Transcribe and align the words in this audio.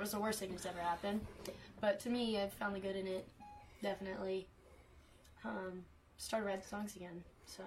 it 0.00 0.04
was 0.04 0.12
the 0.12 0.18
worst 0.20 0.38
thing 0.38 0.50
that's 0.50 0.64
ever 0.64 0.80
happened. 0.80 1.20
But 1.78 2.00
to 2.00 2.08
me, 2.08 2.40
I 2.40 2.48
found 2.48 2.74
the 2.74 2.80
good 2.80 2.96
in 2.96 3.06
it. 3.06 3.28
Definitely. 3.82 4.46
Um, 5.44 5.84
started 6.16 6.46
writing 6.46 6.64
songs 6.64 6.96
again. 6.96 7.22
So 7.44 7.62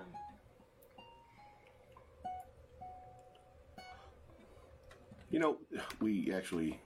You 5.30 5.40
know, 5.40 5.58
we 6.00 6.34
actually, 6.34 6.80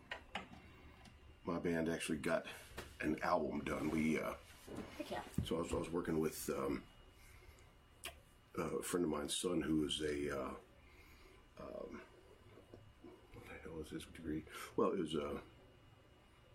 my 1.46 1.60
band 1.60 1.90
actually 1.90 2.18
got 2.18 2.46
an 3.00 3.18
album 3.24 3.62
done. 3.66 3.90
We, 3.90 4.20
uh, 4.20 4.32
yeah. 5.10 5.20
so 5.46 5.58
I 5.58 5.62
was, 5.62 5.72
I 5.72 5.76
was 5.76 5.92
working 5.92 6.20
with 6.20 6.50
um, 6.58 6.82
a 8.58 8.82
friend 8.84 9.06
of 9.06 9.12
mine's 9.12 9.36
son 9.36 9.62
who 9.62 9.86
is 9.86 10.02
a, 10.02 10.38
uh, 10.38 10.50
um, 11.62 12.02
what 13.78 13.86
the 13.86 13.92
hell 13.92 13.98
is 14.00 14.04
his 14.04 14.14
degree? 14.16 14.44
Well, 14.76 14.92
it 14.92 15.00
was, 15.00 15.16
uh, 15.16 15.38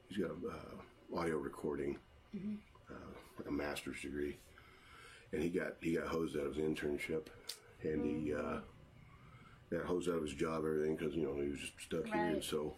he's 0.08 0.18
got 0.18 0.30
a 0.30 0.34
uh, 0.34 1.20
audio 1.20 1.36
recording, 1.38 1.98
uh, 2.90 2.94
like 3.38 3.48
a 3.48 3.52
master's 3.52 4.00
degree, 4.00 4.36
and 5.32 5.42
he 5.42 5.48
got 5.48 5.74
he 5.80 5.94
got 5.94 6.08
hosed 6.08 6.36
out 6.36 6.46
of 6.46 6.56
his 6.56 6.64
internship, 6.64 7.26
and 7.82 8.04
he 8.04 8.34
uh, 8.34 8.60
got 9.70 9.86
hosed 9.86 10.08
out 10.08 10.16
of 10.16 10.22
his 10.22 10.34
job, 10.34 10.64
everything 10.64 10.96
because 10.96 11.14
you 11.14 11.22
know 11.22 11.40
he 11.40 11.50
was 11.50 11.60
just 11.60 11.80
stuck 11.80 12.06
here, 12.06 12.26
and 12.26 12.42
so 12.42 12.74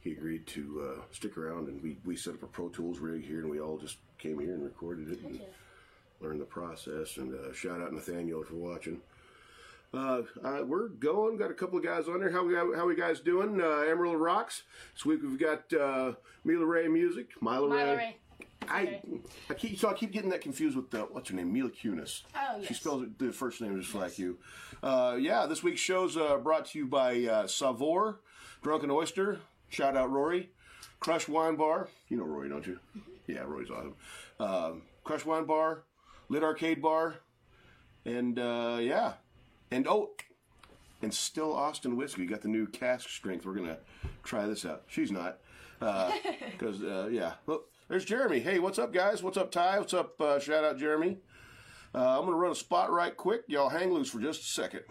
he 0.00 0.12
agreed 0.12 0.46
to 0.48 0.92
uh, 0.98 1.02
stick 1.12 1.36
around, 1.36 1.68
and 1.68 1.82
we 1.82 1.98
we 2.04 2.16
set 2.16 2.34
up 2.34 2.42
a 2.42 2.46
Pro 2.46 2.68
Tools 2.68 2.98
rig 2.98 3.24
here, 3.24 3.40
and 3.40 3.50
we 3.50 3.60
all 3.60 3.78
just 3.78 3.98
came 4.18 4.38
here 4.38 4.54
and 4.54 4.64
recorded 4.64 5.10
it 5.10 5.20
and 5.22 5.40
learned 6.20 6.40
the 6.40 6.46
process. 6.46 7.16
And 7.18 7.34
uh, 7.34 7.52
shout 7.52 7.80
out 7.80 7.92
Nathaniel 7.92 8.42
for 8.44 8.54
watching. 8.54 9.00
Uh, 9.94 10.22
uh, 10.42 10.64
we're 10.66 10.88
going. 10.88 11.36
Got 11.36 11.50
a 11.50 11.54
couple 11.54 11.78
of 11.78 11.84
guys 11.84 12.08
on 12.08 12.20
there. 12.20 12.30
How 12.30 12.44
we 12.44 12.54
how 12.54 12.86
we 12.86 12.96
guys 12.96 13.20
doing? 13.20 13.60
Uh, 13.60 13.80
Emerald 13.88 14.20
Rocks. 14.20 14.64
This 14.94 15.04
week 15.04 15.20
we've 15.22 15.38
got 15.38 15.72
uh, 15.72 16.12
Mila 16.44 16.66
Ray 16.66 16.88
Music. 16.88 17.28
Mila, 17.40 17.68
Milo 17.68 17.96
Ray. 17.96 18.16
I, 18.66 19.00
I 19.50 19.54
keep 19.54 19.78
so 19.78 19.90
I 19.90 19.94
keep 19.94 20.10
getting 20.10 20.30
that 20.30 20.40
confused 20.40 20.76
with 20.76 20.90
the 20.90 21.00
what's 21.00 21.28
her 21.28 21.36
name 21.36 21.52
Mila 21.52 21.70
Kunis. 21.70 22.22
Oh, 22.34 22.62
She 22.62 22.74
spells 22.74 23.02
it 23.02 23.18
the 23.18 23.32
first 23.32 23.60
name 23.60 23.80
just 23.80 23.94
like 23.94 24.18
you. 24.18 24.38
Uh, 24.82 25.16
yeah, 25.20 25.46
this 25.46 25.62
week's 25.62 25.80
show's 25.80 26.16
uh, 26.16 26.38
brought 26.38 26.66
to 26.66 26.78
you 26.78 26.86
by 26.86 27.24
uh, 27.24 27.46
Savor, 27.46 28.20
Drunken 28.62 28.90
Oyster. 28.90 29.40
Shout 29.68 29.96
out 29.96 30.10
Rory, 30.10 30.50
Crush 30.98 31.28
Wine 31.28 31.56
Bar. 31.56 31.88
You 32.08 32.16
know 32.16 32.24
Rory, 32.24 32.48
don't 32.48 32.66
you? 32.66 32.78
Yeah, 33.26 33.40
Rory's 33.40 33.70
awesome. 33.70 33.94
Um, 34.40 34.82
Crush 35.04 35.24
Wine 35.24 35.44
Bar, 35.44 35.82
Lit 36.28 36.42
Arcade 36.42 36.80
Bar, 36.80 37.16
and 38.06 38.38
uh, 38.38 38.78
yeah, 38.80 39.14
and 39.74 39.88
oh, 39.88 40.10
and 41.02 41.12
still 41.12 41.52
Austin 41.52 41.96
whiskey. 41.96 42.22
We 42.22 42.28
got 42.28 42.42
the 42.42 42.48
new 42.48 42.66
cask 42.66 43.08
strength. 43.08 43.44
We're 43.44 43.54
gonna 43.54 43.78
try 44.22 44.46
this 44.46 44.64
out. 44.64 44.84
She's 44.86 45.10
not, 45.10 45.38
because 45.80 46.82
uh, 46.82 47.08
yeah. 47.10 47.34
Look, 47.46 47.70
there's 47.88 48.04
Jeremy. 48.04 48.38
Hey, 48.38 48.60
what's 48.60 48.78
up, 48.78 48.92
guys? 48.92 49.22
What's 49.22 49.36
up, 49.36 49.50
Ty? 49.50 49.80
What's 49.80 49.92
up? 49.92 50.20
Uh, 50.20 50.38
shout 50.38 50.64
out, 50.64 50.78
Jeremy. 50.78 51.18
Uh, 51.92 52.18
I'm 52.18 52.24
gonna 52.24 52.36
run 52.36 52.52
a 52.52 52.56
spot 52.56 52.92
right 52.92 53.16
quick. 53.16 53.42
Y'all 53.48 53.68
hang 53.68 53.92
loose 53.92 54.10
for 54.10 54.20
just 54.20 54.42
a 54.42 54.44
second. 54.44 54.82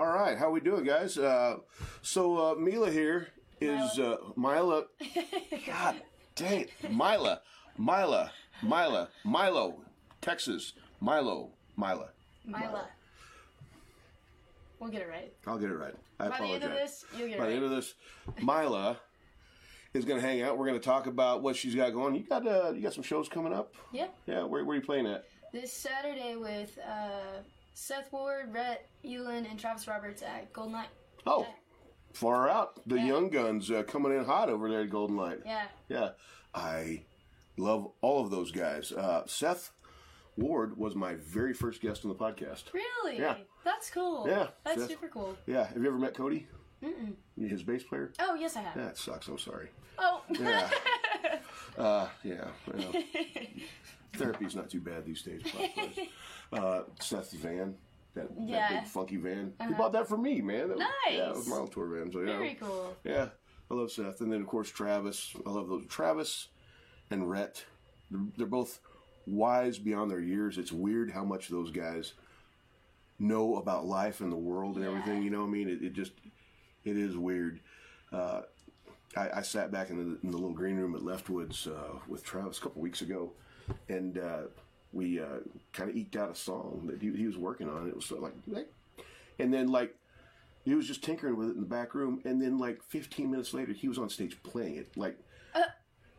All 0.00 0.06
right, 0.06 0.38
how 0.38 0.48
we 0.50 0.60
doing, 0.60 0.84
guys? 0.84 1.18
Uh, 1.18 1.58
so 2.00 2.52
uh, 2.52 2.54
Mila 2.54 2.90
here 2.90 3.28
is 3.60 3.98
uh, 3.98 4.16
Mila. 4.34 4.84
God 5.66 5.96
dang 6.34 6.60
it, 6.60 6.70
Mila, 6.90 7.42
Mila, 7.76 8.32
Mila, 8.62 9.10
Milo, 9.26 9.74
Texas, 10.22 10.72
Milo, 11.02 11.50
Mila. 11.76 12.08
Mila. 12.46 12.88
We'll 14.78 14.88
get 14.88 15.02
it 15.02 15.08
right. 15.10 15.34
I'll 15.46 15.58
get 15.58 15.68
it 15.68 15.74
right. 15.74 15.94
I 16.18 16.28
By 16.28 16.28
the 16.28 16.34
apologize. 16.44 16.54
end 16.54 16.64
of 16.64 16.78
this, 16.78 17.04
you'll 17.18 17.28
get 17.28 17.34
it 17.34 17.38
By 17.38 17.44
the 17.44 17.50
right. 17.50 17.56
end 17.56 17.64
of 17.66 17.70
this, 17.70 17.94
Mila 18.42 18.96
is 19.92 20.06
going 20.06 20.18
to 20.18 20.26
hang 20.26 20.40
out. 20.40 20.56
We're 20.56 20.66
going 20.66 20.80
to 20.80 20.84
talk 20.84 21.08
about 21.08 21.42
what 21.42 21.56
she's 21.56 21.74
got 21.74 21.92
going. 21.92 22.14
You 22.14 22.22
got 22.22 22.46
uh, 22.46 22.72
you 22.74 22.80
got 22.80 22.94
some 22.94 23.04
shows 23.04 23.28
coming 23.28 23.52
up? 23.52 23.74
yeah. 23.92 24.06
Yeah, 24.24 24.44
where, 24.44 24.64
where 24.64 24.72
are 24.78 24.80
you 24.80 24.86
playing 24.86 25.08
at? 25.08 25.24
This 25.52 25.74
Saturday 25.74 26.36
with 26.36 26.78
uh, 26.88 27.42
Seth 27.74 28.12
Ward, 28.12 28.52
Rhett 28.52 28.88
Elin, 29.04 29.46
and 29.46 29.58
Travis 29.58 29.86
Roberts 29.88 30.22
at 30.22 30.52
Golden 30.52 30.74
Light. 30.74 30.88
Oh, 31.26 31.46
far 32.12 32.48
out. 32.48 32.80
The 32.86 32.96
Yeah. 32.96 33.06
young 33.06 33.28
guns 33.30 33.70
uh, 33.70 33.82
coming 33.84 34.12
in 34.16 34.24
hot 34.24 34.48
over 34.48 34.68
there 34.68 34.82
at 34.82 34.90
Golden 34.90 35.16
Light. 35.16 35.40
Yeah. 35.44 35.66
Yeah, 35.88 36.10
I 36.54 37.02
love 37.56 37.90
all 38.00 38.24
of 38.24 38.30
those 38.30 38.50
guys. 38.52 38.92
Uh, 38.92 39.26
Seth 39.26 39.72
Ward 40.36 40.76
was 40.76 40.94
my 40.94 41.14
very 41.14 41.52
first 41.54 41.80
guest 41.80 42.04
on 42.04 42.08
the 42.08 42.14
podcast. 42.14 42.72
Really? 42.72 43.18
Yeah. 43.18 43.36
That's 43.64 43.90
cool. 43.90 44.26
Yeah, 44.28 44.48
That's 44.64 44.80
Seth- 44.82 44.90
super 44.90 45.08
cool. 45.08 45.36
Yeah, 45.46 45.66
have 45.66 45.76
you 45.76 45.86
ever 45.88 45.98
met 45.98 46.14
Cody? 46.14 46.46
Mm-mm. 46.82 47.14
His 47.38 47.62
bass 47.62 47.82
player? 47.82 48.10
Oh, 48.18 48.34
yes, 48.34 48.56
I 48.56 48.62
have. 48.62 48.74
That 48.74 48.96
sucks. 48.96 49.28
I'm 49.28 49.36
sorry. 49.38 49.68
Oh. 49.98 50.22
Yeah. 50.30 50.70
uh, 51.78 52.08
yeah. 52.24 52.46
Well, 52.72 52.92
therapy's 54.14 54.54
not 54.56 54.70
too 54.70 54.80
bad 54.80 55.04
these 55.04 55.22
days. 55.22 55.42
Uh, 56.52 56.82
Seth's 57.00 57.32
van. 57.34 57.76
That, 58.14 58.28
that 58.34 58.48
Yeah. 58.48 58.56
Uh-huh. 58.64 58.80
big 58.80 58.88
funky 58.88 59.16
van. 59.18 59.52
He 59.68 59.72
bought 59.74 59.92
that 59.92 60.08
for 60.08 60.16
me, 60.16 60.40
man. 60.40 60.66
That 60.70 60.78
was, 60.78 60.86
Yeah, 61.08 61.28
it 61.30 61.36
was 61.36 61.46
my 61.46 61.58
old 61.58 61.70
tour 61.70 61.86
van. 61.86 62.10
So, 62.10 62.18
yeah. 62.22 62.38
Very 62.38 62.54
cool. 62.60 62.96
Yeah, 63.04 63.28
I 63.70 63.74
love 63.74 63.92
Seth, 63.92 64.20
and 64.20 64.32
then 64.32 64.40
of 64.40 64.48
course 64.48 64.68
Travis. 64.68 65.32
I 65.46 65.50
love 65.50 65.68
those 65.68 65.86
Travis 65.86 66.48
and 67.08 67.30
Rhett. 67.30 67.64
They're, 68.10 68.20
they're 68.36 68.46
both 68.48 68.80
wise 69.28 69.78
beyond 69.78 70.10
their 70.10 70.18
years. 70.18 70.58
It's 70.58 70.72
weird 70.72 71.12
how 71.12 71.22
much 71.22 71.50
those 71.50 71.70
guys 71.70 72.14
know 73.20 73.54
about 73.56 73.86
life 73.86 74.20
and 74.20 74.32
the 74.32 74.36
world 74.36 74.74
and 74.74 74.84
Yeah. 74.84 74.90
everything. 74.90 75.22
You 75.22 75.30
know 75.30 75.42
what 75.42 75.48
I 75.48 75.50
mean? 75.50 75.68
It, 75.68 75.82
it 75.82 75.92
just 75.92 76.12
it 76.84 76.96
is 76.96 77.16
weird. 77.16 77.60
Uh, 78.12 78.42
I, 79.16 79.30
I 79.36 79.42
sat 79.42 79.70
back 79.70 79.90
in 79.90 79.98
the, 79.98 80.18
in 80.24 80.30
the 80.32 80.36
little 80.36 80.52
green 80.52 80.76
room 80.78 80.96
at 80.96 81.02
Leftwoods 81.02 81.68
uh, 81.68 81.98
with 82.08 82.24
Travis 82.24 82.58
a 82.58 82.60
couple 82.62 82.82
weeks 82.82 83.02
ago, 83.02 83.30
and 83.88 84.18
uh, 84.18 84.42
we 84.92 85.20
uh, 85.20 85.40
kind 85.72 85.90
of 85.90 85.96
eked 85.96 86.16
out 86.16 86.30
a 86.30 86.34
song 86.34 86.82
that 86.86 87.00
he, 87.00 87.12
he 87.12 87.26
was 87.26 87.36
working 87.36 87.68
on. 87.68 87.88
It 87.88 87.94
was 87.94 88.04
sort 88.04 88.22
of 88.22 88.32
like, 88.46 88.68
and 89.38 89.52
then 89.52 89.68
like 89.68 89.94
he 90.64 90.74
was 90.74 90.86
just 90.86 91.02
tinkering 91.02 91.36
with 91.36 91.48
it 91.48 91.54
in 91.54 91.60
the 91.60 91.66
back 91.66 91.94
room, 91.94 92.20
and 92.24 92.40
then 92.40 92.58
like 92.58 92.82
15 92.84 93.30
minutes 93.30 93.54
later, 93.54 93.72
he 93.72 93.88
was 93.88 93.98
on 93.98 94.08
stage 94.08 94.36
playing 94.42 94.76
it. 94.76 94.96
Like, 94.96 95.18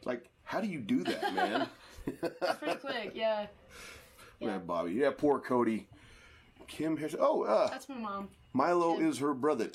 like 0.05 0.25
how 0.43 0.59
do 0.59 0.67
you 0.67 0.79
do 0.79 1.03
that, 1.03 1.33
man? 1.33 1.67
Pretty 2.59 2.79
quick, 2.79 3.11
yeah. 3.15 3.47
yeah. 4.39 4.57
Bobby. 4.57 4.91
Yeah, 4.93 5.11
poor 5.15 5.39
Cody. 5.39 5.87
Kim 6.67 6.97
has. 6.97 7.15
Oh, 7.19 7.43
uh, 7.43 7.69
That's 7.69 7.87
my 7.89 7.97
mom. 7.97 8.29
Milo 8.53 8.99
is 8.99 9.19
her 9.19 9.33
brother. 9.33 9.69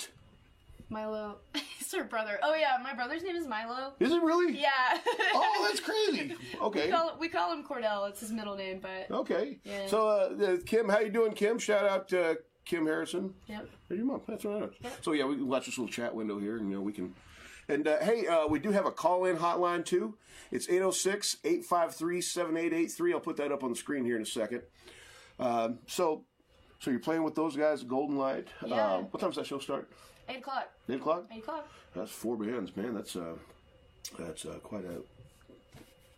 Milo. 0.89 1.37
It's 1.87 1.95
her 1.95 2.03
brother. 2.03 2.37
Oh, 2.43 2.53
yeah, 2.53 2.75
my 2.83 2.93
brother's 2.93 3.23
name 3.23 3.37
is 3.37 3.47
Milo. 3.47 3.93
Is 4.01 4.11
it 4.11 4.21
really? 4.21 4.59
Yeah. 4.59 4.97
Oh, 5.33 5.65
that's 5.65 5.79
crazy. 5.79 6.35
Okay. 6.61 6.87
we, 6.87 6.91
call, 6.91 7.17
we 7.17 7.29
call 7.29 7.53
him 7.53 7.63
Cordell. 7.63 8.09
It's 8.09 8.19
his 8.19 8.33
middle 8.33 8.57
name, 8.57 8.81
but. 8.81 9.09
Okay. 9.09 9.59
Yeah. 9.63 9.87
So, 9.87 10.09
uh, 10.09 10.57
Kim, 10.65 10.89
how 10.89 10.99
you 10.99 11.09
doing, 11.09 11.31
Kim? 11.31 11.57
Shout 11.57 11.85
out 11.85 12.09
to 12.09 12.39
Kim 12.65 12.85
Harrison. 12.85 13.33
Yep. 13.47 13.69
Your 13.91 14.03
mom. 14.03 14.21
That's 14.27 14.43
right. 14.43 14.69
So 15.01 15.13
yeah, 15.13 15.23
we 15.23 15.35
can 15.35 15.47
watch 15.47 15.67
this 15.67 15.77
little 15.77 15.89
chat 15.89 16.13
window 16.13 16.37
here, 16.39 16.57
and 16.57 16.69
you 16.69 16.75
know 16.75 16.81
we 16.81 16.91
can. 16.91 17.15
And 17.69 17.87
uh, 17.87 17.99
hey, 18.01 18.27
uh, 18.27 18.47
we 18.47 18.59
do 18.59 18.71
have 18.71 18.85
a 18.85 18.91
call-in 18.91 19.37
hotline 19.37 19.85
too. 19.85 20.17
It's 20.51 20.67
806-853-7883. 20.67 23.13
I'll 23.13 23.21
put 23.21 23.37
that 23.37 23.53
up 23.53 23.63
on 23.63 23.69
the 23.69 23.77
screen 23.77 24.03
here 24.03 24.17
in 24.17 24.23
a 24.23 24.25
second. 24.25 24.63
Um, 25.39 25.79
so, 25.87 26.25
so 26.79 26.91
you're 26.91 26.99
playing 26.99 27.23
with 27.23 27.35
those 27.35 27.55
guys, 27.55 27.83
Golden 27.83 28.17
Light. 28.17 28.49
Yeah. 28.65 28.95
Um, 28.95 29.05
what 29.05 29.21
time 29.21 29.29
does 29.29 29.37
that 29.37 29.45
show 29.45 29.59
start? 29.59 29.89
8 30.29 30.37
o'clock. 30.37 30.69
Eight 30.89 30.95
o'clock. 30.95 31.25
8 31.31 31.37
o'clock. 31.39 31.67
That's 31.95 32.11
four 32.11 32.37
bands, 32.37 32.75
man. 32.75 32.93
That's 32.93 33.15
uh, 33.15 33.35
that's 34.17 34.45
uh, 34.45 34.59
quite 34.63 34.85
a 34.85 35.01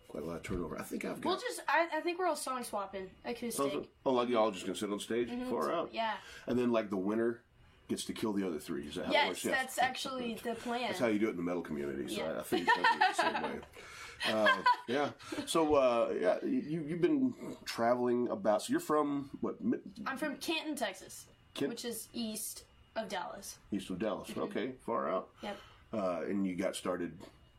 quite 0.08 0.24
a 0.24 0.26
lot 0.26 0.38
of 0.38 0.44
turnover. 0.44 0.78
I 0.80 0.84
think 0.84 1.06
I've 1.06 1.22
got. 1.22 1.30
We'll 1.30 1.40
just, 1.40 1.62
I, 1.68 1.88
I 1.98 2.02
think 2.02 2.20
we're 2.20 2.28
all 2.28 2.36
song 2.36 2.64
swapping. 2.64 3.10
Acoustic. 3.26 3.88
Oh, 4.06 4.14
like 4.14 4.30
y'all 4.30 4.52
just 4.52 4.66
gonna 4.66 4.78
sit 4.78 4.92
on 4.92 5.00
stage, 5.00 5.30
far 5.50 5.72
out. 5.72 5.88
Mm-hmm. 5.88 5.96
Yeah. 5.96 6.14
And 6.48 6.58
then 6.58 6.72
like 6.72 6.90
the 6.90 6.98
winner 6.98 7.42
gets 7.88 8.06
to 8.06 8.14
kill 8.14 8.34
the 8.34 8.46
other 8.46 8.60
three. 8.60 8.88
Is 8.88 8.96
that 8.96 9.06
how 9.06 9.14
it 9.14 9.28
works? 9.28 9.46
Yes, 9.46 9.56
that's 9.56 9.80
actually 9.80 10.40
the 10.44 10.56
plan. 10.56 10.82
That's 10.82 11.00
how 11.00 11.08
you 11.08 11.20
do 11.20 11.28
it 11.28 11.32
in 11.32 11.38
the 11.38 11.44
metal 11.44 11.62
community. 11.62 12.14
So 12.14 12.22
Yeah. 12.22 12.32
I, 12.34 12.40
I 12.40 12.44
think 12.44 12.68
it's 12.68 13.18
the 13.18 13.24
same 13.24 13.44
way. 13.44 13.60
Uh, 14.28 14.50
yeah. 14.90 15.12
So 15.46 15.76
uh, 15.76 16.14
yeah, 16.20 16.36
you 16.44 16.84
you've 16.86 17.00
been 17.00 17.34
traveling 17.64 18.28
about. 18.28 18.62
So 18.62 18.72
you're 18.72 18.82
from 18.82 19.30
what? 19.40 19.56
I'm 20.06 20.18
from 20.18 20.36
Canton, 20.36 20.76
Texas. 20.76 21.26
Kent? 21.54 21.70
which 21.70 21.86
is 21.86 22.10
east 22.14 22.66
of 22.96 23.10
Dallas. 23.10 23.58
East 23.72 23.90
of 23.90 24.00
Dallas. 24.00 24.30
Okay, 24.38 24.74
far 24.86 25.10
out. 25.10 25.30
Yep. 25.42 25.58
Uh, 25.94 26.22
and 26.28 26.46
you 26.46 26.56
got 26.56 26.76
started 26.76 27.18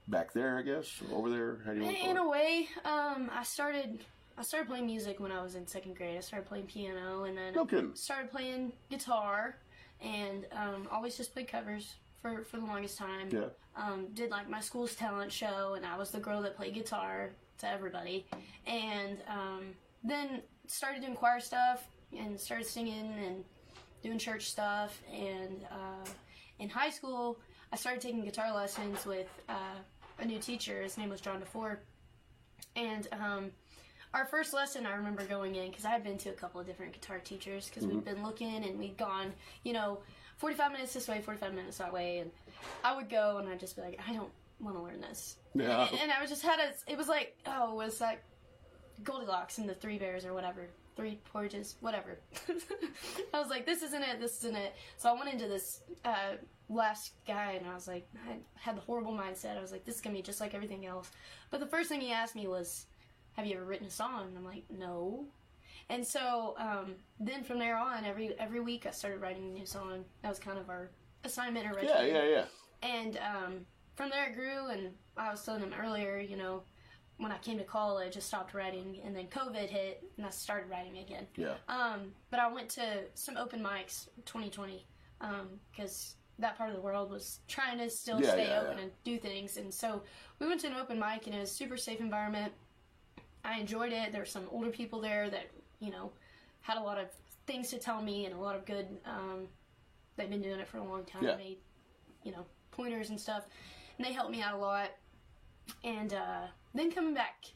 back 0.08 0.32
there, 0.32 0.58
I 0.58 0.62
guess, 0.62 1.00
over 1.12 1.30
there. 1.30 1.58
How 1.64 1.72
do 1.72 1.78
you 1.78 1.84
want 1.84 1.96
to 1.96 2.10
In 2.10 2.16
a 2.16 2.28
way, 2.28 2.68
um, 2.84 3.30
I 3.32 3.42
started. 3.42 4.00
I 4.38 4.42
started 4.42 4.68
playing 4.68 4.86
music 4.86 5.20
when 5.20 5.32
I 5.32 5.42
was 5.42 5.54
in 5.54 5.66
second 5.66 5.96
grade. 5.96 6.16
I 6.16 6.20
started 6.20 6.48
playing 6.48 6.66
piano, 6.66 7.24
and 7.24 7.36
then 7.36 7.66
kidding. 7.66 7.94
started 7.94 8.30
playing 8.30 8.72
guitar, 8.88 9.56
and 10.00 10.46
um, 10.52 10.88
always 10.90 11.16
just 11.16 11.32
played 11.32 11.48
covers 11.48 11.94
for 12.22 12.44
for 12.44 12.58
the 12.58 12.64
longest 12.64 12.96
time. 12.98 13.28
Yeah. 13.30 13.46
Um, 13.76 14.08
did 14.14 14.30
like 14.30 14.48
my 14.48 14.60
school's 14.60 14.94
talent 14.94 15.32
show, 15.32 15.74
and 15.74 15.84
I 15.84 15.96
was 15.96 16.10
the 16.10 16.20
girl 16.20 16.42
that 16.42 16.56
played 16.56 16.74
guitar 16.74 17.30
to 17.58 17.68
everybody, 17.68 18.26
and 18.66 19.18
um, 19.28 19.74
then 20.02 20.42
started 20.66 21.02
doing 21.02 21.14
choir 21.14 21.40
stuff 21.40 21.86
and 22.16 22.38
started 22.38 22.66
singing 22.66 23.12
and 23.26 23.44
doing 24.02 24.18
church 24.18 24.50
stuff. 24.50 25.00
And 25.12 25.64
uh, 25.70 26.08
in 26.58 26.68
high 26.68 26.90
school, 26.90 27.38
I 27.72 27.76
started 27.76 28.00
taking 28.00 28.24
guitar 28.24 28.54
lessons 28.54 29.06
with 29.06 29.28
uh, 29.48 29.78
a 30.18 30.24
new 30.24 30.38
teacher. 30.38 30.82
His 30.82 30.98
name 30.98 31.10
was 31.10 31.20
John 31.20 31.40
DeFore, 31.40 31.78
and 32.76 33.08
um, 33.12 33.50
our 34.12 34.24
first 34.26 34.52
lesson 34.52 34.86
I 34.86 34.94
remember 34.94 35.24
going 35.24 35.54
in 35.54 35.70
because 35.70 35.84
I 35.84 35.90
had 35.90 36.02
been 36.02 36.18
to 36.18 36.30
a 36.30 36.34
couple 36.34 36.60
of 36.60 36.66
different 36.66 36.92
guitar 36.92 37.18
teachers 37.18 37.68
because 37.68 37.86
we'd 37.86 38.04
been 38.04 38.22
looking 38.22 38.64
and 38.64 38.78
we'd 38.78 38.96
gone, 38.96 39.32
you 39.62 39.72
know, 39.72 40.00
45 40.38 40.72
minutes 40.72 40.94
this 40.94 41.06
way, 41.06 41.20
45 41.20 41.54
minutes 41.54 41.78
that 41.78 41.92
way, 41.92 42.18
and 42.18 42.30
I 42.82 42.96
would 42.96 43.08
go 43.08 43.38
and 43.38 43.48
I'd 43.48 43.60
just 43.60 43.76
be 43.76 43.82
like, 43.82 44.00
I 44.06 44.12
don't 44.12 44.30
want 44.58 44.76
to 44.76 44.82
learn 44.82 45.00
this. 45.00 45.36
Yeah. 45.54 45.86
And, 45.88 46.00
and 46.02 46.12
I 46.12 46.20
was 46.20 46.30
just 46.30 46.42
had 46.42 46.58
a, 46.58 46.90
it 46.90 46.98
was 46.98 47.08
like, 47.08 47.36
oh, 47.46 47.74
was 47.74 47.98
that 47.98 48.22
Goldilocks 49.04 49.58
and 49.58 49.68
the 49.68 49.74
Three 49.74 49.98
Bears 49.98 50.24
or 50.24 50.34
whatever. 50.34 50.68
Three 51.00 51.18
porridges, 51.32 51.76
whatever. 51.80 52.18
I 53.34 53.40
was 53.40 53.48
like, 53.48 53.64
this 53.64 53.82
isn't 53.82 54.02
it, 54.02 54.20
this 54.20 54.38
isn't 54.38 54.56
it. 54.56 54.74
So 54.98 55.08
I 55.08 55.14
went 55.14 55.32
into 55.32 55.48
this 55.48 55.80
uh, 56.04 56.36
last 56.68 57.12
guy 57.26 57.52
and 57.52 57.66
I 57.66 57.74
was 57.74 57.88
like, 57.88 58.06
I 58.28 58.36
had 58.54 58.76
the 58.76 58.82
horrible 58.82 59.12
mindset. 59.12 59.56
I 59.56 59.62
was 59.62 59.72
like, 59.72 59.86
this 59.86 59.94
is 59.94 60.00
going 60.02 60.14
to 60.14 60.18
be 60.20 60.22
just 60.22 60.40
like 60.40 60.54
everything 60.54 60.84
else. 60.84 61.10
But 61.50 61.60
the 61.60 61.66
first 61.66 61.88
thing 61.88 62.02
he 62.02 62.12
asked 62.12 62.36
me 62.36 62.46
was, 62.46 62.84
have 63.32 63.46
you 63.46 63.56
ever 63.56 63.64
written 63.64 63.86
a 63.86 63.90
song? 63.90 64.26
And 64.28 64.36
I'm 64.36 64.44
like, 64.44 64.64
no. 64.68 65.24
And 65.88 66.06
so 66.06 66.54
um, 66.58 66.96
then 67.18 67.42
from 67.44 67.58
there 67.58 67.78
on, 67.78 68.04
every 68.04 68.38
every 68.38 68.60
week 68.60 68.86
I 68.86 68.90
started 68.90 69.20
writing 69.20 69.44
a 69.44 69.58
new 69.58 69.66
song. 69.66 70.04
That 70.22 70.28
was 70.28 70.38
kind 70.38 70.58
of 70.58 70.68
our 70.68 70.90
assignment 71.24 71.66
or 71.66 71.80
Yeah, 71.82 72.02
yeah, 72.02 72.24
yeah. 72.24 72.44
And 72.82 73.18
um, 73.18 73.66
from 73.96 74.10
there 74.10 74.28
it 74.28 74.34
grew, 74.34 74.66
and 74.68 74.90
I 75.16 75.30
was 75.30 75.42
telling 75.42 75.62
him 75.62 75.72
earlier, 75.80 76.18
you 76.18 76.36
know, 76.36 76.62
when 77.20 77.30
I 77.30 77.38
came 77.38 77.58
to 77.58 77.64
college, 77.64 78.16
I 78.16 78.20
stopped 78.20 78.54
writing, 78.54 78.98
and 79.04 79.14
then 79.14 79.26
COVID 79.26 79.68
hit, 79.68 80.02
and 80.16 80.24
I 80.26 80.30
started 80.30 80.70
writing 80.70 80.98
again. 80.98 81.26
Yeah. 81.36 81.54
Um, 81.68 82.12
but 82.30 82.40
I 82.40 82.50
went 82.50 82.70
to 82.70 83.04
some 83.14 83.36
open 83.36 83.62
mics 83.62 84.08
2020 84.24 84.86
because 85.70 86.14
that 86.38 86.56
part 86.56 86.70
of 86.70 86.76
the 86.76 86.80
world 86.80 87.10
was 87.10 87.40
trying 87.46 87.76
to 87.78 87.90
still 87.90 88.20
Yeah, 88.22 88.30
stay 88.30 88.46
yeah, 88.48 88.60
open 88.60 88.78
yeah. 88.78 88.82
and 88.84 88.92
do 89.04 89.18
things. 89.18 89.58
And 89.58 89.72
so 89.72 90.02
we 90.38 90.46
went 90.46 90.62
to 90.62 90.68
an 90.68 90.74
open 90.74 90.98
mic, 90.98 91.28
in 91.28 91.34
a 91.34 91.46
super 91.46 91.76
safe 91.76 92.00
environment. 92.00 92.52
I 93.44 93.60
enjoyed 93.60 93.92
it. 93.92 94.12
There 94.12 94.22
were 94.22 94.26
some 94.26 94.46
older 94.50 94.70
people 94.70 95.00
there 95.00 95.28
that, 95.28 95.50
you 95.78 95.90
know, 95.90 96.12
had 96.62 96.78
a 96.78 96.82
lot 96.82 96.98
of 96.98 97.08
things 97.46 97.68
to 97.70 97.78
tell 97.78 98.00
me 98.00 98.24
and 98.24 98.34
a 98.34 98.38
lot 98.38 98.56
of 98.56 98.64
good. 98.64 98.86
Um, 99.04 99.46
they've 100.16 100.30
been 100.30 100.40
doing 100.42 100.60
it 100.60 100.68
for 100.68 100.78
a 100.78 100.84
long 100.84 101.04
time. 101.04 101.24
Yeah. 101.24 101.36
Made, 101.36 101.58
you 102.24 102.32
know, 102.32 102.46
pointers 102.70 103.10
and 103.10 103.20
stuff. 103.20 103.44
And 103.98 104.06
they 104.06 104.12
helped 104.14 104.30
me 104.30 104.40
out 104.40 104.54
a 104.54 104.58
lot. 104.58 104.88
And 105.84 106.14
uh, 106.14 106.46
then 106.74 106.90
coming 106.90 107.14
back, 107.14 107.46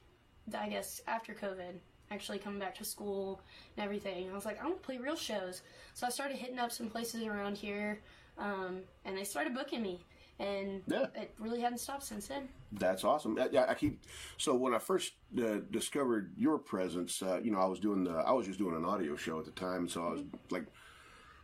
I 0.56 0.68
guess, 0.68 1.00
after 1.06 1.34
COVID, 1.34 1.74
actually 2.10 2.38
coming 2.38 2.58
back 2.58 2.74
to 2.76 2.84
school 2.84 3.40
and 3.76 3.84
everything, 3.84 4.30
I 4.30 4.34
was 4.34 4.44
like, 4.44 4.60
I 4.60 4.64
want 4.64 4.82
to 4.82 4.86
play 4.86 4.98
real 4.98 5.16
shows. 5.16 5.62
So 5.94 6.06
I 6.06 6.10
started 6.10 6.36
hitting 6.36 6.58
up 6.58 6.72
some 6.72 6.88
places 6.88 7.22
around 7.24 7.56
here, 7.56 8.00
um, 8.38 8.80
and 9.04 9.16
they 9.16 9.24
started 9.24 9.54
booking 9.54 9.82
me. 9.82 10.00
And 10.40 10.82
Yeah. 10.88 11.06
it 11.14 11.32
really 11.38 11.60
hadn't 11.60 11.78
stopped 11.78 12.02
since 12.02 12.26
then. 12.26 12.48
That's 12.72 13.04
awesome. 13.04 13.38
I, 13.38 13.66
I 13.68 13.74
keep 13.74 14.00
so 14.36 14.56
when 14.56 14.74
I 14.74 14.78
first 14.80 15.12
uh, 15.38 15.58
discovered 15.70 16.32
your 16.36 16.58
presence, 16.58 17.22
uh, 17.22 17.40
you 17.40 17.52
know, 17.52 17.60
I 17.60 17.66
was 17.66 17.78
doing 17.78 18.02
the 18.02 18.10
I 18.10 18.32
was 18.32 18.44
just 18.46 18.58
doing 18.58 18.74
an 18.74 18.84
audio 18.84 19.14
show 19.14 19.38
at 19.38 19.44
the 19.44 19.52
time, 19.52 19.88
so 19.88 20.04
I 20.04 20.10
was 20.10 20.22
like 20.50 20.66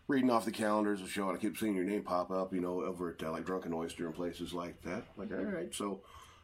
reading 0.08 0.28
off 0.28 0.44
the 0.44 0.50
calendars 0.50 0.98
of 1.00 1.06
the 1.06 1.12
show, 1.12 1.28
and 1.28 1.38
I 1.38 1.40
kept 1.40 1.58
seeing 1.58 1.76
your 1.76 1.84
name 1.84 2.02
pop 2.02 2.32
up, 2.32 2.52
you 2.52 2.60
know, 2.60 2.82
over 2.82 3.10
at 3.10 3.22
uh, 3.22 3.30
like 3.30 3.44
Drunken 3.46 3.72
Oyster 3.72 4.06
and 4.06 4.14
places 4.14 4.52
like 4.52 4.82
that. 4.82 5.04
Like, 5.16 5.30
all 5.30 5.38
right, 5.38 5.72
so 5.72 6.00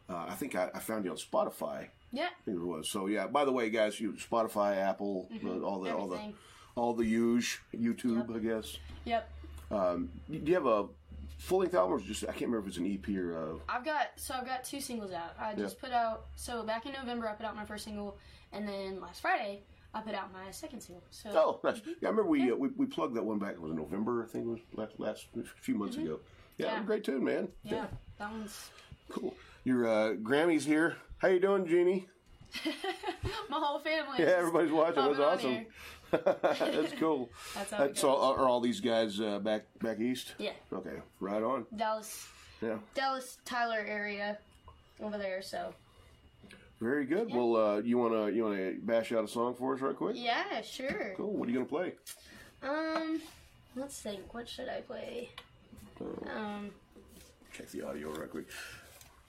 uh, 0.08 0.26
I 0.28 0.34
think 0.34 0.54
I, 0.54 0.70
I 0.74 0.78
found 0.78 1.04
you 1.04 1.10
on 1.10 1.16
Spotify. 1.16 1.88
Yeah. 2.12 2.26
I 2.26 2.44
think 2.44 2.58
it 2.58 2.64
was. 2.64 2.88
So 2.90 3.06
yeah. 3.06 3.26
By 3.26 3.44
the 3.44 3.52
way, 3.52 3.68
guys, 3.70 4.00
you 4.00 4.12
Spotify, 4.12 4.76
Apple, 4.76 5.28
uh, 5.44 5.60
all 5.60 5.80
the 5.80 5.92
all 5.94 6.06
the 6.08 6.20
all 6.76 6.94
the 6.94 7.04
huge 7.04 7.60
YouTube, 7.74 8.34
I 8.34 8.38
guess. 8.38 8.76
Yep. 9.04 9.30
Um, 9.70 10.10
do 10.30 10.38
you 10.38 10.54
have 10.54 10.66
a 10.66 10.86
full 11.38 11.58
length 11.58 11.74
album 11.74 11.92
or 11.92 12.00
just 12.00 12.22
I 12.24 12.26
can't 12.28 12.42
remember 12.42 12.60
if 12.60 12.68
it's 12.68 12.76
an 12.78 12.86
EP 12.90 13.16
or 13.16 13.36
uh, 13.36 13.58
I've 13.68 13.84
got 13.84 14.12
so 14.16 14.34
I've 14.34 14.46
got 14.46 14.64
two 14.64 14.80
singles 14.80 15.12
out. 15.12 15.34
I 15.40 15.54
just 15.54 15.80
put 15.80 15.92
out 15.92 16.26
so 16.36 16.62
back 16.62 16.86
in 16.86 16.92
November 16.92 17.28
I 17.28 17.32
put 17.34 17.44
out 17.46 17.56
my 17.56 17.64
first 17.64 17.84
single, 17.84 18.16
and 18.52 18.66
then 18.68 19.00
last 19.00 19.20
Friday 19.20 19.62
I 19.92 20.00
put 20.02 20.14
out 20.14 20.32
my 20.32 20.50
second 20.50 20.80
single. 20.82 21.02
So 21.10 21.30
Oh, 21.34 21.60
that's, 21.62 21.80
yeah. 21.84 22.08
I 22.08 22.10
remember 22.10 22.30
we, 22.30 22.50
uh, 22.52 22.54
we 22.54 22.68
we 22.76 22.86
plugged 22.86 23.16
that 23.16 23.24
one 23.24 23.38
back. 23.38 23.52
It 23.52 23.60
was 23.60 23.72
November, 23.72 24.22
I 24.24 24.26
think 24.28 24.44
it 24.46 24.48
was 24.48 24.60
last 24.74 24.92
last 24.98 25.26
few 25.60 25.74
months 25.74 25.96
ago. 25.96 26.20
Yeah, 26.58 26.66
Mm-hmm. 26.68 26.76
Yeah. 26.76 26.82
great 26.84 27.04
tune, 27.04 27.24
man. 27.24 27.48
yeah, 27.64 27.86
that 28.18 28.30
one's 28.30 28.70
cool. 29.10 29.34
Your 29.66 29.88
uh, 29.88 30.12
Grammy's 30.12 30.64
here. 30.64 30.94
How 31.18 31.26
you 31.26 31.40
doing, 31.40 31.66
Jeannie? 31.66 32.06
my 33.50 33.58
whole 33.58 33.80
family. 33.80 34.18
Yeah, 34.20 34.26
everybody's 34.38 34.70
watching. 34.70 35.04
That's 35.04 35.18
awesome. 35.18 35.66
That's 36.12 36.92
cool. 37.00 37.28
That's 37.56 37.72
Uh, 37.72 37.82
it 37.90 37.98
so, 37.98 38.16
are, 38.16 38.46
all 38.46 38.60
these 38.60 38.80
guys 38.80 39.20
uh, 39.20 39.40
back 39.40 39.64
back 39.82 39.98
east? 39.98 40.36
Yeah, 40.38 40.52
Okay, 40.72 40.98
right 41.18 41.42
on. 41.42 41.66
Dallas, 41.74 42.28
Yeah, 42.62 42.76
Dallas, 42.94 43.38
Tyler 43.44 43.84
area 43.84 44.38
over 45.02 45.18
there. 45.18 45.42
So 45.42 45.74
very 46.80 47.04
good. 47.04 47.34
Well, 47.34 47.56
uh, 47.56 47.80
you 47.80 47.98
wanna 47.98 48.30
you 48.30 48.44
wanna 48.44 48.74
bash 48.80 49.10
out 49.10 49.24
a 49.24 49.28
song 49.28 49.56
for 49.56 49.74
us, 49.74 49.80
right 49.80 49.96
quick? 49.96 50.14
yeah, 50.16 50.60
sure. 50.62 51.14
Cool. 51.16 51.32
What 51.32 51.48
are 51.48 51.50
you 51.50 51.56
gonna 51.58 51.68
play? 51.68 51.94
Um, 52.62 53.20
let's 53.74 54.00
think. 54.00 54.32
What 54.32 54.48
should 54.48 54.68
I 54.68 54.82
play? 54.82 55.30
Um, 56.32 56.70
Check 57.52 57.68
the 57.72 57.82
audio 57.82 58.12
right 58.12 58.30
quick. 58.30 58.46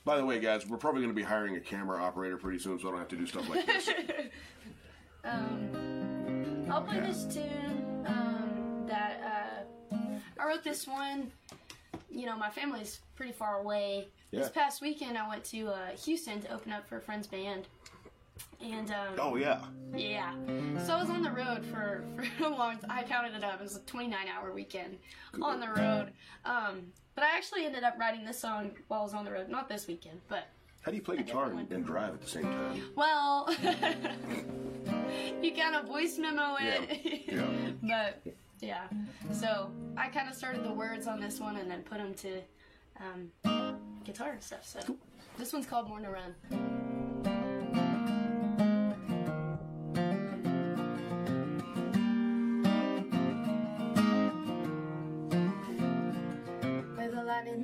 By 0.08 0.16
the 0.16 0.26
way, 0.26 0.40
guys, 0.40 0.66
we're 0.66 0.78
probably 0.78 1.02
going 1.02 1.14
to 1.14 1.16
be 1.16 1.22
hiring 1.22 1.58
a 1.58 1.60
camera 1.60 2.02
operator 2.02 2.38
pretty 2.38 2.60
soon, 2.60 2.80
so 2.80 2.88
I 2.88 2.92
don't 2.92 3.00
have 3.00 3.10
to 3.10 3.18
do 3.18 3.26
stuff 3.28 3.50
like 3.50 3.66
this. 3.66 3.90
um, 5.26 6.66
I'll 6.72 6.82
play 6.82 7.02
this 7.02 7.26
tune. 7.26 8.06
Um, 8.06 8.86
that 8.88 9.66
uh, 9.92 9.98
I 10.40 10.48
wrote 10.48 10.64
this 10.64 10.88
one. 10.88 11.30
You 12.10 12.26
know, 12.26 12.38
my 12.38 12.50
family's 12.50 13.02
pretty 13.18 13.34
far 13.34 13.60
away. 13.60 14.08
Yeah. 14.32 14.40
This 14.40 14.50
past 14.50 14.82
weekend, 14.82 15.18
I 15.18 15.28
went 15.28 15.44
to 15.44 15.68
uh, 15.68 15.88
Houston 16.06 16.40
to 16.40 16.54
open 16.54 16.72
up 16.72 16.88
for 16.88 17.00
a 17.00 17.02
friend's 17.02 17.28
band, 17.28 17.68
and 18.62 18.90
um, 18.92 19.16
oh 19.20 19.36
yeah. 19.36 19.62
Yeah. 19.96 20.34
So 20.86 20.94
I 20.94 21.02
was 21.02 21.10
on 21.10 21.22
the 21.22 21.32
road 21.32 21.66
for, 21.66 22.04
for 22.38 22.46
a 22.46 22.50
long. 22.50 22.78
I 22.90 23.04
counted 23.04 23.34
it 23.36 23.44
up. 23.44 23.60
It 23.60 23.64
was 23.64 23.76
a 23.76 23.82
29 23.82 24.28
hour 24.28 24.52
weekend 24.54 24.98
on 25.42 25.60
the 25.60 25.70
road. 25.70 26.12
Um, 26.46 26.88
but 27.16 27.24
I 27.24 27.36
actually 27.36 27.66
ended 27.66 27.84
up 27.84 27.98
writing 28.00 28.26
this 28.26 28.40
song 28.40 28.72
while 28.90 29.00
I 29.00 29.04
was 29.04 29.14
on 29.14 29.26
the 29.26 29.32
road. 29.32 29.50
Not 29.50 29.68
this 29.68 29.88
weekend, 29.88 30.22
but, 30.28 30.50
How 30.82 30.92
do 30.92 30.98
you 30.98 31.04
play 31.04 31.18
guitar 31.18 31.50
and, 31.50 31.72
and 31.72 31.84
drive 31.84 32.14
at 32.14 32.22
the 32.22 32.30
same 32.30 32.44
time? 32.44 32.82
well, 32.96 33.50
you 35.42 35.52
kind 35.52 35.76
of 35.76 35.88
voice 35.88 36.20
memo 36.20 36.58
it. 36.60 37.26
Yeah, 37.28 37.50
yeah. 37.82 38.12
but, 38.24 38.34
yeah. 38.62 38.84
So 39.32 39.72
I 39.98 40.10
kind 40.10 40.30
of 40.30 40.36
started 40.36 40.64
the 40.64 40.74
words 40.74 41.08
on 41.08 41.20
this 41.20 41.40
one 41.40 41.58
and 41.58 41.72
then 41.72 41.82
put 41.82 41.98
them 41.98 42.14
to 42.14 42.42
um, 43.00 43.32
guitar 44.04 44.32
and 44.34 44.44
stuff. 44.44 44.66
So 44.66 44.80
this 45.40 45.54
one's 45.54 45.66
called 45.66 45.88
Born 45.88 46.04
to 46.04 46.10
Run. 46.10 46.97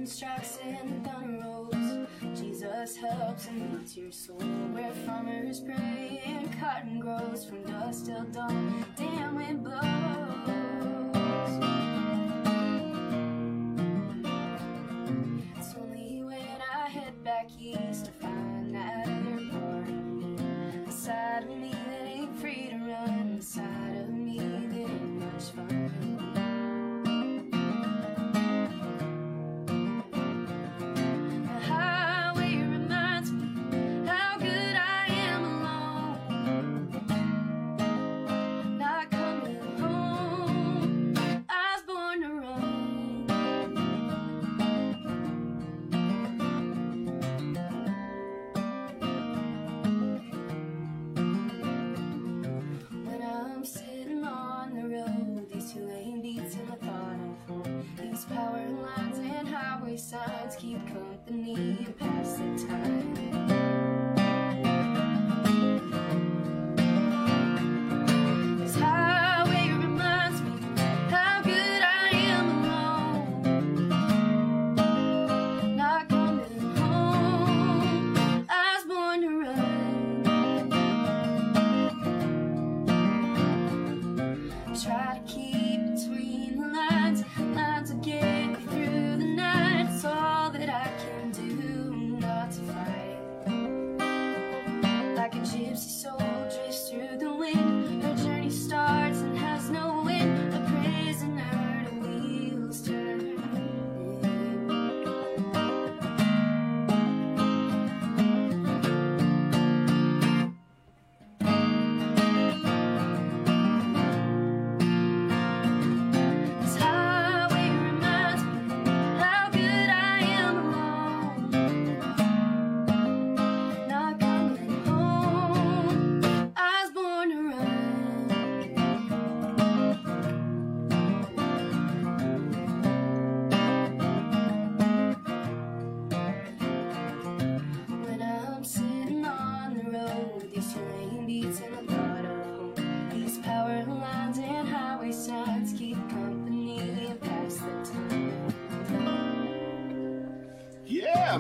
Strikes 0.08 0.58
and 0.64 1.06
the 1.06 1.10
thunder 1.10 1.44
rolls, 1.44 2.08
Jesus 2.36 2.98
helps 2.98 3.48
and 3.48 3.80
leads 3.80 3.96
your 3.96 4.12
soul. 4.12 4.38
Where 4.72 4.92
farmers 5.06 5.62
pray 5.62 6.22
and 6.26 6.52
cotton 6.60 7.00
grows 7.00 7.46
from 7.46 7.64
dusk 7.64 8.06
till 8.08 8.24
dawn, 8.26 8.86
damn 8.98 9.36
wind 9.36 9.64
blows. 9.64 9.93
Cubes 60.58 60.93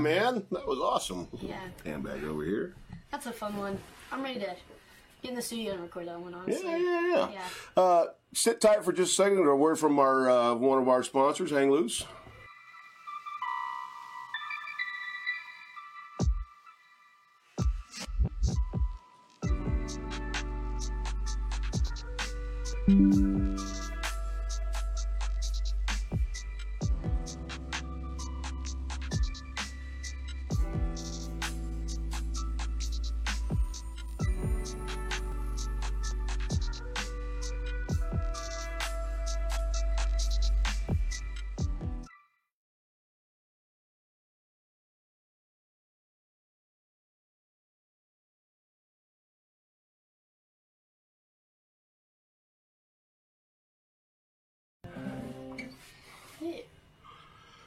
man, 0.03 0.45
that 0.51 0.67
was 0.67 0.79
awesome. 0.79 1.27
Yeah. 1.41 1.59
Handbag 1.85 2.23
over 2.23 2.43
here. 2.43 2.75
That's 3.11 3.25
a 3.25 3.31
fun 3.31 3.57
one. 3.57 3.79
I'm 4.11 4.21
ready 4.21 4.39
to 4.41 4.55
get 5.21 5.29
in 5.29 5.35
the 5.35 5.41
studio 5.41 5.73
and 5.73 5.81
record 5.81 6.07
that 6.07 6.19
one. 6.19 6.35
Yeah, 6.47 6.57
yeah, 6.61 6.77
yeah. 6.77 7.29
Yeah. 7.31 7.41
Uh, 7.81 8.05
sit 8.33 8.61
tight 8.61 8.83
for 8.83 8.91
just 8.91 9.13
a 9.13 9.15
second. 9.15 9.47
A 9.47 9.55
word 9.55 9.79
from 9.79 9.97
our 9.97 10.29
uh, 10.29 10.53
one 10.55 10.81
of 10.81 10.87
our 10.89 11.03
sponsors, 11.03 11.51
Hang 11.51 11.71
Loose. 11.71 12.05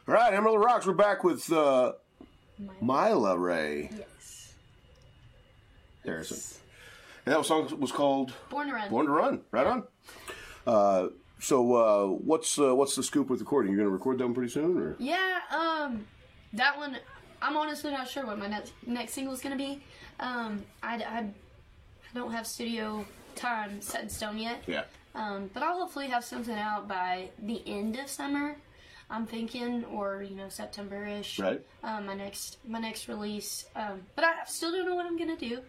All 0.08 0.14
right, 0.14 0.32
Emerald 0.32 0.60
Rocks. 0.60 0.86
We're 0.86 0.92
back 0.92 1.24
with 1.24 1.50
uh, 1.52 1.92
Myla 2.80 3.36
Ray 3.38 3.90
Yes. 3.96 4.54
Harrison. 6.04 6.60
And 7.24 7.34
that 7.34 7.44
song 7.44 7.68
was 7.80 7.90
called 7.90 8.32
Born 8.50 8.68
to 8.68 8.74
Run. 8.74 8.88
Born 8.90 9.06
to 9.06 9.12
Run. 9.12 9.40
Right 9.50 9.66
on. 9.66 9.84
Uh, 10.66 11.08
so, 11.40 11.74
uh, 11.74 12.06
what's 12.06 12.58
uh, 12.58 12.74
what's 12.74 12.94
the 12.94 13.02
scoop 13.02 13.28
with 13.28 13.40
the 13.40 13.44
recording? 13.44 13.72
You're 13.72 13.78
going 13.78 13.88
to 13.88 13.92
record 13.92 14.18
them 14.18 14.32
pretty 14.32 14.50
soon, 14.50 14.78
or 14.80 14.96
Yeah, 14.98 15.40
um, 15.50 16.06
that 16.54 16.76
one, 16.78 16.96
I'm 17.42 17.56
honestly 17.56 17.90
not 17.90 18.08
sure 18.08 18.24
what 18.24 18.38
my 18.38 18.46
next 18.46 18.72
next 18.86 19.12
single 19.12 19.34
is 19.34 19.40
gonna 19.40 19.56
be. 19.56 19.82
Um, 20.20 20.64
I, 20.82 20.94
I, 20.96 21.18
I 21.18 21.28
don't 22.14 22.30
have 22.32 22.46
studio 22.46 23.04
time 23.34 23.82
set 23.82 24.02
in 24.04 24.08
stone 24.08 24.38
yet. 24.38 24.62
yeah, 24.66 24.84
Um, 25.14 25.50
but 25.52 25.62
I'll 25.62 25.78
hopefully 25.80 26.06
have 26.08 26.24
something 26.24 26.56
out 26.56 26.88
by 26.88 27.28
the 27.42 27.60
end 27.66 27.96
of 27.98 28.08
summer. 28.08 28.56
I'm 29.08 29.26
thinking, 29.26 29.84
or 29.86 30.22
you 30.22 30.34
know, 30.34 30.48
September-ish. 30.48 31.38
right? 31.38 31.62
Um, 31.82 32.06
my 32.06 32.14
next 32.14 32.58
my 32.66 32.78
next 32.80 33.08
release. 33.08 33.66
Um, 33.76 34.02
but 34.14 34.24
I 34.24 34.32
still 34.46 34.72
don't 34.72 34.86
know 34.86 34.94
what 34.94 35.06
I'm 35.06 35.18
gonna 35.18 35.36
do. 35.36 35.60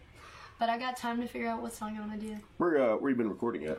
But 0.58 0.68
I 0.68 0.76
got 0.78 0.96
time 0.96 1.20
to 1.20 1.28
figure 1.28 1.48
out 1.48 1.62
what 1.62 1.72
song 1.72 1.96
I'm 1.96 2.08
gonna 2.08 2.20
do. 2.20 2.36
Where 2.56 2.78
uh, 2.92 2.96
where 2.96 3.10
you 3.10 3.16
been 3.16 3.28
recording 3.28 3.64
at? 3.66 3.78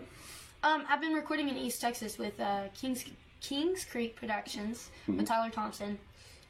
Um, 0.63 0.83
I've 0.89 1.01
been 1.01 1.13
recording 1.13 1.49
in 1.49 1.57
East 1.57 1.81
Texas 1.81 2.17
with 2.17 2.39
uh, 2.39 2.63
Kings 2.79 3.03
Kings 3.41 3.85
Creek 3.85 4.15
Productions 4.15 4.89
with 5.07 5.25
Tyler 5.27 5.49
Thompson. 5.49 5.97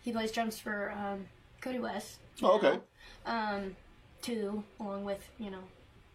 He 0.04 0.12
plays 0.12 0.32
drums 0.32 0.60
for 0.60 0.92
um, 0.92 1.26
Cody 1.62 1.80
West. 1.80 2.18
Oh, 2.42 2.58
okay. 2.58 2.80
Um, 3.26 3.76
too, 4.22 4.64
along 4.80 5.04
with 5.06 5.28
you 5.40 5.50
know 5.50 5.64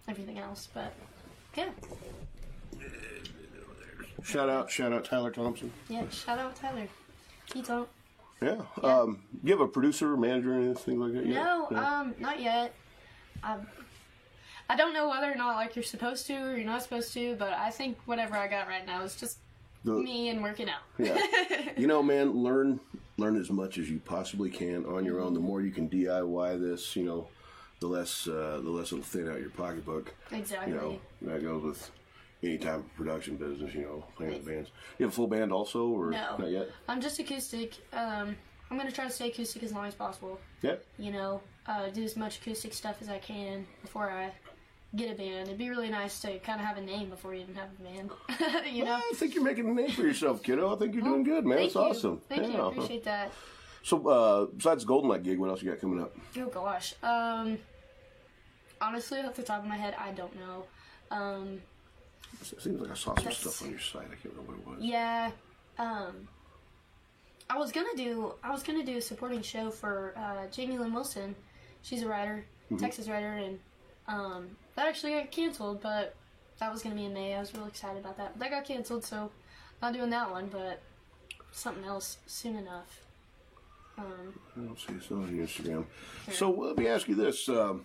everything 0.08 0.38
else. 0.38 0.68
But 0.72 0.92
yeah, 1.56 1.70
Shout 4.25 4.49
out, 4.49 4.71
shout 4.71 4.93
out, 4.93 5.04
Tyler 5.04 5.31
Thompson. 5.31 5.71
yeah. 5.88 6.09
Shout 6.11 6.38
out 6.38 6.57
Tyler. 6.57 6.88
He 7.52 7.61
don't. 7.62 7.88
Yeah. 8.40 8.62
Um, 8.83 9.23
you 9.43 9.52
have 9.52 9.61
a 9.61 9.69
producer, 9.69 10.16
manager, 10.16 10.54
anything 10.54 10.99
like 10.99 11.12
that? 11.12 11.26
yet? 11.26 11.35
No, 11.45 11.69
um, 11.76 12.14
not 12.19 12.40
yet. 12.40 12.75
I, 13.43 13.59
I 14.69 14.76
don't 14.76 14.95
know 14.95 15.09
whether 15.09 15.31
or 15.31 15.35
not 15.35 15.57
like 15.57 15.76
you're 15.76 15.83
supposed 15.83 16.26
to 16.26 16.35
or 16.35 16.57
you're 16.57 16.66
not 16.66 16.83
supposed 16.83 17.12
to, 17.14 17.37
but 17.37 17.52
I 17.52 17.71
think 17.71 17.99
whatever 18.07 18.37
I 18.37 18.49
got 18.49 18.66
right 18.66 18.85
now 18.87 19.02
is 19.02 19.14
just 19.14 19.38
The- 19.85 19.93
me 19.93 20.31
and 20.31 20.43
working 20.43 20.69
out. 20.69 20.81
Yeah. 20.99 21.19
you 21.76 21.87
know, 21.87 22.02
man, 22.02 22.33
learn 22.33 22.81
learn 23.19 23.37
as 23.38 23.50
much 23.50 23.78
as 23.78 23.88
you 23.90 24.00
possibly 24.04 24.50
can 24.50 24.85
on 24.87 25.04
your 25.04 25.21
own. 25.21 25.35
The 25.35 25.40
more 25.40 25.61
you 25.61 25.71
can 25.71 25.88
DIY 25.88 26.61
this, 26.61 26.97
you 26.97 27.04
know, 27.04 27.28
the 27.81 27.87
less 27.87 28.26
uh, 28.26 28.61
the 28.62 28.71
less 28.71 28.90
it'll 28.90 29.04
thin 29.04 29.28
out 29.31 29.40
your 29.40 29.50
pocketbook. 29.50 30.14
Exactly. 30.33 30.73
You 30.73 30.78
know, 30.78 30.99
that 31.23 31.43
goes 31.43 31.62
with 31.62 31.90
any 32.44 32.58
type 32.58 32.76
of 32.76 32.94
production 32.96 33.36
business. 33.36 33.74
You 33.74 33.82
know, 33.82 34.04
playing 34.16 34.34
with 34.34 34.46
bands. 34.46 34.70
You 34.98 35.06
have 35.06 35.12
a 35.12 35.16
full 35.16 35.26
band 35.26 35.52
also, 35.52 35.86
or 35.88 36.10
No. 36.10 36.36
not 36.38 36.50
yet? 36.50 36.68
I'm 36.88 37.00
just 37.00 37.18
acoustic. 37.18 37.74
Um, 37.92 38.36
I'm 38.70 38.78
gonna 38.78 38.90
try 38.92 39.04
to 39.04 39.10
stay 39.10 39.28
acoustic 39.28 39.62
as 39.62 39.72
long 39.72 39.86
as 39.86 39.94
possible. 39.94 40.40
Yeah. 40.62 40.76
You 40.98 41.12
know, 41.12 41.40
uh, 41.66 41.88
do 41.88 42.02
as 42.02 42.16
much 42.16 42.38
acoustic 42.40 42.72
stuff 42.74 42.96
as 43.00 43.08
I 43.08 43.18
can 43.18 43.66
before 43.82 44.10
I 44.10 44.32
get 44.96 45.10
a 45.10 45.14
band. 45.14 45.48
It'd 45.48 45.58
be 45.58 45.70
really 45.70 45.90
nice 45.90 46.20
to 46.20 46.38
kind 46.38 46.60
of 46.60 46.66
have 46.66 46.76
a 46.76 46.80
name 46.80 47.10
before 47.10 47.34
you 47.34 47.42
even 47.42 47.54
have 47.56 47.68
a 47.78 47.82
band. 47.82 48.10
you 48.72 48.84
know. 48.84 48.94
I 48.94 49.12
think 49.16 49.34
you're 49.34 49.44
making 49.44 49.68
a 49.68 49.74
name 49.74 49.90
for 49.90 50.02
yourself, 50.02 50.42
kiddo. 50.42 50.74
I 50.74 50.78
think 50.78 50.94
you're 50.94 51.02
doing 51.02 51.24
good, 51.24 51.44
man. 51.44 51.58
Thank 51.58 51.66
It's 51.66 51.74
you. 51.74 51.80
awesome. 51.80 52.20
Thank 52.28 52.42
yeah. 52.42 52.48
you. 52.52 52.58
I 52.62 52.68
appreciate 52.68 53.04
that. 53.04 53.32
So, 53.82 54.06
uh, 54.08 54.46
besides 54.46 54.84
Golden 54.84 55.10
Light 55.10 55.22
gig, 55.22 55.38
what 55.38 55.50
else 55.50 55.62
you 55.62 55.70
got 55.70 55.80
coming 55.80 56.00
up? 56.00 56.16
Oh 56.38 56.46
gosh. 56.46 56.94
Um, 57.02 57.58
honestly, 58.80 59.20
off 59.20 59.34
the 59.34 59.42
top 59.42 59.60
of 59.62 59.68
my 59.68 59.76
head, 59.76 59.94
I 59.98 60.12
don't 60.12 60.34
know. 60.36 60.64
Um, 61.10 61.60
It 62.40 62.60
seems 62.62 62.80
like 62.80 62.90
I 62.90 62.94
saw 62.94 63.14
some 63.14 63.24
That's- 63.24 63.38
stuff 63.38 63.62
on 63.62 63.70
your 63.70 63.78
site. 63.80 64.02
I 64.06 64.14
can't 64.16 64.34
remember 64.34 64.52
what 64.52 64.74
it 64.74 64.78
was. 64.80 64.84
yeah. 64.84 65.30
Um, 65.78 66.28
I 67.50 67.58
was 67.58 67.72
gonna 67.72 67.96
do. 67.96 68.34
I 68.42 68.50
was 68.52 68.62
gonna 68.62 68.84
do 68.84 68.96
a 68.96 69.00
supporting 69.00 69.42
show 69.42 69.70
for 69.70 70.14
uh, 70.16 70.46
Jamie 70.50 70.78
Lynn 70.78 70.94
Wilson. 70.94 71.34
She's 71.82 72.02
a 72.02 72.08
writer, 72.08 72.44
Texas 72.78 73.08
writer, 73.08 73.32
and 73.34 73.58
um, 74.08 74.56
that 74.76 74.86
actually 74.86 75.12
got 75.12 75.30
canceled. 75.30 75.80
But 75.82 76.14
that 76.60 76.72
was 76.72 76.82
gonna 76.82 76.94
be 76.94 77.04
in 77.04 77.12
May. 77.12 77.34
I 77.34 77.40
was 77.40 77.52
really 77.54 77.68
excited 77.68 77.98
about 77.98 78.16
that. 78.16 78.32
But 78.38 78.40
That 78.40 78.50
got 78.50 78.64
canceled, 78.64 79.04
so 79.04 79.30
not 79.82 79.92
doing 79.92 80.10
that 80.10 80.30
one, 80.30 80.46
but 80.46 80.80
something 81.52 81.84
else 81.84 82.16
soon 82.26 82.56
enough. 82.56 83.00
Um, 83.98 84.38
I 84.56 84.60
don't 84.60 84.78
see 84.78 84.92
it's 84.94 85.10
not 85.10 85.24
on 85.24 85.36
your 85.36 85.46
Instagram. 85.46 85.84
So 86.32 86.50
let 86.50 86.76
me 86.78 86.86
ask 86.88 87.06
you 87.08 87.14
this: 87.14 87.48
um, 87.48 87.84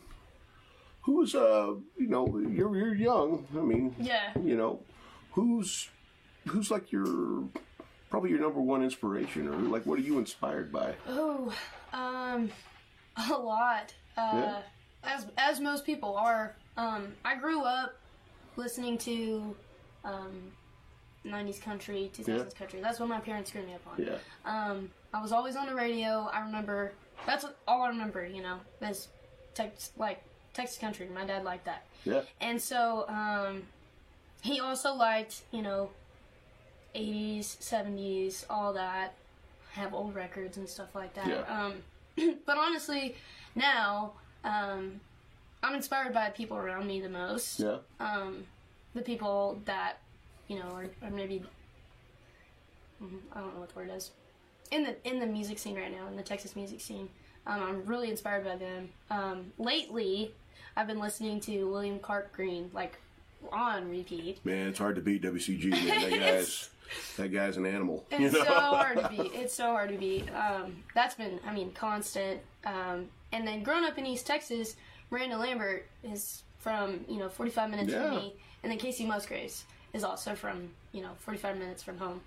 Who's 1.09 1.33
uh, 1.33 1.73
you 1.97 2.07
know, 2.07 2.27
you're 2.37 2.75
you're 2.77 2.93
young. 2.93 3.47
I 3.57 3.61
mean, 3.61 3.95
yeah. 3.99 4.29
you 4.39 4.55
know, 4.55 4.79
who's 5.31 5.89
who's 6.47 6.69
like 6.69 6.91
your 6.91 7.45
probably 8.11 8.29
your 8.29 8.39
number 8.39 8.61
one 8.61 8.83
inspiration, 8.83 9.47
or 9.47 9.55
like 9.57 9.87
what 9.87 9.97
are 9.97 10.03
you 10.03 10.19
inspired 10.19 10.71
by? 10.71 10.93
Oh, 11.07 11.51
um, 11.93 12.51
a 13.31 13.33
lot. 13.33 13.91
Uh, 14.15 14.31
Yeah. 14.35 14.61
As 15.03 15.25
as 15.35 15.59
most 15.59 15.83
people 15.83 16.15
are. 16.15 16.55
Um, 16.77 17.13
I 17.25 17.35
grew 17.37 17.63
up 17.63 17.95
listening 18.55 18.99
to 18.99 19.55
um, 20.05 20.51
'90s 21.25 21.59
country, 21.59 22.11
2000s 22.15 22.27
Yeah. 22.27 22.43
country. 22.55 22.81
That's 22.81 22.99
what 22.99 23.09
my 23.09 23.19
parents 23.19 23.51
grew 23.51 23.63
me 23.65 23.73
up 23.73 23.81
on. 23.87 24.05
Yeah, 24.05 24.19
Um, 24.45 24.91
I 25.11 25.19
was 25.23 25.31
always 25.31 25.55
on 25.55 25.65
the 25.65 25.73
radio. 25.73 26.29
I 26.31 26.41
remember. 26.41 26.91
That's 27.25 27.45
all 27.67 27.81
I 27.81 27.87
remember. 27.87 28.27
You 28.27 28.43
know, 28.43 28.59
tex 29.55 29.91
like 29.97 30.21
Texas 30.59 30.77
country. 30.77 31.07
My 31.13 31.25
dad 31.25 31.43
liked 31.43 31.65
that. 31.65 31.83
yeah, 32.03 32.21
And 32.41 32.61
so 32.61 33.05
um, 33.07 33.63
he 34.41 34.59
also 34.59 34.93
liked, 34.93 35.41
you 35.51 35.61
know, 35.61 35.89
80s, 36.95 37.57
70s, 37.59 38.45
all 38.49 38.73
that. 38.73 39.13
Have 39.73 39.93
old 39.93 40.15
records 40.15 40.57
and 40.57 40.67
stuff 40.67 40.93
like 40.95 41.13
that. 41.13 41.27
Yeah. 41.27 41.71
Um, 42.17 42.35
but 42.45 42.57
honestly, 42.57 43.15
now 43.55 44.13
um, 44.43 44.99
I'm 45.63 45.75
inspired 45.75 46.13
by 46.13 46.29
people 46.31 46.57
around 46.57 46.87
me 46.87 46.99
the 46.99 47.09
most. 47.09 47.59
yeah. 47.59 47.77
Um, 47.99 48.45
the 48.95 49.01
people 49.01 49.61
that, 49.65 49.99
you 50.47 50.57
know, 50.57 50.69
are, 50.71 50.87
are 51.03 51.11
maybe 51.11 51.43
mhm, 53.01 53.19
I 53.33 53.39
don't 53.39 53.53
know 53.53 53.59
what 53.61 53.69
the 53.69 53.75
word 53.75 53.91
is 53.95 54.11
in 54.71 54.83
the 54.83 54.95
in 55.07 55.19
the 55.19 55.25
music 55.27 55.59
scene 55.59 55.75
right 55.75 55.91
now 55.91 56.07
in 56.07 56.15
the 56.15 56.23
Texas 56.23 56.55
music 56.55 56.81
scene. 56.81 57.07
Um, 57.45 57.61
I'm 57.63 57.85
really 57.85 58.09
inspired 58.09 58.43
by 58.43 58.55
them. 58.55 58.89
Um, 59.09 59.53
lately, 59.57 60.33
I've 60.79 60.88
been 60.88 61.00
listening 61.00 61.41
to 61.41 61.65
William 61.69 62.00
Clark 62.00 62.31
Green 62.31 62.71
like 62.74 62.98
on 63.51 63.89
repeat. 63.89 64.43
Man, 64.45 64.67
it's 64.67 64.79
hard 64.79 64.95
to 64.95 65.01
beat 65.01 65.21
WCG. 65.21 65.69
Man, 65.71 66.09
that 66.09 66.19
guy's 66.19 66.69
that 67.17 67.33
guy's 67.33 67.57
an 67.57 67.65
animal. 67.65 68.05
It's 68.09 68.21
you 68.21 68.31
know? 68.31 68.45
so 68.45 68.53
hard 68.53 68.98
to 68.98 69.09
beat. 69.09 69.31
It's 69.33 69.53
so 69.53 69.65
hard 69.65 69.89
to 69.89 69.98
beat. 69.98 70.33
Um, 70.33 70.77
that's 70.95 71.15
been, 71.15 71.38
I 71.45 71.53
mean, 71.53 71.74
constant. 71.74 72.39
Um, 72.65 73.09
and 73.33 73.45
then 73.45 73.62
growing 73.62 73.83
up 73.83 73.98
in 73.98 74.05
East 74.05 74.25
Texas, 74.25 74.77
Miranda 75.12 75.38
Lambert 75.38 75.86
is 76.01 76.43
from, 76.59 77.01
you 77.09 77.17
know, 77.17 77.27
45 77.27 77.69
minutes 77.69 77.91
Yeah. 77.91 78.07
from 78.07 78.15
me. 78.15 78.33
And 78.63 78.71
then 78.71 78.79
Kacey 78.79 79.05
Musgraves 79.05 79.65
is 79.93 80.05
also 80.05 80.33
from, 80.33 80.69
you 80.93 81.01
know, 81.01 81.12
45 81.19 81.57
minutes 81.57 81.83
from 81.83 81.98
home. 81.98 82.21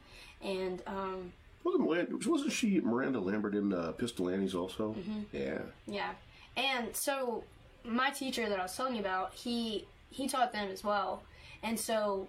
And 0.45 0.83
um, 0.87 1.33
Wasn't, 1.65 2.27
wasn't 2.27 2.53
she 2.53 2.81
Miranda 2.81 3.19
Lambert 3.19 3.55
in 3.55 3.73
uh, 3.73 3.93
Pistol 3.93 4.29
Annie's 4.29 4.55
also? 4.55 4.93
Mm-hmm. 4.93 5.21
Yeah. 5.33 5.59
yeah. 5.87 6.11
And 6.55 6.95
so 6.95 7.45
my 7.85 8.11
teacher 8.11 8.49
that 8.49 8.59
I 8.59 8.63
was 8.63 8.77
telling 8.77 8.95
you 8.95 9.01
about, 9.01 9.35
he 9.35 9.87
he 10.11 10.29
taught 10.29 10.53
them 10.53 10.69
as 10.71 10.85
well. 10.85 11.23
And 11.63 11.79
so 11.79 12.29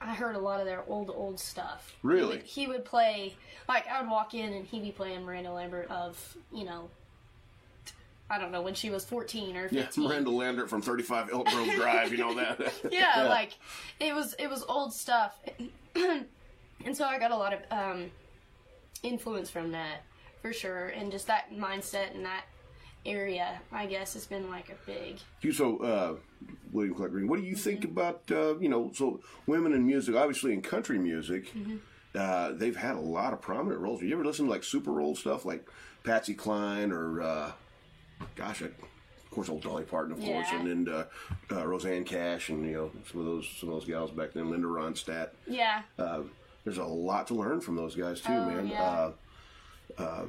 I 0.00 0.14
heard 0.14 0.34
a 0.34 0.38
lot 0.38 0.60
of 0.60 0.66
their 0.66 0.82
old 0.88 1.10
old 1.10 1.38
stuff. 1.40 1.94
Really? 2.02 2.22
He 2.22 2.36
would, 2.38 2.42
he 2.46 2.66
would 2.68 2.84
play 2.84 3.34
like 3.68 3.86
I 3.88 4.00
would 4.00 4.10
walk 4.10 4.34
in 4.34 4.52
and 4.52 4.66
he'd 4.66 4.82
be 4.82 4.92
playing 4.92 5.24
Miranda 5.24 5.52
Lambert 5.52 5.90
of 5.90 6.36
you 6.52 6.64
know. 6.64 6.88
I 8.32 8.38
don't 8.38 8.52
know 8.52 8.62
when 8.62 8.74
she 8.74 8.90
was 8.90 9.04
fourteen 9.04 9.56
or 9.56 9.66
Yeah. 9.72 9.88
Miranda 9.96 10.30
Lambert 10.30 10.70
from 10.70 10.82
35 10.82 11.30
Elk 11.32 11.48
Grove 11.48 11.68
Drive, 11.74 12.12
you 12.12 12.18
know 12.18 12.34
that? 12.34 12.60
yeah, 12.92 13.24
like 13.28 13.54
it 13.98 14.14
was 14.14 14.34
it 14.38 14.48
was 14.48 14.62
old 14.68 14.94
stuff, 14.94 15.36
and 15.96 16.96
so 16.96 17.04
I 17.04 17.18
got 17.18 17.32
a 17.32 17.36
lot 17.36 17.52
of 17.54 17.60
um, 17.72 18.10
influence 19.02 19.50
from 19.50 19.72
that 19.72 20.02
for 20.42 20.52
sure, 20.52 20.88
and 20.88 21.10
just 21.10 21.26
that 21.26 21.52
mindset 21.52 22.14
and 22.14 22.24
that 22.24 22.44
area. 23.06 23.60
I 23.72 23.86
guess 23.86 24.14
has 24.14 24.26
been 24.26 24.48
like 24.50 24.68
a 24.70 24.86
big. 24.86 25.18
You 25.42 25.52
so 25.52 25.78
uh, 25.78 26.14
William 26.72 26.94
Clark 26.94 27.12
Green. 27.12 27.28
What 27.28 27.40
do 27.40 27.46
you 27.46 27.54
think 27.56 27.84
about 27.84 28.22
uh, 28.30 28.58
you 28.58 28.68
know 28.68 28.90
so 28.94 29.20
women 29.46 29.72
in 29.72 29.86
music? 29.86 30.14
Obviously 30.14 30.52
in 30.52 30.62
country 30.62 30.98
music, 30.98 31.52
uh, 32.14 32.52
they've 32.52 32.76
had 32.76 32.96
a 32.96 33.00
lot 33.00 33.32
of 33.32 33.40
prominent 33.40 33.80
roles. 33.80 34.02
You 34.02 34.12
ever 34.14 34.24
listen 34.24 34.46
to 34.46 34.50
like 34.50 34.64
super 34.64 35.00
old 35.00 35.18
stuff 35.18 35.44
like 35.44 35.68
Patsy 36.04 36.34
Cline 36.34 36.92
or 36.92 37.22
uh, 37.22 37.52
gosh, 38.36 38.62
I, 38.62 38.66
of 38.66 39.30
course 39.30 39.48
old 39.48 39.62
Dolly 39.62 39.84
Parton, 39.84 40.12
of 40.12 40.18
course, 40.20 40.46
Yeah. 40.50 40.60
and 40.60 40.86
then 40.86 40.94
uh, 40.94 41.04
uh, 41.56 41.66
Rosanne 41.66 42.04
Cash 42.04 42.48
and 42.48 42.64
you 42.66 42.72
know 42.72 42.90
some 43.10 43.20
of 43.20 43.26
those 43.26 43.48
some 43.58 43.68
of 43.68 43.76
those 43.76 43.84
gals 43.86 44.10
back 44.10 44.32
then, 44.32 44.50
Linda 44.50 44.66
Ronstadt. 44.66 45.30
Yeah, 45.46 45.82
Uh, 45.98 46.22
there's 46.64 46.78
a 46.78 46.84
lot 46.84 47.26
to 47.28 47.34
learn 47.34 47.60
from 47.62 47.76
those 47.76 47.94
guys 47.94 48.20
too, 48.20 48.32
Oh, 48.32 48.44
man. 48.44 48.66
yeah. 48.68 49.10
Uh, 49.98 50.24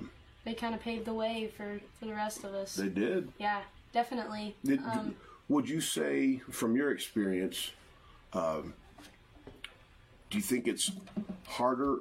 they 0.45 0.53
kind 0.53 0.73
of 0.73 0.81
paved 0.81 1.05
the 1.05 1.13
way 1.13 1.51
for 1.55 1.79
for 1.99 2.05
the 2.05 2.13
rest 2.13 2.43
of 2.43 2.53
us. 2.53 2.75
they 2.75 2.89
did. 2.89 3.31
yeah, 3.37 3.61
definitely. 3.93 4.55
Did, 4.63 4.79
um, 4.83 5.15
would 5.49 5.67
you 5.67 5.81
say, 5.81 6.41
from 6.49 6.75
your 6.75 6.91
experience, 6.91 7.71
um, 8.33 8.73
do 10.29 10.37
you 10.37 10.41
think 10.43 10.67
it's 10.67 10.91
harder 11.45 11.97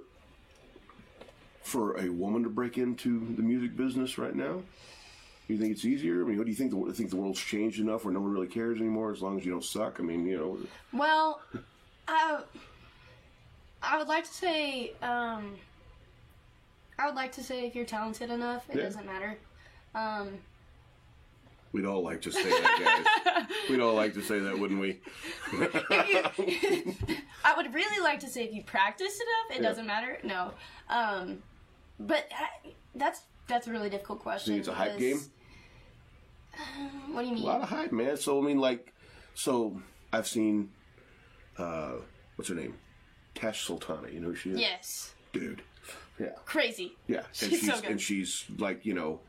for 1.62 2.00
a 2.00 2.08
woman 2.08 2.42
to 2.44 2.48
break 2.48 2.78
into 2.78 3.34
the 3.36 3.42
music 3.42 3.76
business 3.76 4.18
right 4.18 4.34
now? 4.34 4.62
Do 5.46 5.54
you 5.54 5.58
think 5.58 5.72
it's 5.72 5.84
easier? 5.84 6.22
I 6.22 6.28
mean, 6.28 6.38
what 6.38 6.44
do 6.44 6.50
you 6.50 6.56
think? 6.56 6.70
The, 6.70 6.76
do 6.76 6.86
you 6.86 6.92
think 6.92 7.10
the 7.10 7.16
world's 7.16 7.40
changed 7.40 7.80
enough 7.80 8.04
where 8.04 8.14
no 8.14 8.20
one 8.20 8.32
really 8.32 8.46
cares 8.46 8.78
anymore 8.78 9.10
as 9.10 9.20
long 9.20 9.36
as 9.38 9.44
you 9.44 9.50
don't 9.50 9.64
suck? 9.64 9.98
I 9.98 10.04
mean, 10.04 10.24
you 10.24 10.38
know, 10.38 10.58
Well, 10.92 11.40
I, 12.06 12.40
I 13.82 13.98
would 13.98 14.06
like 14.06 14.24
to 14.24 14.32
say, 14.32 14.92
um, 15.02 15.56
I 17.00 17.06
would 17.06 17.14
like 17.14 17.32
to 17.32 17.42
say 17.42 17.66
if 17.66 17.74
you're 17.74 17.86
talented 17.86 18.30
enough, 18.30 18.68
it 18.68 18.76
Yeah. 18.76 18.82
doesn't 18.82 19.06
matter. 19.06 19.38
Um, 19.94 20.38
we'd 21.72 21.86
all 21.86 22.02
like 22.02 22.20
to 22.22 22.30
say 22.30 22.42
that, 22.44 23.06
guys. 23.36 23.46
we'd 23.70 23.80
all 23.80 23.94
like 23.94 24.12
to 24.14 24.22
say 24.22 24.38
that, 24.38 24.58
wouldn't 24.58 24.80
we? 24.80 25.00
I 27.44 27.54
would 27.56 27.72
really 27.72 28.02
like 28.02 28.20
to 28.20 28.28
say 28.28 28.44
if 28.44 28.52
you 28.52 28.62
practice 28.62 29.14
enough, 29.18 29.56
it 29.58 29.62
Yeah. 29.62 29.68
doesn't 29.68 29.86
matter. 29.86 30.18
No, 30.22 30.52
um, 30.90 31.42
but 31.98 32.28
I, 32.36 32.72
that's 32.94 33.22
that's 33.48 33.66
a 33.66 33.70
really 33.72 33.88
difficult 33.90 34.20
question. 34.20 34.54
It's 34.56 34.68
a 34.68 34.74
hype 34.74 34.98
because- 34.98 35.22
game? 35.22 35.30
What 37.12 37.22
do 37.22 37.28
you 37.28 37.34
mean? 37.34 37.44
A 37.44 37.46
lot 37.46 37.62
of 37.62 37.68
hype, 37.70 37.92
man. 37.92 38.16
So 38.18 38.38
I 38.42 38.44
mean, 38.46 38.58
like, 38.58 38.92
so 39.34 39.80
I've 40.12 40.26
seen, 40.28 40.70
uh, 41.56 41.92
what's 42.36 42.48
her 42.50 42.54
name, 42.54 42.74
Tash 43.34 43.64
Sultana. 43.64 44.08
You 44.10 44.20
know 44.20 44.28
who 44.28 44.34
she 44.34 44.50
is? 44.50 44.60
yes, 44.60 45.14
dude. 45.32 45.62
Yeah, 46.20 46.32
crazy. 46.44 46.92
yeah. 47.08 47.18
And 47.18 47.26
She's 47.32 47.60
she's 47.60 47.66
so 47.74 47.80
and 47.88 48.00
she's 48.00 48.44
like 48.58 48.84
you 48.84 48.92
know, 48.94 49.20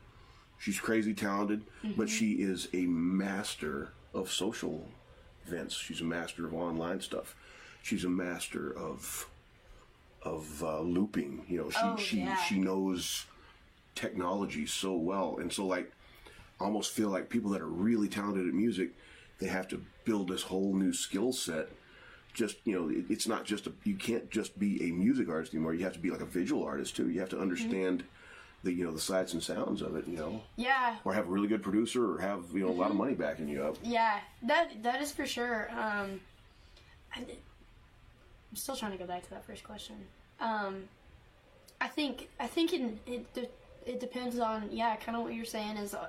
she's 0.58 0.78
crazy 0.78 1.14
talented, 1.14 1.62
Mm-hmm. 1.82 1.98
but 1.98 2.08
she 2.08 2.32
is 2.34 2.68
a 2.74 2.82
master 2.86 3.92
of 4.14 4.30
social 4.30 4.86
events. 5.46 5.74
She's 5.74 6.00
a 6.02 6.04
master 6.04 6.46
of 6.46 6.54
online 6.54 7.00
stuff. 7.00 7.34
She's 7.82 8.04
a 8.04 8.08
master 8.10 8.76
of 8.76 9.26
of 10.22 10.62
uh, 10.62 10.80
looping. 10.80 11.44
You 11.48 11.58
know, 11.62 11.70
she 11.70 11.78
Oh, 11.82 11.96
she 11.96 12.18
yeah. 12.20 12.36
she 12.36 12.58
knows 12.58 13.24
technology 13.94 14.66
so 14.66 14.94
well, 14.94 15.38
and 15.40 15.52
so 15.52 15.66
like 15.66 15.90
almost 16.60 16.92
feel 16.92 17.08
like 17.08 17.28
people 17.28 17.50
that 17.50 17.60
are 17.60 17.66
really 17.66 18.08
talented 18.08 18.46
at 18.46 18.54
music, 18.54 18.90
they 19.40 19.48
have 19.48 19.66
to 19.68 19.82
build 20.04 20.28
this 20.28 20.42
whole 20.42 20.74
new 20.74 20.92
skill 20.92 21.32
set. 21.32 21.68
Just 22.34 22.56
you 22.64 22.74
know, 22.74 22.88
it, 22.88 23.04
it's 23.10 23.26
not 23.26 23.44
just 23.44 23.66
a, 23.66 23.72
you 23.84 23.94
can't 23.94 24.30
just 24.30 24.58
be 24.58 24.88
a 24.88 24.92
music 24.92 25.28
artist 25.28 25.52
anymore. 25.54 25.74
You 25.74 25.84
have 25.84 25.92
to 25.92 25.98
be 25.98 26.10
like 26.10 26.20
a 26.20 26.26
visual 26.26 26.64
artist 26.64 26.96
too. 26.96 27.10
You 27.10 27.20
have 27.20 27.28
to 27.30 27.40
understand 27.40 28.04
the 28.62 28.72
you 28.72 28.84
know 28.84 28.92
the 28.92 29.00
sights 29.00 29.32
and 29.32 29.42
sounds 29.42 29.82
of 29.82 29.96
it. 29.96 30.06
You 30.08 30.16
know, 30.16 30.42
Yeah, 30.56 30.96
or 31.04 31.12
have 31.14 31.26
a 31.26 31.30
really 31.30 31.48
good 31.48 31.62
producer, 31.62 32.14
or 32.14 32.20
have 32.20 32.44
you 32.52 32.60
know 32.60 32.68
a 32.70 32.72
lot 32.72 32.90
of 32.90 32.96
money 32.96 33.14
backing 33.14 33.48
you 33.48 33.62
up. 33.64 33.76
yeah. 33.82 34.20
That 34.44 34.82
that 34.82 35.02
is 35.02 35.12
for 35.12 35.26
sure. 35.26 35.68
Um, 35.72 36.20
I'm 37.14 37.26
still 38.54 38.76
trying 38.76 38.92
to 38.92 38.98
go 38.98 39.06
back 39.06 39.22
to 39.24 39.30
that 39.30 39.44
first 39.44 39.64
question. 39.64 39.96
Um, 40.40 40.84
I 41.80 41.88
think 41.88 42.28
I 42.40 42.46
think 42.46 42.72
it 42.72 42.98
it 43.06 43.52
it 43.84 44.00
depends 44.00 44.38
on 44.38 44.68
yeah, 44.70 44.96
kind 44.96 45.16
of 45.16 45.24
what 45.24 45.34
you're 45.34 45.44
saying 45.44 45.76
is 45.76 45.94
uh, 45.94 46.08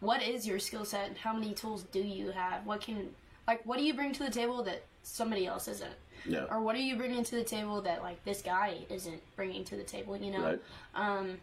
what 0.00 0.22
is 0.22 0.46
your 0.46 0.58
skill 0.58 0.84
set 0.84 1.08
and 1.08 1.16
how 1.16 1.32
many 1.32 1.52
tools 1.54 1.84
do 1.92 2.00
you 2.00 2.30
have? 2.30 2.66
What 2.66 2.80
can 2.80 3.10
like 3.46 3.64
what 3.66 3.78
do 3.78 3.84
you 3.84 3.94
bring 3.94 4.12
to 4.14 4.24
the 4.24 4.30
table 4.30 4.62
that 4.64 4.82
somebody 5.04 5.46
else 5.46 5.68
isn't? 5.68 5.92
Yeah, 6.26 6.46
Or 6.50 6.60
what 6.60 6.74
are 6.74 6.80
you 6.80 6.96
bringing 6.96 7.22
to 7.22 7.36
the 7.36 7.44
table 7.44 7.82
that 7.82 8.02
like 8.02 8.24
this 8.24 8.40
guy 8.42 8.78
isn't 8.88 9.20
bringing 9.36 9.62
to 9.64 9.76
the 9.76 9.82
table? 9.84 10.16
You 10.16 10.32
know. 10.32 10.42
right. 10.42 10.60
Um, 10.94 11.36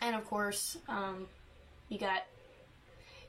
and 0.00 0.14
of 0.14 0.24
course, 0.28 0.78
um, 0.88 1.26
you 1.88 1.98
got 1.98 2.22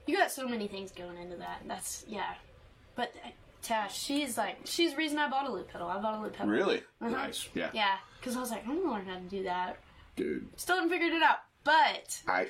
you 0.06 0.16
got 0.18 0.32
so 0.32 0.48
many 0.48 0.68
things 0.68 0.92
going 0.92 1.18
into 1.18 1.38
that. 1.38 1.62
That's 1.68 2.06
yeah. 2.08 2.34
But 2.96 3.12
uh, 3.26 3.30
Tash, 3.64 3.98
she's 4.00 4.38
like 4.38 4.58
she's 4.66 4.92
the 4.92 4.98
reason 4.98 5.18
I 5.18 5.30
bought 5.30 5.48
a 5.50 5.52
loop 5.52 5.72
pedal. 5.72 5.88
I 5.88 6.00
bought 6.02 6.20
a 6.20 6.22
loop 6.22 6.34
pedal. 6.34 6.52
Really 6.52 6.78
Uh-huh. 7.02 7.10
nice. 7.10 7.48
Yeah, 7.56 7.70
Yeah, 7.74 7.96
because 8.20 8.36
I 8.38 8.40
was 8.40 8.52
like, 8.52 8.68
I'm 8.68 8.78
gonna 8.82 8.92
learn 8.94 9.06
how 9.06 9.16
to 9.16 9.22
do 9.22 9.44
that. 9.44 9.78
dude. 10.16 10.48
Still 10.58 10.76
haven't 10.76 10.92
figured 10.92 11.14
it 11.14 11.24
out, 11.24 11.38
but 11.64 12.22
I, 12.28 12.48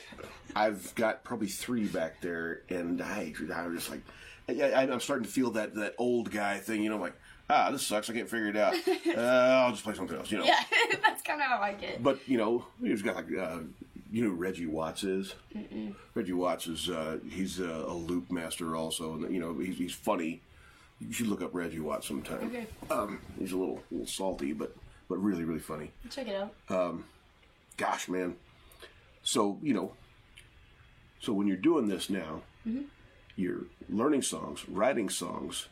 I've 0.56 0.94
got 0.96 1.24
probably 1.24 1.48
three 1.48 1.86
back 1.88 2.20
there, 2.22 2.64
and 2.70 3.02
I, 3.02 3.34
I'm 3.56 3.76
just 3.76 3.90
like, 3.90 4.02
I, 4.50 4.62
I, 4.62 4.82
I'm 4.84 5.00
starting 5.00 5.26
to 5.26 5.32
feel 5.32 5.52
that 5.52 5.76
that 5.76 5.96
old 5.98 6.32
guy 6.32 6.58
thing. 6.58 6.84
You 6.84 6.90
know, 6.90 6.98
like, 6.98 7.16
ah, 7.50 7.72
this 7.72 7.86
sucks. 7.86 8.10
I 8.10 8.14
can't 8.14 8.30
figure 8.30 8.48
it 8.48 8.58
out. 8.58 8.74
uh, 9.18 9.22
I'll 9.22 9.72
just 9.72 9.84
play 9.84 9.94
something 9.94 10.18
else. 10.18 10.32
You 10.32 10.40
know. 10.40 10.46
yeah, 10.46 10.64
that's 11.06 11.22
kind 11.22 11.42
of 11.42 11.48
how 11.48 11.60
I 11.60 11.74
get. 11.74 12.04
But 12.04 12.20
you 12.28 12.38
know, 12.38 12.66
he's 12.82 13.02
got 13.02 13.16
like, 13.16 13.38
uh, 13.38 13.60
you 14.12 14.28
know, 14.28 14.34
Reggie 14.34 14.68
Watts 14.68 15.04
is. 15.04 15.36
Reggie 16.14 16.34
Watts 16.34 16.68
is 16.68 16.90
uh, 16.90 17.20
he's 17.30 17.60
a, 17.60 17.70
a 17.70 17.94
loop 17.94 18.32
master 18.32 18.76
also, 18.76 19.14
and 19.14 19.34
you 19.34 19.40
know, 19.40 19.58
he's, 19.60 19.78
he's 19.78 19.94
funny. 19.94 20.42
You 21.00 21.12
should 21.12 21.28
look 21.28 21.42
up 21.42 21.54
Reggie 21.54 21.80
Watts 21.80 22.08
sometime. 22.08 22.48
Okay. 22.48 22.68
Um, 22.90 23.20
he's 23.40 23.52
a 23.52 23.58
little, 23.58 23.82
little 23.92 24.08
salty, 24.08 24.54
but 24.54 24.76
but 25.10 25.18
really 25.18 25.44
really 25.44 25.60
funny. 25.60 25.92
Check 26.10 26.28
it 26.28 26.36
out. 26.36 26.54
Um, 26.70 27.06
gosh, 27.78 28.08
man. 28.08 28.36
So, 29.24 29.58
you 29.62 29.74
know, 29.74 29.94
so 31.20 31.32
when 31.32 31.48
you're 31.48 31.56
doing 31.56 31.88
this 31.88 32.10
now, 32.10 32.42
you're 33.36 33.66
learning 33.90 34.22
songs, 34.22 34.68
writing 34.68 35.10
songs, 35.10 35.68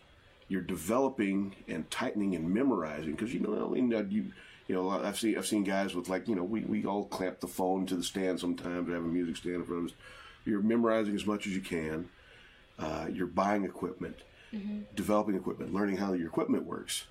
you're 0.47 0.61
developing 0.61 1.55
and 1.67 1.89
tightening 1.89 2.35
and 2.35 2.53
memorizing 2.53 3.11
because 3.11 3.33
you 3.33 3.39
know, 3.39 3.67
I 3.67 3.73
mean, 3.73 3.91
you, 4.09 4.31
you 4.67 4.75
know, 4.75 4.89
I've 4.89 5.17
seen 5.17 5.37
I've 5.37 5.47
seen 5.47 5.63
guys 5.63 5.95
with 5.95 6.09
like, 6.09 6.27
you 6.27 6.35
know, 6.35 6.43
we, 6.43 6.61
we 6.61 6.85
all 6.85 7.05
clamp 7.05 7.39
the 7.39 7.47
phone 7.47 7.85
to 7.87 7.95
the 7.95 8.03
stand 8.03 8.39
sometimes. 8.39 8.87
We 8.87 8.93
have 8.93 9.03
a 9.03 9.07
music 9.07 9.37
stand 9.37 9.55
in 9.55 9.65
front 9.65 9.79
of 9.79 9.91
us. 9.91 9.97
You're 10.45 10.61
memorizing 10.61 11.15
as 11.15 11.25
much 11.25 11.47
as 11.47 11.53
you 11.53 11.61
can. 11.61 12.09
Uh, 12.79 13.07
you're 13.11 13.27
buying 13.27 13.63
equipment, 13.63 14.17
developing 14.95 15.35
equipment, 15.35 15.73
learning 15.73 15.97
how 15.97 16.13
your 16.13 16.27
equipment 16.27 16.65
works. 16.65 17.05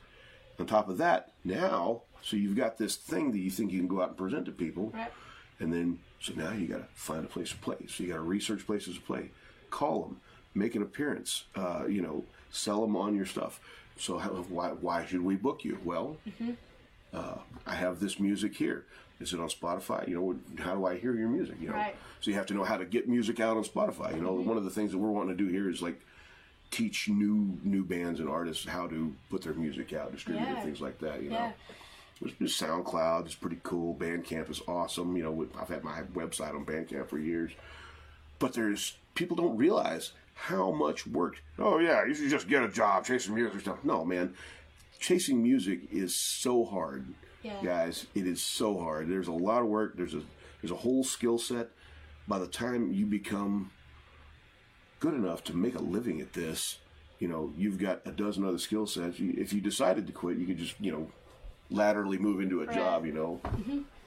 On 0.58 0.66
top 0.66 0.88
of 0.88 0.98
that, 0.98 1.32
now, 1.44 2.02
so 2.22 2.36
you've 2.36 2.56
got 2.56 2.76
this 2.76 2.96
thing 2.96 3.30
that 3.30 3.38
you 3.38 3.50
think 3.50 3.72
you 3.72 3.78
can 3.78 3.88
go 3.88 4.02
out 4.02 4.08
and 4.08 4.16
present 4.16 4.46
to 4.46 4.52
people. 4.52 4.90
Right. 4.92 5.12
And 5.60 5.72
then, 5.72 6.00
so 6.20 6.32
now 6.34 6.52
you 6.52 6.66
got 6.66 6.78
to 6.78 6.86
find 6.94 7.24
a 7.24 7.28
place 7.28 7.50
to 7.50 7.56
play. 7.56 7.76
So 7.88 8.02
you 8.02 8.10
got 8.10 8.16
to 8.16 8.22
research 8.22 8.66
places 8.66 8.96
to 8.96 9.00
play, 9.00 9.30
call 9.70 10.02
them, 10.02 10.20
make 10.54 10.74
an 10.74 10.82
appearance, 10.82 11.44
uh, 11.54 11.84
you 11.88 12.02
know, 12.02 12.24
sell 12.50 12.80
them 12.82 12.96
on 12.96 13.14
your 13.14 13.26
stuff. 13.26 13.60
So 13.98 14.18
how, 14.18 14.30
why, 14.30 14.68
why 14.70 15.04
should 15.06 15.22
we 15.22 15.36
book 15.36 15.64
you? 15.64 15.78
Well, 15.84 16.16
uh, 17.12 17.36
I 17.66 17.74
have 17.74 18.00
this 18.00 18.18
music 18.18 18.56
here. 18.56 18.84
Is 19.20 19.34
it 19.34 19.40
on 19.40 19.48
Spotify? 19.48 20.08
You 20.08 20.14
know, 20.14 20.62
how 20.64 20.74
do 20.74 20.86
I 20.86 20.96
hear 20.96 21.14
your 21.14 21.28
music? 21.28 21.56
You 21.60 21.68
know, 21.68 21.74
Right. 21.74 21.94
so 22.20 22.30
you 22.30 22.36
have 22.36 22.46
to 22.46 22.54
know 22.54 22.64
how 22.64 22.78
to 22.78 22.86
get 22.86 23.06
music 23.08 23.38
out 23.38 23.56
on 23.56 23.64
Spotify. 23.64 24.16
You 24.16 24.22
know, 24.22 24.32
one 24.32 24.56
of 24.56 24.64
the 24.64 24.70
things 24.70 24.92
that 24.92 24.98
we're 24.98 25.10
wanting 25.10 25.36
to 25.36 25.44
do 25.44 25.50
here 25.50 25.68
is 25.68 25.82
like 25.82 26.00
teach 26.70 27.08
new 27.08 27.58
new 27.62 27.84
bands 27.84 28.20
and 28.20 28.28
artists 28.30 28.64
how 28.66 28.86
to 28.86 29.14
put 29.28 29.42
their 29.42 29.52
music 29.54 29.92
out, 29.92 30.12
distribute 30.12 30.48
it, 30.48 30.62
things 30.62 30.80
like 30.80 30.98
that. 31.00 31.22
You 31.22 31.30
know. 31.30 31.36
Yeah. 31.36 31.52
There's 32.22 32.34
there's 32.38 32.58
SoundCloud 32.58 33.26
is 33.26 33.34
pretty 33.34 33.58
cool. 33.62 33.94
Bandcamp 33.94 34.50
is 34.50 34.62
awesome. 34.66 35.14
You 35.16 35.24
know, 35.24 35.46
I've 35.60 35.68
had 35.68 35.84
my 35.84 36.02
website 36.14 36.54
on 36.54 36.64
Bandcamp 36.64 37.08
for 37.10 37.18
years. 37.18 37.52
But 38.38 38.54
there's 38.54 38.96
people 39.14 39.36
don't 39.36 39.56
realize 39.58 40.12
how 40.40 40.70
much 40.70 41.06
work. 41.06 41.42
Oh 41.58 41.78
yeah, 41.78 42.04
you 42.06 42.14
should 42.14 42.30
just 42.30 42.48
get 42.48 42.62
a 42.62 42.68
job 42.68 43.04
chasing 43.04 43.34
music 43.34 43.54
or 43.56 43.60
stuff. 43.60 43.78
No, 43.84 44.04
man, 44.04 44.34
chasing 44.98 45.42
music 45.42 45.80
is 45.92 46.14
so 46.14 46.64
hard, 46.64 47.06
Yeah. 47.42 47.62
guys. 47.62 48.06
It 48.14 48.26
is 48.26 48.42
so 48.42 48.78
hard. 48.78 49.08
There's 49.08 49.28
a 49.28 49.32
lot 49.32 49.62
of 49.62 49.68
work. 49.68 49.96
There's 49.96 50.14
a 50.14 50.22
there's 50.62 50.70
a 50.70 50.76
whole 50.76 51.04
skill 51.04 51.38
set. 51.38 51.68
By 52.26 52.38
the 52.38 52.46
time 52.46 52.92
you 52.92 53.06
become 53.06 53.70
good 55.00 55.14
enough 55.14 55.42
to 55.44 55.56
make 55.56 55.74
a 55.74 55.82
living 55.82 56.20
at 56.20 56.32
this, 56.32 56.78
you 57.18 57.28
know, 57.28 57.52
you've 57.56 57.78
got 57.78 58.00
a 58.06 58.10
dozen 58.12 58.44
other 58.44 58.58
skill 58.58 58.86
sets. 58.86 59.16
If 59.18 59.52
you 59.52 59.60
decided 59.60 60.06
to 60.06 60.12
quit, 60.12 60.36
you 60.38 60.46
could 60.46 60.58
just, 60.58 60.74
you 60.80 60.92
know, 60.92 61.10
laterally 61.70 62.18
move 62.18 62.40
into 62.40 62.56
a 62.62 62.66
Right. 62.66 62.68
Mm-hmm. 62.76 62.78
job, 62.78 63.06
you 63.06 63.12
know. 63.12 63.40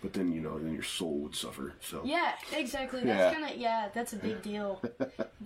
But 0.01 0.13
then, 0.13 0.31
you 0.33 0.41
know, 0.41 0.59
then 0.59 0.73
your 0.73 0.83
soul 0.83 1.19
would 1.19 1.35
suffer. 1.35 1.73
So 1.81 2.01
Yeah, 2.05 2.33
exactly. 2.55 3.01
Yeah. 3.05 3.17
That's 3.17 3.35
kind 3.37 3.51
of 3.53 3.57
yeah. 3.59 3.89
That's 3.93 4.13
a 4.13 4.17
big 4.17 4.41
deal. 4.41 4.81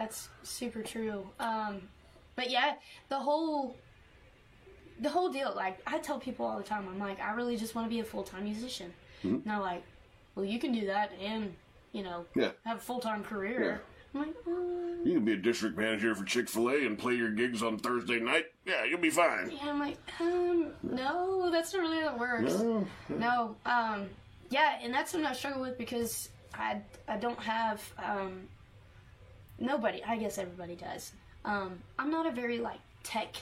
That's 0.00 0.30
super 0.42 0.82
true. 0.82 1.26
Um, 1.38 1.82
but 2.34 2.50
yeah, 2.50 2.74
the 3.10 3.18
whole 3.18 3.76
the 4.98 5.10
whole 5.10 5.28
deal. 5.30 5.52
Like 5.54 5.78
I 5.86 5.98
tell 5.98 6.18
people 6.18 6.46
all 6.46 6.56
the 6.56 6.64
time, 6.64 6.88
I'm 6.88 6.98
like, 6.98 7.20
I 7.20 7.32
really 7.34 7.56
just 7.58 7.74
want 7.74 7.86
to 7.86 7.90
be 7.90 8.00
a 8.00 8.04
full 8.04 8.22
time 8.22 8.44
musician. 8.44 8.92
Mm-hmm. 9.22 9.34
And 9.36 9.44
they're 9.44 9.58
like, 9.60 9.82
Well, 10.34 10.46
you 10.46 10.58
can 10.58 10.72
do 10.72 10.86
that 10.86 11.12
and 11.22 11.54
you 11.92 12.02
know 12.02 12.24
Yeah. 12.34 12.52
have 12.64 12.78
a 12.78 12.80
full 12.80 12.98
time 13.00 13.22
career. 13.22 13.82
Yeah. 14.14 14.20
I'm 14.20 14.26
like, 14.26 14.34
uh, 14.46 14.50
you 15.04 15.12
can 15.14 15.24
be 15.24 15.34
a 15.34 15.36
district 15.36 15.76
manager 15.78 16.14
for 16.14 16.24
Chick 16.24 16.48
Fil 16.48 16.70
A 16.70 16.86
and 16.86 16.98
play 16.98 17.14
your 17.14 17.30
gigs 17.30 17.62
on 17.62 17.78
Thursday 17.78 18.18
night. 18.18 18.46
Yeah, 18.64 18.84
you'll 18.84 18.98
be 19.00 19.10
fine. 19.10 19.50
yeah. 19.52 19.68
I'm 19.70 19.78
like, 19.78 19.98
um, 20.18 20.72
no, 20.82 21.48
that's 21.52 21.72
not 21.74 21.82
really 21.82 22.00
how 22.00 22.14
it 22.14 22.18
works. 22.18 22.54
No, 22.54 22.86
No, 23.10 23.56
um, 23.66 24.08
yeah, 24.48 24.78
and 24.82 24.92
that's 24.92 25.12
something 25.12 25.26
I 25.30 25.32
struggle 25.34 25.60
with 25.60 25.78
because 25.78 26.30
I, 26.54 26.80
I 27.06 27.18
don't 27.18 27.38
have, 27.38 27.80
um, 28.02 28.48
nobody, 29.60 30.02
I 30.04 30.16
guess 30.16 30.38
everybody 30.38 30.74
does. 30.74 31.12
Um, 31.44 31.78
I'm 31.98 32.10
not 32.10 32.26
a 32.26 32.30
very, 32.30 32.58
like, 32.58 32.80
tech 33.02 33.36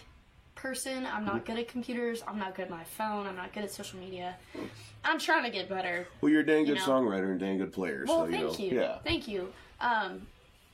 person. 0.54 1.06
I'm 1.06 1.24
not 1.24 1.44
good 1.46 1.58
at 1.58 1.68
computers. 1.68 2.22
I'm 2.26 2.38
not 2.38 2.54
good 2.54 2.64
at 2.66 2.70
my 2.70 2.84
phone. 2.84 3.26
I'm 3.26 3.36
not 3.36 3.52
good 3.52 3.64
at 3.64 3.70
social 3.70 3.98
media. 3.98 4.36
I'm 5.04 5.18
trying 5.18 5.44
to 5.44 5.50
get 5.50 5.68
better. 5.68 6.06
Well, 6.20 6.30
you're 6.30 6.40
a 6.40 6.46
dang 6.46 6.64
good 6.64 6.76
know. 6.76 6.84
songwriter 6.84 7.30
and 7.30 7.40
dang 7.40 7.58
good 7.58 7.72
player. 7.72 8.04
Well, 8.06 8.24
so, 8.24 8.24
you 8.26 8.32
thank 8.32 8.58
know, 8.58 8.64
you. 8.64 8.80
Yeah. 8.80 8.98
Thank 9.04 9.28
you. 9.28 9.52
Um, 9.80 10.26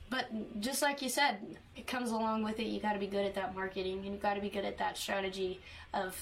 but 0.09 0.25
just 0.59 0.81
like 0.81 1.01
you 1.01 1.09
said, 1.09 1.37
it 1.75 1.87
comes 1.87 2.11
along 2.11 2.43
with 2.43 2.59
it. 2.59 2.65
You 2.65 2.79
got 2.79 2.93
to 2.93 2.99
be 2.99 3.07
good 3.07 3.25
at 3.25 3.35
that 3.35 3.55
marketing, 3.55 3.99
and 4.05 4.13
you 4.13 4.17
got 4.17 4.35
to 4.35 4.41
be 4.41 4.49
good 4.49 4.65
at 4.65 4.77
that 4.79 4.97
strategy 4.97 5.59
of 5.93 6.15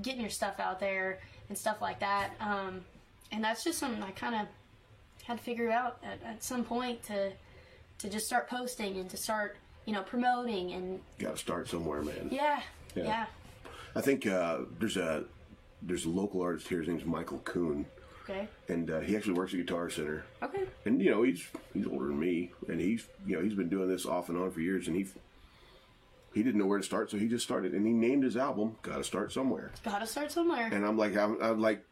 getting 0.00 0.20
your 0.20 0.30
stuff 0.30 0.58
out 0.58 0.80
there 0.80 1.20
and 1.48 1.56
stuff 1.56 1.82
like 1.82 2.00
that. 2.00 2.30
Um, 2.40 2.82
and 3.30 3.44
that's 3.44 3.64
just 3.64 3.78
something 3.78 4.02
I 4.02 4.10
kind 4.12 4.34
of 4.34 4.46
had 5.24 5.38
to 5.38 5.44
figure 5.44 5.70
out 5.70 5.98
at, 6.02 6.22
at 6.26 6.42
some 6.42 6.64
point 6.64 7.02
to 7.04 7.32
to 8.02 8.08
just 8.10 8.26
start 8.26 8.48
posting 8.50 8.96
and 8.98 9.08
to 9.10 9.16
start, 9.16 9.56
you 9.86 9.92
know, 9.92 10.02
promoting 10.02 10.72
and 10.72 11.00
Got 11.18 11.32
to 11.32 11.36
start 11.38 11.68
somewhere, 11.68 12.02
man. 12.02 12.28
yeah, 12.30 12.60
Yeah. 12.94 13.04
yeah, 13.04 13.26
I 13.96 14.00
think 14.00 14.26
uh, 14.26 14.58
there's 14.78 14.96
a 14.96 15.24
there's 15.82 16.04
a 16.04 16.10
local 16.10 16.42
artist 16.42 16.68
here. 16.68 16.78
His 16.80 16.88
name's 16.88 17.04
Michael 17.04 17.38
Kuhn, 17.38 17.86
okay, 18.24 18.48
and 18.68 18.90
uh, 18.90 19.00
he 19.00 19.16
actually 19.16 19.34
works 19.34 19.52
at 19.54 19.58
Guitar 19.58 19.88
Center. 19.90 20.24
okay, 20.42 20.64
And 20.84 21.00
you 21.00 21.10
know 21.10 21.22
he's 21.22 21.46
he's 21.74 21.86
older 21.86 22.06
than 22.06 22.18
me, 22.20 22.50
and 22.68 22.80
he's 22.80 23.06
you 23.26 23.36
know 23.36 23.42
he's 23.42 23.54
been 23.54 23.68
doing 23.68 23.88
this 23.88 24.04
off 24.04 24.28
and 24.28 24.36
on 24.38 24.50
for 24.50 24.60
years, 24.60 24.88
and 24.88 24.96
he 24.96 25.06
he 26.34 26.42
didn't 26.42 26.58
know 26.58 26.66
where 26.66 26.78
to 26.78 26.84
start, 26.84 27.10
so 27.10 27.18
he 27.18 27.28
just 27.28 27.44
started, 27.44 27.72
and 27.72 27.86
he 27.86 27.92
named 27.92 28.24
his 28.24 28.36
album 28.36 28.76
"Got 28.82 28.96
to 28.98 29.04
Start 29.04 29.32
Somewhere." 29.32 29.70
got 29.84 30.00
to 30.00 30.06
start 30.06 30.32
somewhere. 30.32 30.68
And 30.72 30.84
I'm 30.84 30.96
like, 30.96 31.16
I'm, 31.16 31.40
I'm 31.42 31.60
like, 31.60 31.84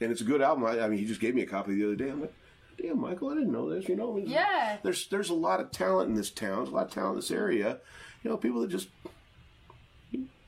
and 0.00 0.10
it's 0.10 0.22
a 0.22 0.24
good 0.24 0.40
album. 0.42 0.64
I, 0.64 0.80
I 0.80 0.88
mean, 0.88 0.98
he 0.98 1.04
just 1.04 1.20
gave 1.20 1.34
me 1.36 1.42
a 1.42 1.46
copy 1.46 1.74
the 1.74 1.84
other 1.84 1.94
day. 1.96 2.08
I'm 2.10 2.20
like, 2.22 2.32
damn, 2.80 3.00
Michael, 3.00 3.30
I 3.30 3.34
didn't 3.34 3.52
know 3.52 3.68
this. 3.70 3.88
You 3.88 3.96
know, 3.96 4.16
Yeah. 4.16 4.76
There's 4.82 5.06
there's 5.08 5.30
a 5.30 5.34
lot 5.34 5.60
of 5.60 5.70
talent 5.70 6.08
in 6.10 6.14
this 6.14 6.30
town. 6.30 6.56
There's 6.58 6.68
a 6.68 6.72
lot 6.72 6.86
of 6.86 6.92
talent 6.92 7.14
in 7.14 7.16
this 7.20 7.30
area. 7.30 7.78
You 8.22 8.30
know, 8.30 8.36
people 8.36 8.60
that 8.62 8.70
just. 8.70 8.88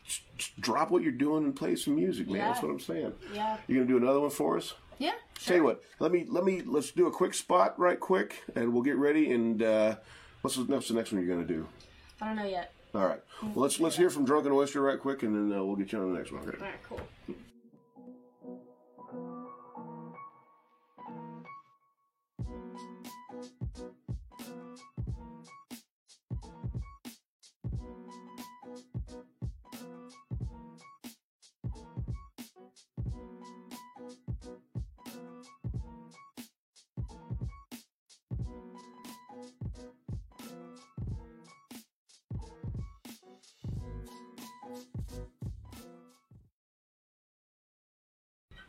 just- 0.07 0.23
just 0.37 0.61
Drop 0.61 0.91
what 0.91 1.03
you're 1.03 1.13
doing 1.13 1.45
and 1.45 1.55
play 1.57 1.77
some 1.77 1.95
music, 1.97 2.27
man. 2.27 2.37
Yeah. 2.37 2.49
That's 2.49 2.63
what 2.63 2.71
I'm 2.71 2.81
saying. 2.81 3.13
Yeah. 3.33 3.57
You 3.67 3.77
gonna 3.77 3.87
do 3.87 3.97
another 3.97 4.21
one 4.21 4.31
for 4.31 4.57
us? 4.57 4.75
Yeah, 4.99 5.13
Tell 5.45 5.57
you 5.57 5.65
what, 5.65 5.83
let 5.99 6.13
me 6.13 6.25
let 6.29 6.45
me 6.45 6.63
let's 6.63 6.93
do 6.93 7.07
a 7.07 7.11
quick 7.11 7.35
spot 7.35 7.77
right 7.81 7.99
quick, 7.99 8.43
and 8.55 8.73
we'll 8.73 8.83
get 8.83 8.97
ready. 8.97 9.33
And 9.33 9.61
uh, 9.63 9.97
what's 10.43 10.57
the, 10.57 10.63
what's 10.65 10.87
the 10.89 10.95
next 10.95 11.11
one 11.13 11.25
you're 11.25 11.35
gonna 11.35 11.47
do? 11.47 11.67
I 12.21 12.27
don't 12.29 12.37
know 12.37 12.45
yet. 12.45 12.73
All 12.95 13.05
right, 13.07 13.21
well, 13.43 13.53
let's 13.57 13.81
let's 13.81 13.97
hear 13.97 14.09
from 14.09 14.25
Drunken 14.25 14.53
Oyster 14.53 14.81
right 14.81 15.01
quick, 15.01 15.25
and 15.25 15.35
then 15.53 15.59
uh, 15.59 15.65
we'll 15.65 15.75
get 15.75 15.91
you 15.91 15.99
on 16.01 16.13
the 16.13 16.19
next 16.19 16.31
one. 16.31 16.43
Okay. 16.49 16.59
All 16.59 16.65
right, 16.65 16.83
cool. 16.89 17.01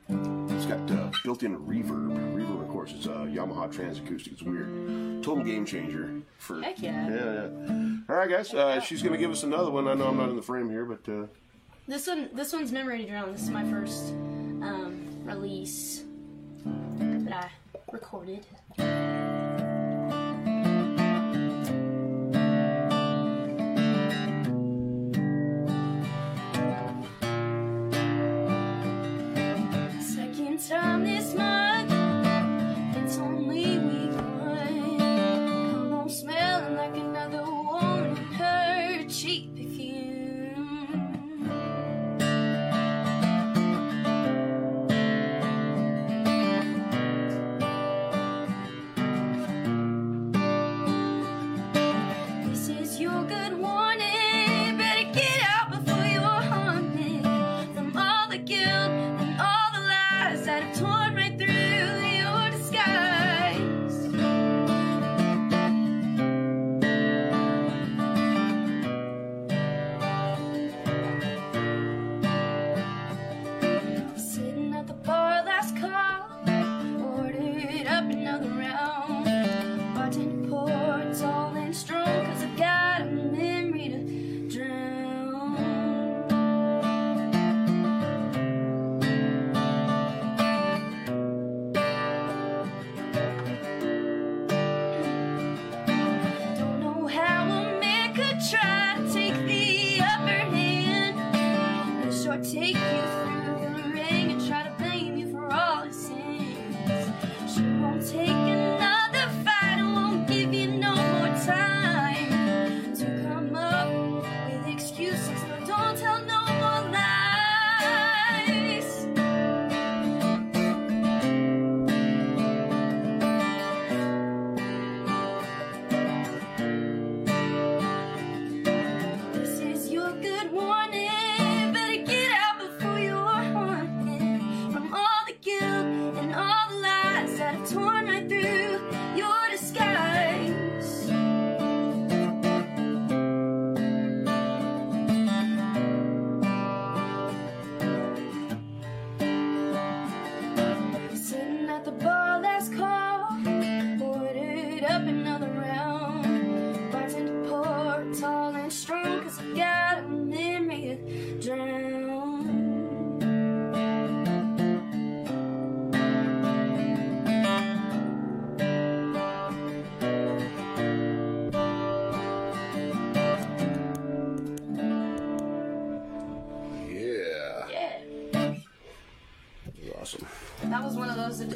It's 0.08 0.66
got 0.66 0.90
uh, 0.92 1.10
built-in 1.24 1.58
reverb. 1.66 2.36
Reverb, 2.36 2.62
of 2.62 2.68
course, 2.70 2.92
is 2.94 3.08
a 3.08 3.10
Yamaha 3.10 3.72
Trans 3.72 3.98
Acoustic. 4.00 4.34
It's 4.34 4.44
weird, 4.44 5.24
total 5.24 5.44
game 5.44 5.66
changer 5.66 6.22
for. 6.38 6.62
Heck 6.62 6.80
yeah. 6.82 7.10
Yeah, 7.10 7.48
yeah. 7.68 7.90
All 8.10 8.16
right, 8.16 8.30
guys. 8.30 8.54
Uh, 8.54 8.80
she's 8.80 9.02
gonna 9.02 9.18
give 9.18 9.32
us 9.32 9.44
another 9.44 9.72
one. 9.72 9.88
I 9.88 9.96
know 9.96 10.08
I'm 10.08 10.18
not 10.18 10.30
in 10.30 10.36
the 10.36 10.42
frame 10.44 10.70
here, 10.70 10.86
but 10.86 11.08
uh, 11.12 11.26
This 11.88 12.06
one, 12.08 12.30
this 12.34 12.54
one's 12.54 12.72
Memory 12.72 13.06
Drown. 13.06 13.32
This 13.32 13.42
is 13.44 13.50
my 13.50 13.64
first 13.70 14.10
um, 14.62 15.08
release 15.24 16.04
that 16.64 17.34
I 17.34 17.50
recorded. 17.92 18.46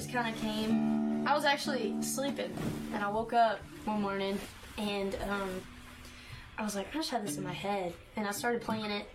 Just 0.10 0.24
kind 0.24 0.36
of 0.36 0.42
came. 0.42 1.28
I 1.28 1.36
was 1.36 1.46
actually 1.46 1.94
sleeping, 2.02 2.52
and 2.96 3.04
I 3.04 3.10
woke 3.10 3.32
up 3.32 3.60
one 3.86 4.02
morning, 4.02 4.40
and 4.80 5.16
um, 5.30 5.62
I 6.58 6.64
was 6.64 6.76
like, 6.76 6.88
I 6.96 6.98
just 6.98 7.12
had 7.12 7.24
this 7.24 7.38
in 7.38 7.44
my 7.44 7.54
head, 7.54 7.94
and 8.16 8.28
I 8.28 8.32
started 8.32 8.64
playing 8.64 8.90
it, 8.90 9.08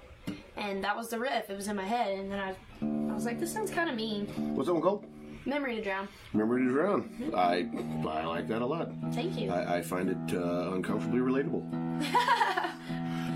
and 0.56 0.84
that 0.84 0.96
was 0.96 1.08
the 1.08 1.18
riff. 1.18 1.50
It 1.50 1.56
was 1.56 1.66
in 1.66 1.74
my 1.74 1.84
head, 1.84 2.16
and 2.16 2.30
then 2.30 2.38
I, 2.38 3.10
I 3.10 3.12
was 3.12 3.24
like, 3.24 3.40
this 3.40 3.52
sounds 3.52 3.72
kind 3.72 3.90
of 3.90 3.96
mean. 3.96 4.26
What's 4.54 4.68
that 4.68 4.74
one 4.74 4.82
called? 4.84 5.04
Memory 5.44 5.74
to 5.74 5.82
drown. 5.82 6.06
Memory 6.32 6.62
to 6.62 6.70
drown. 6.70 7.32
I 7.34 7.68
I 8.08 8.24
like 8.26 8.46
that 8.46 8.62
a 8.62 8.66
lot. 8.66 8.92
Thank 9.14 9.36
you. 9.36 9.50
I, 9.50 9.78
I 9.78 9.82
find 9.82 10.10
it 10.10 10.36
uh, 10.36 10.74
uncomfortably 10.74 11.18
relatable. 11.18 11.64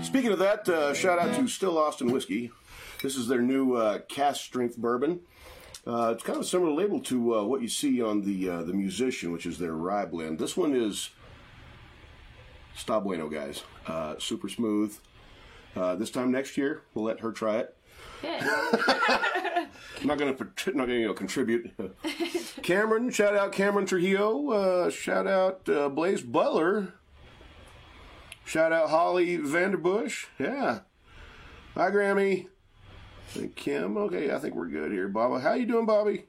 Speaking 0.05 0.31
of 0.31 0.39
that, 0.39 0.69
uh, 0.69 0.93
shout 0.93 1.19
out 1.19 1.35
to 1.35 1.45
Still 1.49 1.77
Austin 1.77 2.09
Whiskey. 2.09 2.51
This 3.03 3.17
is 3.17 3.27
their 3.27 3.41
new 3.41 3.75
uh, 3.75 3.99
cask 4.07 4.45
strength 4.45 4.77
bourbon. 4.77 5.19
Uh, 5.89 6.11
it's 6.11 6.21
kind 6.21 6.35
of 6.35 6.43
a 6.43 6.47
similar 6.47 6.71
label 6.71 6.99
to 6.99 7.35
uh, 7.35 7.43
what 7.43 7.63
you 7.63 7.67
see 7.67 7.99
on 7.99 8.21
the 8.21 8.47
uh, 8.47 8.61
the 8.61 8.73
Musician, 8.73 9.31
which 9.31 9.47
is 9.47 9.57
their 9.57 9.73
rye 9.73 10.05
blend. 10.05 10.37
This 10.37 10.55
one 10.55 10.75
is 10.75 11.09
está 12.77 13.01
bueno, 13.03 13.27
guys. 13.27 13.63
Uh, 13.87 14.13
super 14.19 14.49
smooth. 14.49 14.95
Uh, 15.75 15.95
this 15.95 16.11
time 16.11 16.31
next 16.31 16.57
year, 16.57 16.83
we'll 16.93 17.05
let 17.05 17.21
her 17.21 17.31
try 17.31 17.57
it. 17.57 17.75
yeah. 18.23 19.67
I'm 19.99 20.03
not 20.07 20.19
going 20.19 20.35
to 20.35 20.43
not 20.43 20.85
going 20.85 20.89
to 20.89 20.99
you 20.99 21.07
know, 21.07 21.13
contribute. 21.13 21.71
Cameron, 22.61 23.09
shout 23.09 23.35
out 23.35 23.51
Cameron 23.51 23.87
Trujillo. 23.87 24.51
Uh, 24.51 24.89
shout 24.91 25.25
out 25.25 25.67
uh, 25.67 25.89
Blaze 25.89 26.21
Butler. 26.21 26.93
Shout 28.45 28.71
out 28.71 28.89
Holly 28.89 29.39
Vanderbush. 29.39 30.25
Yeah. 30.37 30.81
Hi, 31.73 31.89
Grammy. 31.89 32.47
And 33.35 33.55
Kim. 33.55 33.97
Okay, 33.97 34.31
I 34.33 34.39
think 34.39 34.55
we're 34.55 34.67
good 34.67 34.91
here. 34.91 35.07
Bobby, 35.07 35.41
how 35.41 35.53
you 35.53 35.65
doing, 35.65 35.85
Bobby? 35.85 36.25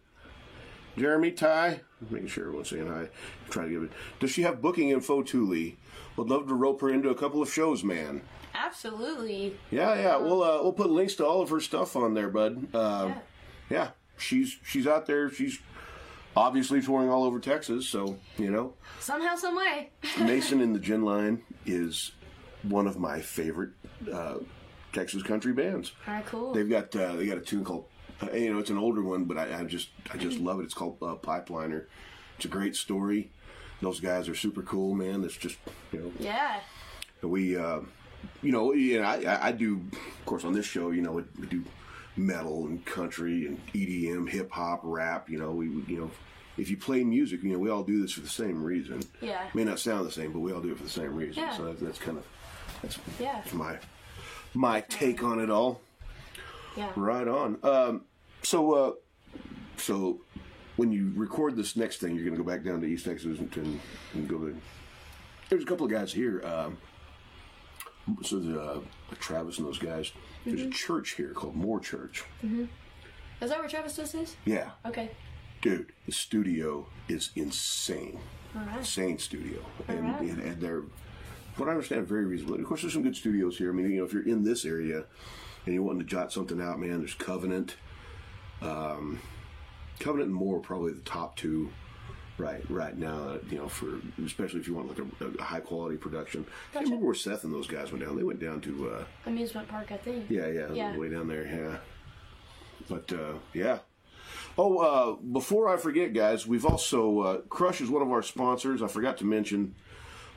Jeremy, 0.98 1.30
Ty. 1.32 1.80
Making 2.10 2.28
sure 2.28 2.44
everyone's 2.44 2.68
saying 2.70 2.86
hi. 2.88 3.08
Try 3.48 3.64
to 3.64 3.70
give 3.70 3.82
it. 3.84 3.92
Does 4.18 4.30
she 4.30 4.42
have 4.42 4.60
booking 4.62 4.90
info 4.90 5.22
too, 5.22 5.46
Lee? 5.46 5.76
Would 6.16 6.28
love 6.28 6.48
to 6.48 6.54
rope 6.54 6.80
her 6.80 6.90
into 6.90 7.10
a 7.10 7.14
couple 7.14 7.40
of 7.42 7.52
shows, 7.52 7.82
man. 7.84 8.22
Absolutely. 8.54 9.56
Yeah, 9.70 9.94
yeah. 9.94 10.16
We'll 10.16 10.42
uh, 10.42 10.62
we'll 10.62 10.72
put 10.72 10.90
links 10.90 11.14
to 11.16 11.26
all 11.26 11.40
of 11.40 11.50
her 11.50 11.60
stuff 11.60 11.94
on 11.96 12.14
there, 12.14 12.28
bud. 12.28 12.66
Uh, 12.74 13.06
Yeah. 13.08 13.18
yeah, 13.70 13.90
she's 14.18 14.58
she's 14.64 14.86
out 14.86 15.06
there. 15.06 15.30
She's 15.30 15.58
obviously 16.36 16.82
touring 16.82 17.10
all 17.10 17.24
over 17.24 17.38
Texas. 17.38 17.86
So 17.88 18.18
you 18.36 18.50
know, 18.50 18.74
Somehow, 18.98 19.36
some 19.36 19.56
way. 19.56 19.90
Mason 20.20 20.60
in 20.60 20.72
the 20.72 20.80
Gin 20.80 21.04
Line 21.04 21.42
is 21.64 22.12
one 22.62 22.86
of 22.86 22.98
my 22.98 23.20
favorite 23.20 23.70
uh, 24.12 24.38
Texas 24.92 25.22
country 25.22 25.52
bands. 25.52 25.92
All 26.06 26.14
right, 26.14 26.26
cool. 26.26 26.52
They've 26.52 26.68
got 26.68 26.94
uh, 26.96 27.16
they 27.16 27.26
got 27.26 27.38
a 27.38 27.42
tune 27.42 27.64
called 27.64 27.84
uh, 28.22 28.30
you 28.32 28.52
know 28.52 28.58
it's 28.58 28.70
an 28.70 28.78
older 28.78 29.02
one, 29.02 29.24
but 29.24 29.38
I, 29.38 29.60
I 29.60 29.64
just 29.64 29.88
I 30.12 30.16
just 30.16 30.38
love 30.38 30.60
it. 30.60 30.64
It's 30.64 30.74
called 30.74 30.98
uh, 31.02 31.14
Pipeliner. 31.16 31.84
It's 32.36 32.44
a 32.44 32.48
great 32.48 32.76
story. 32.76 33.30
Those 33.82 34.00
guys 34.00 34.28
are 34.28 34.34
super 34.34 34.62
cool, 34.62 34.94
man. 34.94 35.24
It's 35.24 35.36
just 35.36 35.56
you 35.92 36.00
know 36.00 36.12
yeah. 36.18 36.60
we 37.22 37.56
uh, 37.56 37.80
you 38.42 38.52
know 38.52 38.72
yeah 38.72 39.08
I, 39.08 39.48
I- 39.48 39.52
do 39.52 39.80
of 39.92 40.26
course 40.26 40.44
on 40.44 40.52
this 40.52 40.66
show 40.66 40.90
you 40.90 41.02
know 41.02 41.12
we, 41.12 41.22
we 41.38 41.46
do 41.46 41.64
metal 42.16 42.66
and 42.66 42.84
country 42.84 43.46
and 43.46 43.58
EDM 43.72 44.28
hip 44.28 44.50
hop 44.50 44.80
rap 44.82 45.30
you 45.30 45.38
know 45.38 45.52
we 45.52 45.66
you 45.86 45.98
know 46.00 46.10
if 46.58 46.68
you 46.68 46.76
play 46.76 47.02
music 47.04 47.42
you 47.42 47.52
know 47.52 47.58
we 47.58 47.70
all 47.70 47.82
do 47.84 48.02
this 48.02 48.12
for 48.12 48.20
the 48.20 48.28
same 48.28 48.62
reason 48.62 49.00
Yeah. 49.22 49.46
may 49.54 49.64
not 49.64 49.78
sound 49.78 50.06
the 50.06 50.10
same 50.12 50.32
but 50.32 50.40
we 50.40 50.52
all 50.52 50.60
do 50.60 50.72
it 50.72 50.76
for 50.76 50.82
the 50.82 50.90
same 50.90 51.14
reason 51.14 51.42
Yeah. 51.44 51.56
so 51.56 51.64
that's, 51.64 51.80
that's 51.80 51.98
kind 51.98 52.18
of 52.18 52.26
that's, 52.82 52.98
Yeah. 53.18 53.32
that's 53.36 53.54
my 53.54 53.78
my 54.54 54.80
take 54.82 55.22
on 55.22 55.38
it 55.40 55.50
all 55.50 55.80
Yeah. 56.76 56.90
right 56.96 57.26
on 57.28 57.58
um, 57.62 58.02
so 58.42 58.72
uh, 58.72 58.92
so 59.76 60.20
when 60.76 60.92
you 60.92 61.12
record 61.14 61.56
this 61.56 61.76
next 61.76 61.98
thing 61.98 62.14
you're 62.14 62.24
going 62.24 62.36
to 62.36 62.42
go 62.42 62.48
back 62.48 62.64
down 62.64 62.80
to 62.80 62.86
East 62.86 63.04
Texas 63.04 63.38
and, 63.38 63.80
and, 64.14 64.28
go 64.28 64.38
to 64.38 64.56
there's 65.48 65.62
a 65.62 65.66
couple 65.66 65.84
of 65.86 65.92
guys 65.92 66.12
here 66.12 66.42
um, 66.44 66.76
so 68.22 68.38
the 68.38 68.60
uh, 68.60 68.80
Travis 69.20 69.58
and 69.58 69.66
those 69.66 69.78
guys. 69.78 70.10
There's 70.44 70.62
a 70.62 70.70
church 70.70 71.10
here 71.12 71.32
called 71.32 71.54
Moore 71.54 71.80
Church. 71.80 72.24
Mhm. 72.44 72.66
Is 73.40 73.50
that 73.50 73.58
where 73.60 73.68
Travis 73.68 73.94
Twist 73.94 74.14
is? 74.14 74.36
Yeah, 74.44 74.70
Okay. 74.86 75.10
dude, 75.62 75.92
the 76.06 76.12
studio 76.12 76.86
is 77.08 77.30
insane. 77.36 78.18
All 78.56 78.62
right. 78.64 78.78
Insane 78.78 79.18
studio, 79.18 79.64
and, 79.86 79.98
Alright. 79.98 80.20
and, 80.22 80.40
and 80.42 80.60
they're, 80.60 80.82
what 81.60 81.68
I 81.68 81.72
understand, 81.72 82.08
very 82.08 82.24
reasonable. 82.24 82.58
Of 82.58 82.64
course, 82.66 82.80
there's 82.82 82.92
some 82.94 83.02
good 83.02 83.14
studios 83.16 83.58
here. 83.58 83.70
I 83.70 83.74
mean, 83.74 83.90
you 83.90 83.98
know, 83.98 84.04
if 84.04 84.12
you're 84.12 84.26
in 84.26 84.42
this 84.42 84.64
area 84.64 85.04
and 85.66 85.74
you're 85.74 85.82
wanting 85.84 86.00
to 86.00 86.06
jot 86.06 86.32
something 86.32 86.60
out, 86.60 86.80
man, 86.80 86.98
there's 86.98 87.14
Covenant. 87.14 87.76
Um, 88.62 89.20
Covenant 90.00 90.28
and 90.30 90.34
more 90.34 90.58
probably 90.60 90.92
the 90.92 91.00
top 91.02 91.36
two. 91.36 91.70
Right, 92.38 92.62
right 92.70 92.96
now, 92.96 93.36
you 93.50 93.58
know, 93.58 93.68
for 93.68 94.00
especially 94.24 94.60
if 94.60 94.66
you 94.66 94.72
want 94.72 94.88
like 94.88 94.98
a, 95.20 95.26
a 95.38 95.42
high 95.42 95.60
quality 95.60 95.98
production. 95.98 96.46
I 96.70 96.74
Gotcha. 96.74 96.84
remember 96.86 97.04
where 97.04 97.14
Seth 97.14 97.44
and 97.44 97.52
those 97.52 97.66
guys 97.66 97.92
went 97.92 98.02
down. 98.02 98.16
They 98.16 98.22
went 98.22 98.40
down 98.40 98.62
to 98.62 98.88
uh, 98.92 99.04
Amusement 99.26 99.68
park, 99.68 99.92
I 99.92 99.98
think. 99.98 100.24
Yeah, 100.30 100.46
yeah, 100.46 100.72
Yeah. 100.72 100.96
way 100.96 101.10
down 101.10 101.28
there. 101.28 101.44
Yeah, 101.44 101.76
but 102.88 103.12
uh, 103.12 103.34
yeah. 103.52 103.80
Oh, 104.56 104.78
uh, 104.78 105.12
before 105.16 105.68
I 105.68 105.76
forget, 105.76 106.14
guys, 106.14 106.46
we've 106.46 106.64
also 106.64 107.20
uh, 107.20 107.36
Crush 107.50 107.82
is 107.82 107.90
one 107.90 108.00
of 108.00 108.10
our 108.10 108.22
sponsors. 108.22 108.80
I 108.82 108.86
forgot 108.88 109.18
to 109.18 109.26
mention 109.26 109.74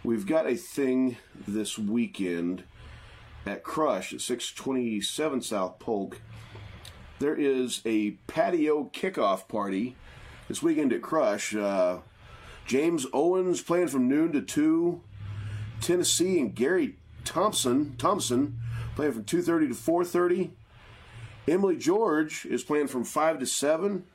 we've 0.03 0.25
got 0.25 0.45
a 0.45 0.55
thing 0.55 1.17
this 1.47 1.77
weekend 1.79 2.63
at 3.45 3.63
Crush 3.63 4.13
at 4.13 4.21
six 4.21 4.51
twenty 4.51 5.01
seven 5.01 5.41
South 5.41 5.79
Polk. 5.79 6.19
There 7.19 7.35
is 7.35 7.81
a 7.85 8.11
patio 8.27 8.89
kickoff 8.93 9.47
party 9.47 9.95
this 10.47 10.61
weekend 10.61 10.91
at 10.91 11.01
Crush. 11.01 11.55
Uh, 11.55 11.99
James 12.65 13.05
Owens 13.13 13.61
playing 13.61 13.87
from 13.87 14.07
noon 14.07 14.31
to 14.33 14.41
two. 14.41 15.01
Tennessee 15.81 16.39
and 16.39 16.55
Gary 16.55 16.97
Thompson 17.25 17.95
Thompson 17.97 18.59
playing 18.95 19.13
from 19.13 19.23
2:30 19.23 19.69
to 19.69 19.75
4:30. 19.75 20.51
Emily 21.47 21.75
George 21.75 22.45
is 22.45 22.63
playing 22.63 22.87
from 22.87 23.03
5 23.03 23.39
to 23.39 23.45
7. 23.45 24.05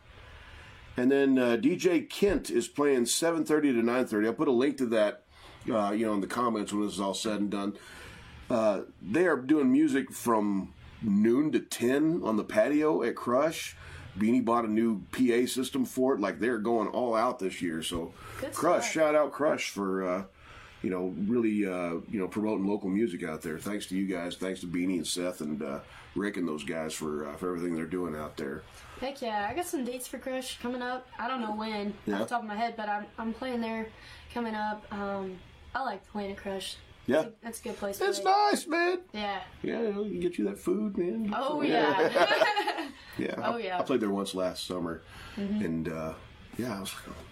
And 0.97 1.13
then 1.13 1.39
uh, 1.39 1.59
DJ 1.61 2.09
Kent 2.09 2.51
is 2.51 2.67
playing 2.69 3.05
7:30 3.05 3.47
to 3.47 3.83
9:30. 3.83 4.27
I'll 4.27 4.33
put 4.33 4.49
a 4.49 4.53
link 4.53 4.77
to 4.79 4.87
that 4.87 5.25
uh, 5.71 5.91
you 5.93 6.07
know 6.07 6.15
in 6.15 6.21
the 6.21 6.27
comments 6.27 6.73
when 6.73 6.85
this 6.85 6.95
is 6.95 7.01
all 7.01 7.15
said 7.15 7.41
and 7.41 7.51
done. 7.51 7.77
Uh, 8.51 8.83
they 9.03 9.27
are 9.27 9.37
doing 9.37 9.71
music 9.71 10.11
from 10.11 10.73
noon 11.03 11.53
to 11.53 11.61
10 11.61 12.23
on 12.25 12.37
the 12.37 12.45
patio 12.45 13.03
at 13.03 13.15
Crush. 13.15 13.77
Beanie 14.19 14.45
bought 14.45 14.65
a 14.65 14.69
new 14.69 15.03
PA 15.13 15.47
system 15.47 15.85
for 15.85 16.15
it. 16.15 16.21
Like 16.21 16.39
they're 16.41 16.59
going 16.59 16.89
all 16.89 17.15
out 17.15 17.39
this 17.39 17.61
year. 17.63 17.83
So 17.83 18.13
Good 18.41 18.53
Crush, 18.55 18.85
stuff. 18.85 18.93
shout 18.93 19.15
out 19.15 19.33
Crush 19.33 19.71
for 19.71 20.03
uh, 20.03 20.23
you 20.83 20.91
know 20.91 21.15
really 21.27 21.67
uh, 21.67 22.01
you 22.11 22.19
know 22.19 22.27
promoting 22.27 22.67
local 22.67 22.89
music 22.89 23.23
out 23.23 23.43
there. 23.43 23.59
Thanks 23.59 23.87
to 23.87 23.97
you 23.97 24.07
guys. 24.07 24.35
Thanks 24.37 24.61
to 24.61 24.67
Beanie 24.67 24.97
and 24.97 25.07
Seth 25.07 25.41
and 25.43 25.63
uh, 25.63 25.81
Rick 26.17 26.37
and 26.39 26.49
those 26.49 26.65
guys 26.65 26.95
for 26.95 27.29
uh, 27.29 27.37
for 27.37 27.51
everything 27.55 27.77
they're 27.77 27.85
doing 27.87 28.17
out 28.17 28.37
there. 28.39 28.63
Heck 29.01 29.21
yeah, 29.23 29.47
I 29.49 29.55
got 29.55 29.67
some 29.67 29.85
dates 29.85 30.09
for 30.09 30.19
Crush 30.19 30.59
coming 30.61 30.83
up. 30.83 31.07
I 31.19 31.29
don't 31.29 31.41
know 31.43 31.55
when 31.55 31.95
Yeah. 32.07 32.15
off 32.15 32.21
the 32.23 32.27
top 32.35 32.43
of 32.43 32.49
my 32.49 32.57
head, 32.57 32.75
but 32.77 32.89
I'm 32.89 33.05
I'm 33.19 33.33
playing 33.35 33.61
there 33.61 33.87
coming 34.35 34.55
up. 34.57 34.85
Um, 34.91 35.39
I 35.79 35.83
like 35.85 36.31
at 36.31 36.37
Crush. 36.37 36.77
Yeah. 37.07 37.17
That's 37.23 37.27
a, 37.29 37.33
that's 37.43 37.61
a 37.61 37.63
good 37.63 37.77
place. 37.79 37.99
to 37.99 38.09
It's 38.09 38.23
nice, 38.23 38.67
man. 38.67 38.99
Yeah. 39.13 39.41
Yeah, 39.63 39.81
you 39.81 39.93
know, 39.93 40.05
you 40.05 40.21
get 40.21 40.37
you 40.39 40.45
that 40.47 40.59
food, 40.59 40.99
man. 40.99 41.33
Oh 41.37 41.63
yeah. 41.63 42.01
Yeah. 43.19 43.35
Oh, 43.43 43.57
yeah. 43.57 43.73
Mm-hmm. 43.73 43.81
I 43.81 43.85
played 43.85 44.01
there 44.01 44.11
once 44.11 44.33
last 44.35 44.65
summer, 44.67 45.03
and 45.37 45.89
uh, 45.89 46.15
yeah, 46.57 46.77
I 46.77 46.81
was 46.81 46.95
like, 46.95 47.09
oh, 47.09 47.23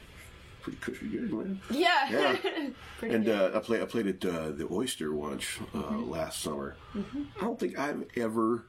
pretty 0.63 0.79
cushy 0.81 1.07
good, 1.09 1.33
man. 1.33 1.61
yeah. 1.71 2.09
Yeah. 2.11 2.69
And 3.03 3.29
uh, 3.29 3.51
I 3.55 3.59
played 3.61 3.83
I 3.83 3.85
played 3.85 4.07
at 4.09 4.25
uh, 4.25 4.51
the 4.51 4.67
Oyster 4.71 5.13
once 5.13 5.45
uh, 5.75 5.79
Mm-hmm. 5.79 6.11
last 6.11 6.41
summer. 6.41 6.75
I 6.95 7.41
don't 7.41 7.59
think 7.61 7.79
I've 7.79 8.05
ever 8.17 8.65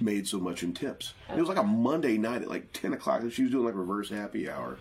made 0.00 0.26
so 0.28 0.38
much 0.38 0.62
in 0.62 0.72
tips. 0.72 1.12
It 1.28 1.38
was 1.38 1.48
like 1.48 1.58
a 1.58 1.62
Monday 1.62 2.16
night 2.16 2.42
at 2.42 2.48
like 2.48 2.72
ten 2.72 2.92
o'clock. 2.94 3.20
and 3.22 3.32
She 3.32 3.42
was 3.42 3.50
doing 3.52 3.64
like 3.66 3.74
reverse 3.74 4.08
happy 4.10 4.48
hour. 4.48 4.78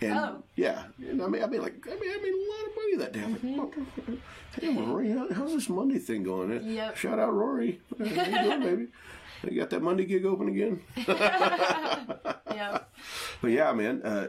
And 0.00 0.12
Oh. 0.12 0.42
yeah, 0.54 0.84
and 1.00 1.20
I 1.20 1.26
mean, 1.26 1.42
I 1.42 1.46
made 1.46 1.60
like 1.60 1.84
I 1.86 1.94
mean, 1.98 2.10
I 2.10 2.22
made 2.22 2.32
a 2.32 2.44
lot 2.50 2.66
of 2.66 2.76
money 2.76 2.96
that 2.98 3.12
day. 3.12 3.22
I'm 3.24 3.32
like, 3.32 3.74
"What- 3.76 4.18
hey, 4.60 4.74
Rory, 4.76 5.10
how, 5.10 5.28
how's 5.32 5.52
this 5.52 5.68
Monday 5.68 5.98
thing 5.98 6.22
going? 6.22 6.50
Mm-hmm. 6.50 6.70
Yep. 6.70 6.96
Shout 6.96 7.18
out 7.18 7.32
Rory. 7.34 7.80
How 7.98 8.04
you 8.04 8.14
doing, 8.14 8.60
baby? 8.62 8.86
You 9.52 9.60
got 9.60 9.70
that 9.70 9.82
Monday 9.82 10.04
gig 10.04 10.24
open 10.24 10.48
again? 10.48 10.80
yeah. 10.96 12.78
But 13.40 13.50
yeah, 13.50 13.72
man, 13.72 14.02
uh, 14.02 14.28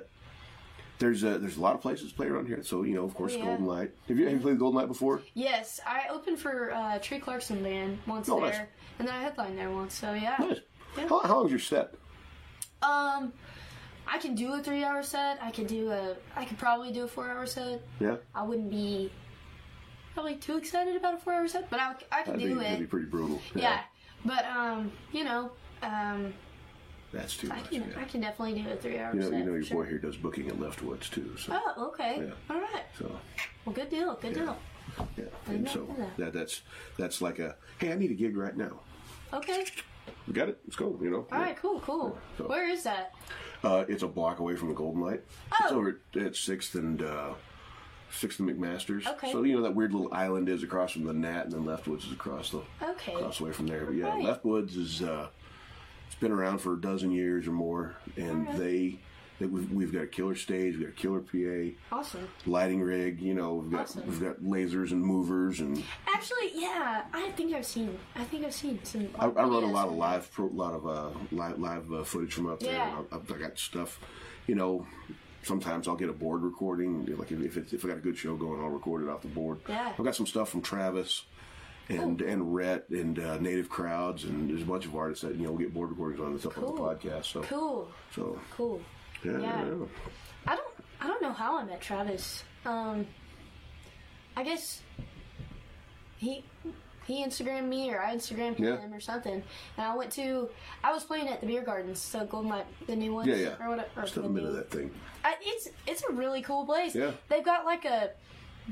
there's 0.99 1.23
a, 1.23 1.37
there's 1.39 1.57
a 1.57 1.61
lot 1.61 1.75
of 1.75 1.81
places 1.81 2.09
to 2.11 2.15
play 2.15 2.27
around 2.27 2.47
here. 2.47 2.61
So 2.63 2.83
you 2.83 2.95
know, 2.95 3.05
of 3.05 3.13
course, 3.15 3.35
Yeah. 3.35 3.45
Golden 3.45 3.65
Light. 3.65 3.91
Have 4.07 4.17
you 4.19 4.25
have 4.25 4.33
you 4.35 4.39
played 4.39 4.59
Golden 4.59 4.77
Light 4.79 4.87
before? 4.87 5.21
Yes, 5.33 5.79
I 5.85 6.07
opened 6.09 6.39
for 6.39 6.71
uh, 6.73 6.99
Trey 6.99 7.19
Clarkson 7.19 7.63
band 7.63 7.99
once 8.07 8.27
Oh, 8.29 8.39
there, 8.41 8.49
nice. 8.49 8.59
and 8.99 9.07
then 9.07 9.15
I 9.15 9.21
headlined 9.21 9.57
there 9.57 9.71
once. 9.71 9.93
So 9.95 10.13
yeah. 10.13 10.35
Nice. 10.39 10.59
Yeah. 10.97 11.07
How, 11.07 11.19
how 11.19 11.37
long's 11.39 11.51
your 11.51 11.59
set? 11.59 11.93
Um, 12.81 13.33
I 14.11 14.17
can 14.17 14.33
do 14.35 14.53
a 14.53 14.61
three-hour 14.63 15.03
set. 15.03 15.37
I 15.41 15.51
could 15.51 15.67
do 15.67 15.91
a. 15.91 16.15
I 16.35 16.45
could 16.45 16.57
probably 16.57 16.91
do 16.91 17.03
a 17.03 17.07
four-hour 17.07 17.45
set. 17.45 17.81
Yeah, 17.99 18.15
I 18.33 18.43
wouldn't 18.43 18.69
be 18.71 19.11
probably 20.13 20.35
too 20.35 20.57
excited 20.57 20.95
about 20.95 21.13
a 21.13 21.17
four-hour 21.17 21.47
set, 21.47 21.69
but 21.69 21.79
I, 21.79 21.91
I 22.11 22.23
could 22.23 22.33
that'd 22.35 22.37
be, 22.39 22.53
do 22.53 22.59
that'd 22.59 22.79
be 22.79 22.85
pretty 22.87 23.05
brutal. 23.05 23.39
Yeah, 23.55 23.81
but 24.25 24.45
um, 24.45 24.91
you 25.11 25.23
know, 25.23 25.51
um, 25.83 26.33
That's 27.13 27.37
too 27.37 27.49
I 27.51 27.57
much. 27.57 27.69
can, 27.69 27.81
yeah. 27.91 27.99
I 28.01 28.03
can 28.05 28.21
definitely 28.21 28.61
do 28.61 28.69
a 28.69 28.75
three-hour 28.75 29.13
You 29.13 29.19
know, 29.19 29.29
set. 29.29 29.39
you 29.39 29.45
know, 29.45 29.53
your 29.53 29.63
sure. 29.63 29.83
boy 29.83 29.89
here 29.89 29.97
does 29.99 30.17
booking 30.17 30.47
at 30.47 30.55
Leftwoods 30.55 31.09
too. 31.11 31.35
So, 31.37 31.53
Oh, 31.53 31.87
okay. 31.93 32.17
Yeah. 32.27 32.33
All 32.55 32.59
right. 32.61 32.83
so 32.97 33.11
Well, 33.65 33.73
good 33.75 33.89
deal. 33.89 34.15
Good 34.15 34.33
deal. 34.33 34.57
yeah. 35.17 35.25
And 35.47 35.69
so 35.69 35.87
that. 35.97 36.17
that 36.17 36.33
that's 36.33 36.61
that's 36.97 37.21
like 37.21 37.37
a 37.39 37.55
hey, 37.77 37.91
I 37.91 37.95
need 37.95 38.11
a 38.11 38.15
gig 38.15 38.35
right 38.35 38.57
now. 38.57 38.79
Okay. 39.33 39.65
We 40.27 40.33
got 40.33 40.49
it. 40.49 40.59
Let's 40.65 40.75
go. 40.75 40.97
You 41.01 41.09
know. 41.09 41.27
All 41.31 41.39
right. 41.39 41.57
Cool. 41.57 41.79
Cool. 41.81 42.17
So- 42.37 42.45
Where 42.47 42.69
is 42.69 42.83
that? 42.83 43.13
Uh, 43.63 43.83
it's 43.87 44.03
a 44.03 44.07
block 44.07 44.39
away 44.39 44.55
from 44.55 44.69
the 44.69 44.73
Golden 44.75 45.01
Light. 45.01 45.21
It's 45.61 45.71
Oh. 45.71 45.77
over 45.79 45.99
at, 46.19 46.35
Sixth 46.35 46.75
and 46.75 47.01
uh, 47.01 47.33
Sixth 48.11 48.39
and 48.39 48.49
McMaster's. 48.49 49.05
Okay. 49.05 49.31
So 49.31 49.43
you 49.43 49.55
know 49.55 49.63
that 49.63 49.75
weird 49.75 49.93
little 49.93 50.13
island 50.13 50.47
is 50.49 50.63
across 50.63 50.91
from 50.93 51.03
the 51.03 51.13
Nat, 51.13 51.43
and 51.43 51.51
then 51.51 51.65
Leftwoods 51.65 52.05
is 52.05 52.11
across 52.13 52.51
the 52.51 52.61
Okay. 52.81 53.13
across 53.13 53.39
away 53.39 53.51
from 53.51 53.67
there. 53.67 53.85
But 53.85 53.95
yeah, 53.95 54.07
Right. 54.07 54.23
Leftwoods 54.23 54.77
is 54.77 55.01
uh, 55.01 55.27
it's 56.07 56.15
been 56.15 56.31
around 56.31 56.59
for 56.59 56.73
a 56.73 56.81
dozen 56.81 57.11
years 57.11 57.47
or 57.47 57.51
more, 57.51 57.95
and 58.17 58.47
Alright. 58.47 58.57
they. 58.57 58.99
We've, 59.47 59.71
we've 59.71 59.93
got 59.93 60.03
a 60.03 60.07
killer 60.07 60.35
stage, 60.35 60.75
we've 60.75 60.87
got 60.87 60.89
a 60.89 61.01
killer 61.01 61.21
PA, 61.21 61.95
Awesome. 61.95 62.27
lighting 62.45 62.81
rig. 62.81 63.21
You 63.21 63.33
know, 63.33 63.55
we've 63.55 63.71
got 63.71 63.81
Awesome. 63.81 64.05
we've 64.07 64.19
got 64.21 64.41
lasers 64.41 64.91
and 64.91 65.01
movers, 65.03 65.59
and 65.59 65.83
Actually, 66.07 66.51
yeah. 66.55 67.03
I 67.13 67.31
think 67.31 67.53
I've 67.53 67.65
seen. 67.65 67.97
I 68.15 68.23
think 68.25 68.45
I've 68.45 68.53
seen 68.53 68.79
some. 68.83 69.07
I, 69.17 69.25
I 69.25 69.43
run 69.43 69.63
a 69.63 69.71
lot 69.71 69.87
of 69.87 69.93
live, 69.93 70.31
pro, 70.31 70.47
lot 70.47 70.73
of 70.73 70.85
uh, 70.87 71.09
live, 71.31 71.59
live 71.59 71.91
uh, 71.93 72.03
footage 72.03 72.33
from 72.33 72.47
up 72.49 72.59
there. 72.59 72.73
Yeah. 72.73 73.01
I, 73.11 73.15
I 73.15 73.37
got 73.37 73.57
stuff, 73.57 73.99
you 74.47 74.55
know. 74.55 74.85
Sometimes 75.41 75.87
I'll 75.87 75.95
get 75.95 76.09
a 76.09 76.13
board 76.13 76.41
recording. 76.43 77.05
Like 77.17 77.31
if, 77.31 77.39
if, 77.41 77.57
it's, 77.57 77.71
if 77.73 77.85
I 77.85 77.87
got 77.87 77.97
a 77.97 78.01
good 78.01 78.17
show 78.17 78.35
going, 78.35 78.59
I'll 78.61 78.69
record 78.69 79.03
it 79.03 79.09
off 79.09 79.21
the 79.21 79.29
board. 79.29 79.59
Yeah. 79.69 79.93
I've 79.97 80.03
got 80.03 80.13
some 80.15 80.27
stuff 80.27 80.49
from 80.49 80.61
Travis 80.61 81.23
and 81.87 82.21
and 82.21 82.53
Rhett 82.53 82.89
and 82.89 83.17
uh, 83.17 83.37
Native 83.39 83.69
Crowds, 83.69 84.25
and 84.25 84.49
there's 84.49 84.61
a 84.61 84.65
bunch 84.65 84.85
of 84.85 84.93
artists 84.95 85.23
that 85.23 85.35
you 85.35 85.43
know 85.45 85.53
we 85.53 85.63
get 85.63 85.73
board 85.73 85.89
recordings 85.91 86.19
on 86.19 86.27
and 86.31 86.39
stuff 86.41 86.57
on 86.57 86.65
the 86.65 86.71
podcast. 86.71 87.25
So 87.25 87.41
Cool. 87.43 87.89
so 88.13 88.37
Cool. 88.51 88.81
Yeah, 89.23 89.31
Yeah. 89.39 89.65
yeah. 89.65 89.85
I 90.47 90.55
don't. 90.55 90.67
I 91.01 91.07
don't 91.07 91.21
know 91.21 91.33
how 91.33 91.57
I 91.57 91.63
met 91.65 91.81
Travis. 91.81 92.43
Um. 92.65 93.05
I 94.37 94.43
guess 94.43 94.81
he 96.17 96.43
he 97.05 97.25
Instagrammed 97.25 97.67
me 97.67 97.91
or 97.91 97.99
I 98.01 98.15
Instagrammed 98.15 98.59
Yeah. 98.59 98.77
him 98.77 98.93
or 98.93 98.99
something. 98.99 99.33
And 99.33 99.85
I 99.85 99.95
went 99.95 100.11
to. 100.13 100.49
I 100.83 100.93
was 100.93 101.03
playing 101.03 101.27
at 101.27 101.41
the 101.41 101.47
beer 101.47 101.61
gardens, 101.61 101.99
so 101.99 102.25
Golden 102.25 102.49
Light, 102.51 102.65
the 102.87 102.95
new 102.95 103.13
one. 103.13 103.27
yeah, 103.27 103.35
yeah. 103.35 103.55
or 103.65 103.69
whatever. 103.69 103.87
or 103.97 104.01
Just 104.03 104.15
been 104.15 104.23
to 104.23 104.29
new- 104.41 104.53
that 104.53 104.69
thing. 104.71 104.91
I, 105.23 105.35
it's 105.41 105.69
it's 105.87 106.03
a 106.03 106.11
really 106.13 106.41
cool 106.41 106.65
place. 106.65 106.95
Yeah. 106.95 107.11
They've 107.27 107.43
got 107.43 107.65
like 107.65 107.85
a 107.85 108.11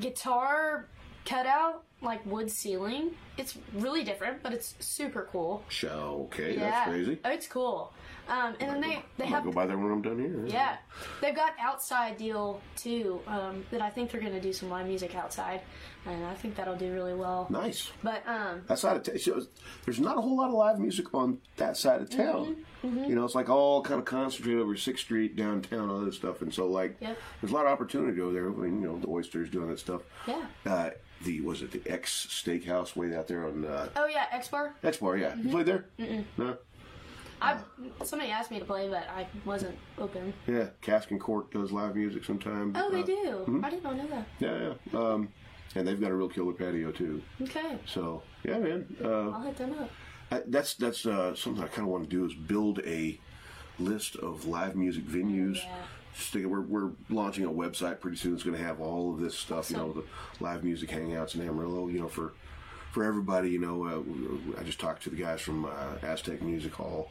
guitar 0.00 0.86
cutout, 1.24 1.82
like 2.00 2.24
wood 2.24 2.50
ceiling. 2.50 3.10
It's 3.36 3.58
really 3.74 4.04
different, 4.04 4.42
but 4.42 4.52
it's 4.52 4.74
super 4.80 5.28
cool. 5.30 5.62
Show 5.68 6.28
okay, 6.32 6.54
yeah, 6.54 6.70
that's 6.70 6.88
crazy. 6.90 7.18
Oh, 7.24 7.30
it's 7.30 7.46
cool. 7.48 7.92
Um, 8.28 8.54
and 8.60 8.70
then 8.70 8.80
they 8.80 9.02
they 9.16 9.26
have 9.26 9.44
go 9.44 9.50
by 9.52 9.66
there 9.66 9.78
when 9.78 9.90
I'm 9.90 10.02
done 10.02 10.18
here. 10.18 10.44
yeah, 10.46 10.76
they've 11.20 11.34
got 11.34 11.54
outside 11.58 12.16
deal 12.18 12.60
too. 12.76 13.20
Um, 13.26 13.64
that 13.70 13.80
I 13.80 13.90
think 13.90 14.10
they're 14.10 14.20
gonna 14.20 14.40
do 14.40 14.52
some 14.52 14.68
live 14.68 14.86
music 14.86 15.14
outside, 15.14 15.62
and 16.06 16.24
I 16.24 16.34
think 16.34 16.54
that'll 16.56 16.76
do 16.76 16.92
really 16.92 17.14
well. 17.14 17.46
Nice. 17.50 17.90
But 18.02 18.22
um, 18.28 18.62
that 18.66 18.78
side 18.78 18.96
of 18.98 19.02
town. 19.02 19.18
so 19.18 19.42
there's 19.84 19.98
not 20.00 20.18
a 20.18 20.20
whole 20.20 20.36
lot 20.36 20.48
of 20.48 20.54
live 20.54 20.78
music 20.78 21.14
on 21.14 21.38
that 21.56 21.76
side 21.76 22.02
of 22.02 22.10
town. 22.10 22.56
Mm-hmm. 22.84 23.04
You 23.04 23.14
know, 23.16 23.24
it's 23.24 23.34
like 23.34 23.48
all 23.48 23.82
kind 23.82 23.98
of 23.98 24.04
concentrated 24.04 24.60
over 24.60 24.76
Sixth 24.76 25.04
Street, 25.04 25.34
downtown, 25.34 25.88
all 25.90 26.00
this 26.00 26.16
stuff, 26.16 26.42
and 26.42 26.52
so 26.52 26.66
like 26.68 26.96
Yep. 27.00 27.18
there's 27.40 27.50
a 27.52 27.54
lot 27.54 27.66
of 27.66 27.72
opportunity 27.72 28.20
over 28.20 28.32
there. 28.32 28.48
I 28.48 28.52
mean, 28.52 28.82
you 28.82 28.88
know, 28.88 28.98
the 28.98 29.08
oysters 29.08 29.48
doing 29.50 29.68
that 29.70 29.78
stuff. 29.78 30.02
yeah. 30.26 30.44
Uh, 30.66 30.90
the 31.24 31.40
was 31.40 31.62
it 31.62 31.72
the 31.72 31.82
X 31.90 32.28
Steakhouse 32.30 32.94
way 32.94 33.12
out 33.16 33.26
there 33.26 33.44
on 33.44 33.64
uh, 33.64 33.88
Oh 33.96 34.06
yeah, 34.06 34.26
X 34.30 34.46
Bar. 34.48 34.74
X 34.84 34.98
Bar? 34.98 35.16
Yeah, 35.16 35.34
you 35.34 35.50
played 35.50 35.66
there? 35.66 35.86
No. 36.36 36.56
I 37.40 37.58
somebody 38.04 38.30
asked 38.30 38.50
me 38.50 38.58
to 38.58 38.64
play, 38.64 38.88
but 38.88 39.06
I 39.08 39.26
wasn't 39.44 39.76
open. 39.98 40.32
Yeah, 40.46 40.68
Cask 40.80 41.10
and 41.10 41.20
Cork 41.20 41.52
does 41.52 41.70
live 41.72 41.94
music 41.94 42.24
sometimes. 42.24 42.76
Oh, 42.78 42.90
they 42.90 43.02
Uh, 43.02 43.06
do. 43.06 43.60
I 43.64 43.70
did 43.70 43.82
not 43.82 43.96
know 43.96 44.06
that. 44.08 44.26
Yeah, 44.40 44.72
yeah. 44.92 44.98
Um, 44.98 45.28
and 45.74 45.86
they've 45.86 46.00
got 46.00 46.10
a 46.10 46.14
real 46.14 46.28
killer 46.28 46.52
patio 46.52 46.90
too. 46.92 47.22
Okay, 47.42 47.78
So 47.86 48.22
yeah, 48.44 48.58
man. 48.58 48.96
Uh, 49.02 49.30
I'll 49.30 49.42
hit 49.42 49.56
them 49.56 49.74
up. 49.78 49.90
I, 50.30 50.42
that's 50.46 50.74
that's 50.74 51.06
uh, 51.06 51.34
something 51.34 51.62
I 51.62 51.68
kind 51.68 51.86
of 51.86 51.92
want 51.92 52.04
to 52.04 52.10
do 52.10 52.24
is 52.26 52.34
build 52.34 52.80
a 52.80 53.18
list 53.78 54.16
of 54.16 54.46
live 54.46 54.74
music 54.76 55.06
venues. 55.06 55.56
Yeah. 55.56 55.74
Just 56.16 56.34
we're, 56.34 56.62
we're 56.62 56.90
launching 57.10 57.44
a 57.44 57.50
website 57.50 58.00
pretty 58.00 58.16
soon. 58.16 58.34
It's 58.34 58.42
going 58.42 58.56
to 58.56 58.62
have 58.62 58.80
all 58.80 59.14
of 59.14 59.20
this 59.20 59.36
stuff. 59.38 59.70
You 59.70 59.76
know, 59.76 59.92
the 59.92 60.04
live 60.40 60.64
music 60.64 60.90
hangouts 60.90 61.34
in 61.36 61.46
Amarillo. 61.46 61.86
You 61.88 62.00
know, 62.00 62.08
for 62.08 62.32
for 62.92 63.04
everybody. 63.04 63.50
You 63.50 63.58
know, 63.60 63.84
uh, 63.84 64.60
I 64.60 64.64
just 64.64 64.80
talked 64.80 65.02
to 65.04 65.10
the 65.10 65.16
guys 65.16 65.40
from 65.40 65.64
uh, 65.64 65.70
Aztec 66.02 66.42
Music 66.42 66.72
Hall, 66.74 67.10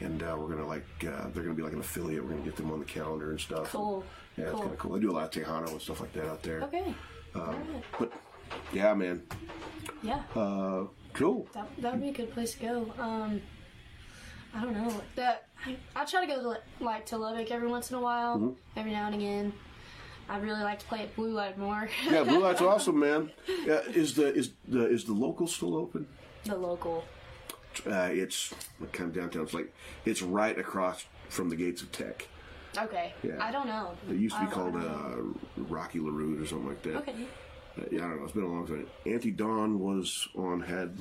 and 0.00 0.22
uh, 0.22 0.36
we're 0.38 0.48
gonna 0.48 0.66
like 0.66 0.84
uh, 1.02 1.28
they're 1.32 1.42
gonna 1.42 1.54
be 1.54 1.62
like 1.62 1.72
an 1.72 1.80
affiliate. 1.80 2.22
We're 2.24 2.30
gonna 2.30 2.42
get 2.42 2.56
them 2.56 2.70
on 2.70 2.78
the 2.78 2.84
calendar 2.84 3.30
and 3.30 3.40
stuff. 3.40 3.70
Cool. 3.72 4.04
Yeah, 4.36 4.46
it's 4.50 4.60
kind 4.60 4.72
of 4.72 4.78
cool. 4.78 4.92
They 4.94 5.00
do 5.00 5.10
a 5.10 5.16
lot 5.18 5.24
of 5.36 5.42
Tejano 5.44 5.70
and 5.70 5.80
stuff 5.80 6.00
like 6.00 6.12
that 6.14 6.26
out 6.26 6.42
there. 6.42 6.62
Okay. 6.64 6.94
Um. 7.34 7.82
But 7.98 8.12
yeah, 8.72 8.94
man. 8.94 9.22
Yeah, 10.02 10.22
Uh, 10.34 10.84
cool. 11.14 11.46
that 11.54 11.68
that 11.78 11.92
would 11.92 12.02
be 12.02 12.08
a 12.10 12.12
good 12.12 12.32
place 12.32 12.54
to 12.54 12.60
go. 12.60 12.92
Um, 12.98 13.40
I 14.54 14.60
don't 14.62 14.74
know. 14.74 15.00
That 15.16 15.48
I, 15.66 15.76
I 15.96 16.04
try 16.04 16.26
to 16.26 16.32
go 16.32 16.40
to 16.54 16.84
like 16.84 17.06
to 17.06 17.16
Lubbock 17.16 17.50
every 17.50 17.68
once 17.68 17.90
in 17.90 17.96
a 17.96 18.00
while, 18.00 18.36
Mm-hmm. 18.36 18.78
every 18.78 18.92
now 18.92 19.06
and 19.06 19.14
again. 19.14 19.52
I'd 20.28 20.42
really 20.42 20.62
like 20.62 20.78
to 20.80 20.86
play 20.86 21.00
at 21.02 21.14
Blue 21.16 21.32
Light 21.32 21.58
more. 21.58 21.88
Yeah, 22.10 22.24
Blue 22.24 22.40
Light's 22.40 22.60
awesome, 22.72 22.98
man. 23.00 23.30
Uh, 23.68 23.72
is 23.94 24.14
the 24.14 24.34
is 24.34 24.50
the 24.68 24.86
is 24.88 25.04
the 25.04 25.12
local 25.12 25.46
still 25.46 25.76
open? 25.76 26.06
the 26.44 26.56
local. 26.56 27.04
Uh, 27.86 28.08
it's 28.12 28.52
kind 28.92 29.10
of 29.10 29.14
downtown. 29.16 29.42
It's 29.42 29.54
like 29.54 29.72
it's 30.04 30.22
right 30.22 30.58
across 30.58 31.04
from 31.28 31.48
the 31.50 31.56
gates 31.56 31.82
of 31.82 31.90
Tech. 31.92 32.28
Okay. 32.76 33.12
Yeah. 33.22 33.36
I 33.40 33.50
don't 33.52 33.66
know. 33.66 33.92
It 34.10 34.16
used 34.16 34.34
to 34.36 34.42
be 34.42 34.46
I- 34.48 34.50
called 34.50 34.76
uh, 34.76 35.16
Rocky 35.56 36.00
LaRue 36.00 36.42
or 36.42 36.46
something 36.46 36.68
like 36.68 36.82
that. 36.82 36.96
Okay. 36.96 37.14
Uh, 37.78 37.82
yeah, 37.90 38.04
I 38.04 38.08
don't 38.08 38.18
know. 38.18 38.24
It's 38.24 38.32
been 38.32 38.44
a 38.44 38.48
long 38.48 38.66
time. 38.66 38.86
Auntie 39.06 39.30
Dawn 39.32 39.80
was 39.80 40.28
on 40.36 40.60
had. 40.60 40.96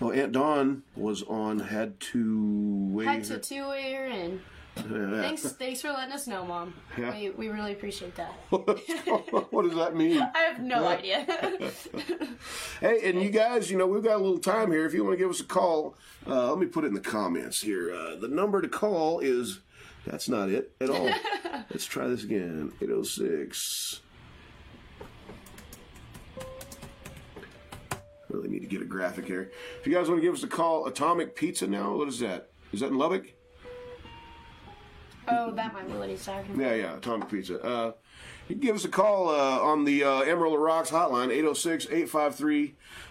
Well, 0.00 0.12
Aunt 0.12 0.32
Dawn 0.32 0.82
was 0.96 1.22
on 1.24 1.58
had 1.60 1.98
to 2.12 2.88
wait. 2.92 3.06
Had 3.06 3.24
to 3.24 3.38
two 3.38 3.72
ear 3.72 4.06
and 4.06 4.34
Yeah. 4.34 4.38
Thanks 4.82 5.42
thanks 5.52 5.80
for 5.80 5.88
letting 5.88 6.12
us 6.12 6.26
know, 6.26 6.44
Mom. 6.44 6.74
Yeah. 6.96 7.14
We 7.14 7.30
we 7.30 7.48
really 7.48 7.72
appreciate 7.72 8.14
that. 8.16 8.32
what 8.50 9.62
does 9.62 9.74
that 9.74 9.94
mean? 9.94 10.20
I 10.34 10.38
have 10.40 10.60
no 10.60 10.86
idea. 10.86 11.26
Hey, 12.80 13.10
and 13.10 13.20
you 13.20 13.30
guys, 13.30 13.70
you 13.72 13.76
know, 13.76 13.88
we've 13.88 14.04
got 14.04 14.14
a 14.14 14.22
little 14.22 14.38
time 14.38 14.70
here. 14.70 14.86
If 14.86 14.94
you 14.94 15.02
want 15.02 15.14
to 15.14 15.18
give 15.18 15.30
us 15.30 15.40
a 15.40 15.44
call, 15.44 15.96
uh, 16.28 16.50
let 16.50 16.60
me 16.60 16.66
put 16.66 16.84
it 16.84 16.88
in 16.88 16.94
the 16.94 17.00
comments 17.00 17.60
here. 17.60 17.92
Uh, 17.92 18.14
the 18.14 18.28
number 18.28 18.62
to 18.62 18.68
call 18.68 19.18
is 19.18 19.60
that's 20.06 20.28
not 20.28 20.48
it 20.48 20.72
at 20.80 20.88
all. 20.88 21.10
Let's 21.70 21.86
try 21.86 22.06
this 22.06 22.22
again 22.22 22.72
806. 22.80 24.00
Really 28.30 28.48
need 28.48 28.60
to 28.60 28.66
get 28.66 28.82
a 28.82 28.84
graphic 28.84 29.26
here. 29.26 29.50
If 29.80 29.86
you 29.86 29.94
guys 29.94 30.08
want 30.08 30.20
to 30.20 30.26
give 30.26 30.34
us 30.34 30.42
a 30.42 30.48
call, 30.48 30.86
Atomic 30.86 31.34
Pizza 31.34 31.66
now, 31.66 31.96
what 31.96 32.08
is 32.08 32.20
that? 32.20 32.50
Is 32.72 32.80
that 32.80 32.88
in 32.88 32.98
Lubbock? 32.98 33.32
Oh, 35.30 35.50
that 35.52 35.72
might 35.72 35.86
be 35.86 35.92
what 35.94 36.08
he's 36.08 36.24
talking 36.24 36.54
about. 36.54 36.64
Yeah, 36.64 36.74
yeah, 36.74 36.96
Atomic 36.96 37.28
Pizza. 37.28 37.62
Uh, 37.62 37.92
you 38.48 38.54
can 38.54 38.60
give 38.60 38.76
us 38.76 38.84
a 38.84 38.88
call 38.88 39.28
uh, 39.28 39.60
on 39.60 39.84
the 39.84 40.04
uh, 40.04 40.20
Emerald 40.20 40.58
Rocks 40.58 40.90
hotline, 40.90 41.28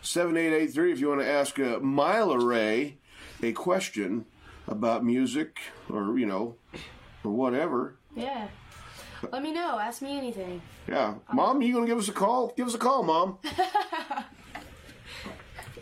806-853-7883 0.04 0.92
if 0.92 1.00
you 1.00 1.10
want 1.10 1.22
to 1.22 1.30
ask 1.30 1.60
uh, 1.60 1.80
Mila 1.80 2.44
Rae 2.44 2.98
a 3.44 3.52
question 3.52 4.26
about 4.68 5.06
music 5.06 5.60
or, 5.90 6.18
you 6.18 6.26
know, 6.26 6.56
or 7.24 7.32
whatever. 7.32 7.98
Yeah. 8.16 8.48
Let 9.32 9.44
me 9.44 9.52
know. 9.52 9.80
Ask 9.80 10.02
me 10.02 10.18
anything. 10.18 10.62
Yeah. 10.88 11.16
Mom, 11.32 11.62
you 11.62 11.74
going 11.74 11.86
to 11.86 11.92
give 11.92 12.00
us 12.00 12.10
a 12.10 12.14
call? 12.14 12.54
Give 12.56 12.68
us 12.68 12.74
a 12.74 12.80
call, 12.80 13.04
Mom. 13.04 13.38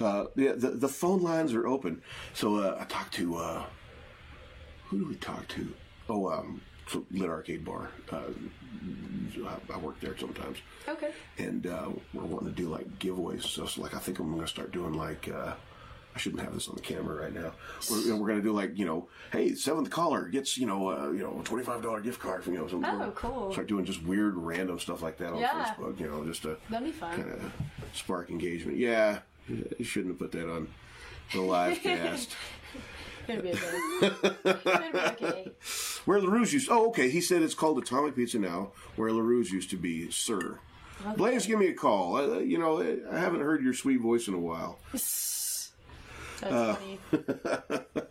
uh, 0.01 0.25
yeah, 0.35 0.53
the, 0.55 0.71
the 0.71 0.87
phone 0.89 1.21
lines 1.21 1.53
are 1.53 1.67
open. 1.67 2.01
So 2.33 2.57
uh, 2.57 2.77
I 2.79 2.83
talked 2.85 3.13
to, 3.15 3.37
uh, 3.37 3.63
who 4.85 4.99
do 4.99 5.07
we 5.07 5.15
talk 5.15 5.47
to? 5.49 5.73
Oh, 6.09 6.29
um, 6.31 6.61
Lit 7.11 7.29
Arcade 7.29 7.65
Bar. 7.65 7.89
Uh, 8.11 8.19
I, 9.47 9.73
I 9.73 9.77
work 9.77 9.99
there 9.99 10.17
sometimes. 10.17 10.57
Okay. 10.87 11.11
and 11.37 11.65
uh, 11.67 11.89
we're 12.13 12.23
wanting 12.23 12.49
to 12.49 12.55
do 12.55 12.69
like 12.69 12.87
giveaways. 12.99 13.43
So, 13.43 13.65
so, 13.65 13.81
like, 13.81 13.95
I 13.95 13.99
think 13.99 14.19
I'm 14.19 14.29
going 14.29 14.41
to 14.41 14.47
start 14.47 14.71
doing 14.71 14.93
like. 14.93 15.27
Uh, 15.27 15.53
I 16.13 16.17
shouldn't 16.17 16.41
have 16.43 16.53
this 16.53 16.69
on 16.69 16.75
the 16.75 16.81
camera 16.81 17.23
right 17.23 17.33
now. 17.33 17.51
We're, 17.91 18.15
we're 18.15 18.27
going 18.27 18.37
to 18.39 18.41
do 18.41 18.53
like 18.53 18.77
you 18.77 18.85
know, 18.85 19.09
hey, 19.33 19.53
seventh 19.53 19.89
caller 19.89 20.29
gets 20.29 20.57
you 20.57 20.65
know, 20.65 20.87
uh, 20.89 21.09
you 21.11 21.19
know, 21.23 21.41
twenty 21.43 21.65
five 21.65 21.81
dollar 21.81 21.99
gift 21.99 22.21
card 22.21 22.41
from 22.41 22.53
you 22.53 22.59
know 22.59 22.67
something. 22.69 22.89
Oh, 22.89 23.11
cool. 23.15 23.51
Start 23.51 23.67
doing 23.67 23.83
just 23.83 24.01
weird, 24.01 24.37
random 24.37 24.79
stuff 24.79 25.01
like 25.01 25.17
that 25.17 25.33
on 25.33 25.39
Yeah. 25.39 25.65
Facebook. 25.77 25.99
You 25.99 26.07
know, 26.09 26.23
just 26.23 26.43
to 26.43 26.55
That'd 26.69 26.85
be 26.87 26.93
fun. 26.93 27.17
kind 27.17 27.31
of 27.33 27.51
spark 27.93 28.29
engagement. 28.29 28.77
Yeah, 28.77 29.19
you 29.49 29.83
shouldn't 29.83 30.13
have 30.13 30.19
put 30.19 30.31
that 30.31 30.49
on 30.49 30.69
the 31.33 31.41
live 31.41 31.79
cast. 31.83 32.31
Be 33.27 33.33
okay. 33.33 33.51
Be 34.43 35.27
okay. 35.27 35.51
Where 36.05 36.19
LaRue's 36.19 36.53
used 36.53 36.69
Oh, 36.71 36.87
okay. 36.89 37.09
He 37.09 37.21
said 37.21 37.41
it's 37.41 37.53
called 37.55 37.77
Atomic 37.79 38.15
Pizza 38.15 38.39
now, 38.39 38.71
where 38.95 39.09
LaRue's 39.11 39.51
used 39.51 39.69
to 39.71 39.77
be 39.77 40.09
Sir. 40.11 40.59
Blaze, 41.17 41.45
give 41.45 41.59
me 41.59 41.67
a 41.67 41.73
call. 41.73 42.17
Uh, 42.17 42.39
you 42.39 42.57
know, 42.57 42.81
I 43.11 43.17
haven't 43.19 43.41
heard 43.41 43.61
your 43.63 43.73
sweet 43.73 43.99
voice 44.01 44.27
in 44.27 44.33
a 44.33 44.39
while. 44.39 44.79
That's 44.91 45.71
Uh, 46.43 46.75
funny. 46.75 46.99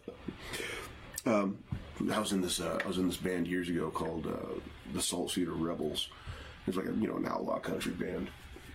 Um, 1.27 1.59
I 2.13 2.19
was 2.19 2.33
in 2.33 2.43
this 2.43 2.61
uh, 2.61 2.79
I 2.85 2.87
was 2.89 2.99
in 2.99 3.07
this 3.07 3.17
band 3.17 3.47
years 3.49 3.71
ago 3.71 3.91
called 3.91 4.27
uh, 4.27 4.61
the 4.93 5.01
Salt 5.01 5.31
Cedar 5.31 5.53
Rebels. 5.53 6.09
It 6.67 6.67
was 6.67 6.77
like 6.77 6.87
a 6.87 6.93
you 6.99 7.09
know 7.09 7.17
an 7.17 7.27
outlaw 7.27 7.59
country 7.61 7.93
band, 7.93 8.29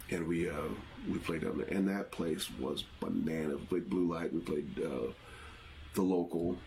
and 0.10 0.28
we 0.28 0.50
uh, 0.50 0.54
we 1.08 1.20
played 1.20 1.42
down 1.42 1.60
there, 1.60 1.68
and 1.68 1.88
that 1.88 2.12
place 2.12 2.50
was 2.60 2.84
banana. 3.00 3.50
We 3.58 3.66
played 3.66 3.90
Blue 3.90 4.12
Light. 4.12 4.34
We 4.34 4.40
played 4.40 4.82
uh, 4.84 5.12
the 5.94 6.02
local. 6.02 6.58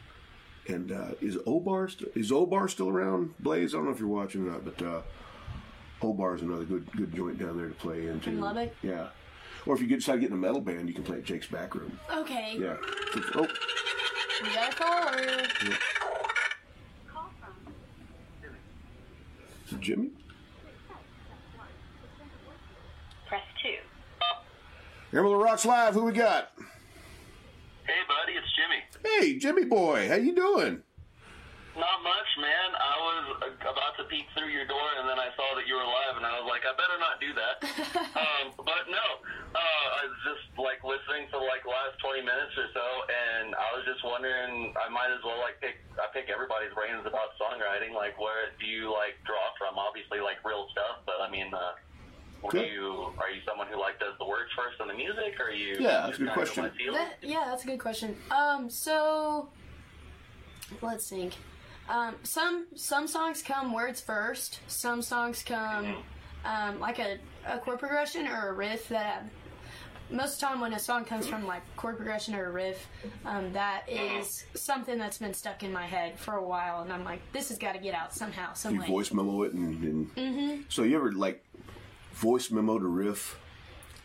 And 0.68 0.92
uh, 0.92 1.12
is 1.20 1.36
Obar 1.38 1.90
st- 1.90 2.12
is 2.14 2.30
Obar 2.30 2.70
still 2.70 2.88
around? 2.88 3.34
Blaze, 3.40 3.74
I 3.74 3.78
don't 3.78 3.86
know 3.86 3.92
if 3.92 3.98
you're 3.98 4.08
watching 4.08 4.46
or 4.46 4.52
not, 4.52 4.64
but 4.64 4.80
uh, 4.82 5.02
Obar 6.00 6.36
is 6.36 6.42
another 6.42 6.64
good 6.64 6.90
good 6.92 7.14
joint 7.14 7.38
down 7.38 7.56
there 7.58 7.68
to 7.68 7.74
play 7.74 8.06
into. 8.06 8.30
In 8.30 8.40
Lubbock? 8.40 8.72
Yeah. 8.82 9.08
Or 9.66 9.74
if 9.74 9.80
you 9.80 9.86
decide 9.88 10.14
to 10.14 10.20
get 10.20 10.30
in 10.30 10.36
a 10.36 10.40
metal 10.40 10.60
band, 10.60 10.88
you 10.88 10.94
can 10.94 11.04
play 11.04 11.18
at 11.18 11.24
Jake's 11.24 11.46
Back 11.46 11.74
Room. 11.74 11.98
Okay. 12.12 12.56
Yeah. 12.58 12.76
Oh, 13.34 13.46
We 14.42 14.54
got 14.54 14.72
a 14.72 14.76
caller. 14.76 15.20
is 19.66 19.72
it 19.72 19.80
Jimmy? 19.80 20.10
Press 23.28 23.42
2. 25.12 25.16
Emerald 25.16 25.42
Rocks 25.42 25.64
Live. 25.64 25.94
Who 25.94 26.04
we 26.04 26.12
got? 26.12 26.52
Hey, 27.86 27.94
buddy, 28.08 28.32
it's 28.36 28.46
Jimmy. 28.56 28.82
Hey, 29.02 29.38
Jimmy 29.38 29.64
boy, 29.64 30.06
how 30.08 30.14
you 30.14 30.34
doing? 30.34 30.82
Not 31.72 31.98
much, 32.04 32.30
man. 32.36 32.68
I 32.76 32.96
was 33.00 33.24
about 33.64 33.96
to 33.96 34.04
peek 34.12 34.28
through 34.36 34.52
your 34.52 34.68
door, 34.68 34.88
and 35.00 35.08
then 35.08 35.16
I 35.16 35.32
saw 35.32 35.56
that 35.56 35.64
you 35.64 35.74
were 35.74 35.88
live, 35.88 36.20
and 36.20 36.26
I 36.28 36.36
was 36.36 36.44
like, 36.44 36.62
I 36.68 36.72
better 36.76 37.00
not 37.00 37.16
do 37.16 37.32
that. 37.32 37.56
um, 38.22 38.44
but 38.60 38.84
no, 38.92 39.06
uh, 39.56 39.86
I 39.96 40.00
was 40.04 40.20
just 40.20 40.52
like 40.60 40.84
listening 40.84 41.32
for 41.32 41.40
like 41.40 41.64
the 41.64 41.72
last 41.72 41.96
20 42.04 42.20
minutes 42.20 42.52
or 42.60 42.68
so, 42.76 42.86
and 43.08 43.56
I 43.56 43.68
was 43.72 43.88
just 43.88 44.04
wondering, 44.04 44.76
I 44.76 44.92
might 44.92 45.10
as 45.10 45.24
well 45.24 45.40
like 45.40 45.58
pick, 45.64 45.80
I 45.96 46.12
pick 46.12 46.28
everybody's 46.28 46.76
brains 46.76 47.08
about 47.08 47.32
songwriting. 47.40 47.96
Like, 47.96 48.20
where 48.20 48.52
do 48.60 48.68
you 48.68 48.92
like 48.92 49.16
draw 49.24 49.56
from? 49.56 49.80
Obviously, 49.80 50.20
like 50.20 50.44
real 50.44 50.68
stuff, 50.76 51.02
but 51.08 51.24
I 51.24 51.32
mean, 51.32 51.48
uh, 51.56 51.72
do 52.50 52.58
Good. 52.58 52.72
you 52.72 52.90
are 53.18 53.30
you 53.30 53.40
someone 53.46 53.66
who 53.68 53.78
like 53.80 53.98
does 54.00 54.14
the 54.18 54.24
words 54.26 54.50
first 54.56 54.80
and 54.80 54.90
the 54.90 54.94
music, 54.94 55.38
or 55.38 55.46
are 55.46 55.50
you? 55.52 55.76
Yeah, 55.78 56.02
that's 56.06 56.18
a 56.18 56.22
good 56.24 56.34
just 56.34 56.54
kind 56.54 56.66
of 56.66 56.72
question. 56.74 56.92
That, 56.94 57.14
yeah, 57.22 57.44
that's 57.46 57.62
a 57.64 57.66
good 57.66 57.78
question. 57.80 58.16
Um, 58.30 58.68
so 58.68 59.48
let's 60.80 61.08
think. 61.08 61.34
Um, 61.88 62.14
some 62.22 62.66
some 62.74 63.06
songs 63.06 63.42
come 63.42 63.72
words 63.72 64.00
first. 64.00 64.60
Some 64.66 65.02
songs 65.02 65.42
come 65.42 65.96
um, 66.44 66.80
like 66.80 66.98
a, 66.98 67.18
a 67.46 67.58
chord 67.58 67.78
progression 67.78 68.26
or 68.26 68.48
a 68.48 68.52
riff 68.52 68.88
that. 68.88 69.24
Most 70.10 70.34
of 70.34 70.40
the 70.40 70.46
time, 70.46 70.60
when 70.60 70.74
a 70.74 70.78
song 70.78 71.06
comes 71.06 71.26
from 71.26 71.46
like 71.46 71.62
chord 71.76 71.96
progression 71.96 72.34
or 72.34 72.44
a 72.46 72.50
riff, 72.52 72.86
um, 73.24 73.50
that 73.54 73.84
is 73.88 74.44
something 74.54 74.98
that's 74.98 75.16
been 75.16 75.32
stuck 75.32 75.62
in 75.62 75.72
my 75.72 75.86
head 75.86 76.18
for 76.18 76.34
a 76.34 76.44
while, 76.44 76.82
and 76.82 76.92
I'm 76.92 77.02
like, 77.02 77.20
this 77.32 77.48
has 77.48 77.56
got 77.56 77.72
to 77.72 77.78
get 77.78 77.94
out 77.94 78.12
somehow, 78.12 78.52
some 78.52 78.74
You 78.74 78.80
way. 78.82 78.86
voice 78.88 79.10
memo 79.10 79.42
it, 79.44 79.54
and, 79.54 79.82
and 79.82 80.14
Mm-hmm. 80.14 80.62
so 80.68 80.82
you 80.82 80.96
ever 80.96 81.12
like 81.12 81.42
voice 82.12 82.50
memo 82.50 82.78
to 82.78 82.86
riff, 82.86 83.38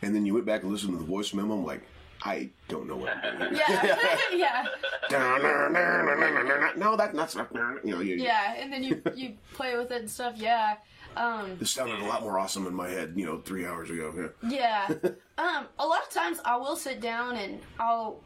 and 0.01 0.15
then 0.15 0.25
you 0.25 0.33
went 0.33 0.45
back 0.45 0.63
and 0.63 0.71
listened 0.71 0.93
to 0.93 0.99
the 0.99 1.05
voice 1.05 1.33
memo. 1.33 1.55
I'm 1.55 1.65
like, 1.65 1.83
I 2.23 2.49
don't 2.67 2.87
know 2.87 2.97
what 2.97 3.15
I'm 3.15 3.39
doing. 3.39 3.55
Yeah, 3.55 4.17
yeah. 4.33 4.65
no, 6.77 6.95
that, 6.97 7.11
that's 7.13 7.35
not. 7.35 7.49
You 7.83 7.91
know, 7.91 7.99
you, 8.01 8.15
Yeah, 8.15 8.55
and 8.57 8.71
then 8.71 8.83
you 8.83 9.01
you 9.15 9.33
play 9.53 9.77
with 9.77 9.91
it 9.91 10.01
and 10.01 10.09
stuff. 10.09 10.33
Yeah, 10.37 10.75
um, 11.15 11.57
This 11.59 11.71
sounded 11.71 11.99
a 11.99 12.05
lot 12.05 12.21
more 12.21 12.37
awesome 12.39 12.67
in 12.67 12.73
my 12.73 12.89
head, 12.89 13.13
you 13.15 13.25
know, 13.25 13.39
three 13.39 13.65
hours 13.65 13.89
ago. 13.89 14.31
Yeah. 14.43 14.87
yeah. 14.89 15.09
Um, 15.37 15.67
a 15.79 15.85
lot 15.85 16.03
of 16.03 16.09
times 16.09 16.39
I 16.45 16.57
will 16.57 16.75
sit 16.75 16.99
down 16.99 17.37
and 17.37 17.59
I'll, 17.79 18.19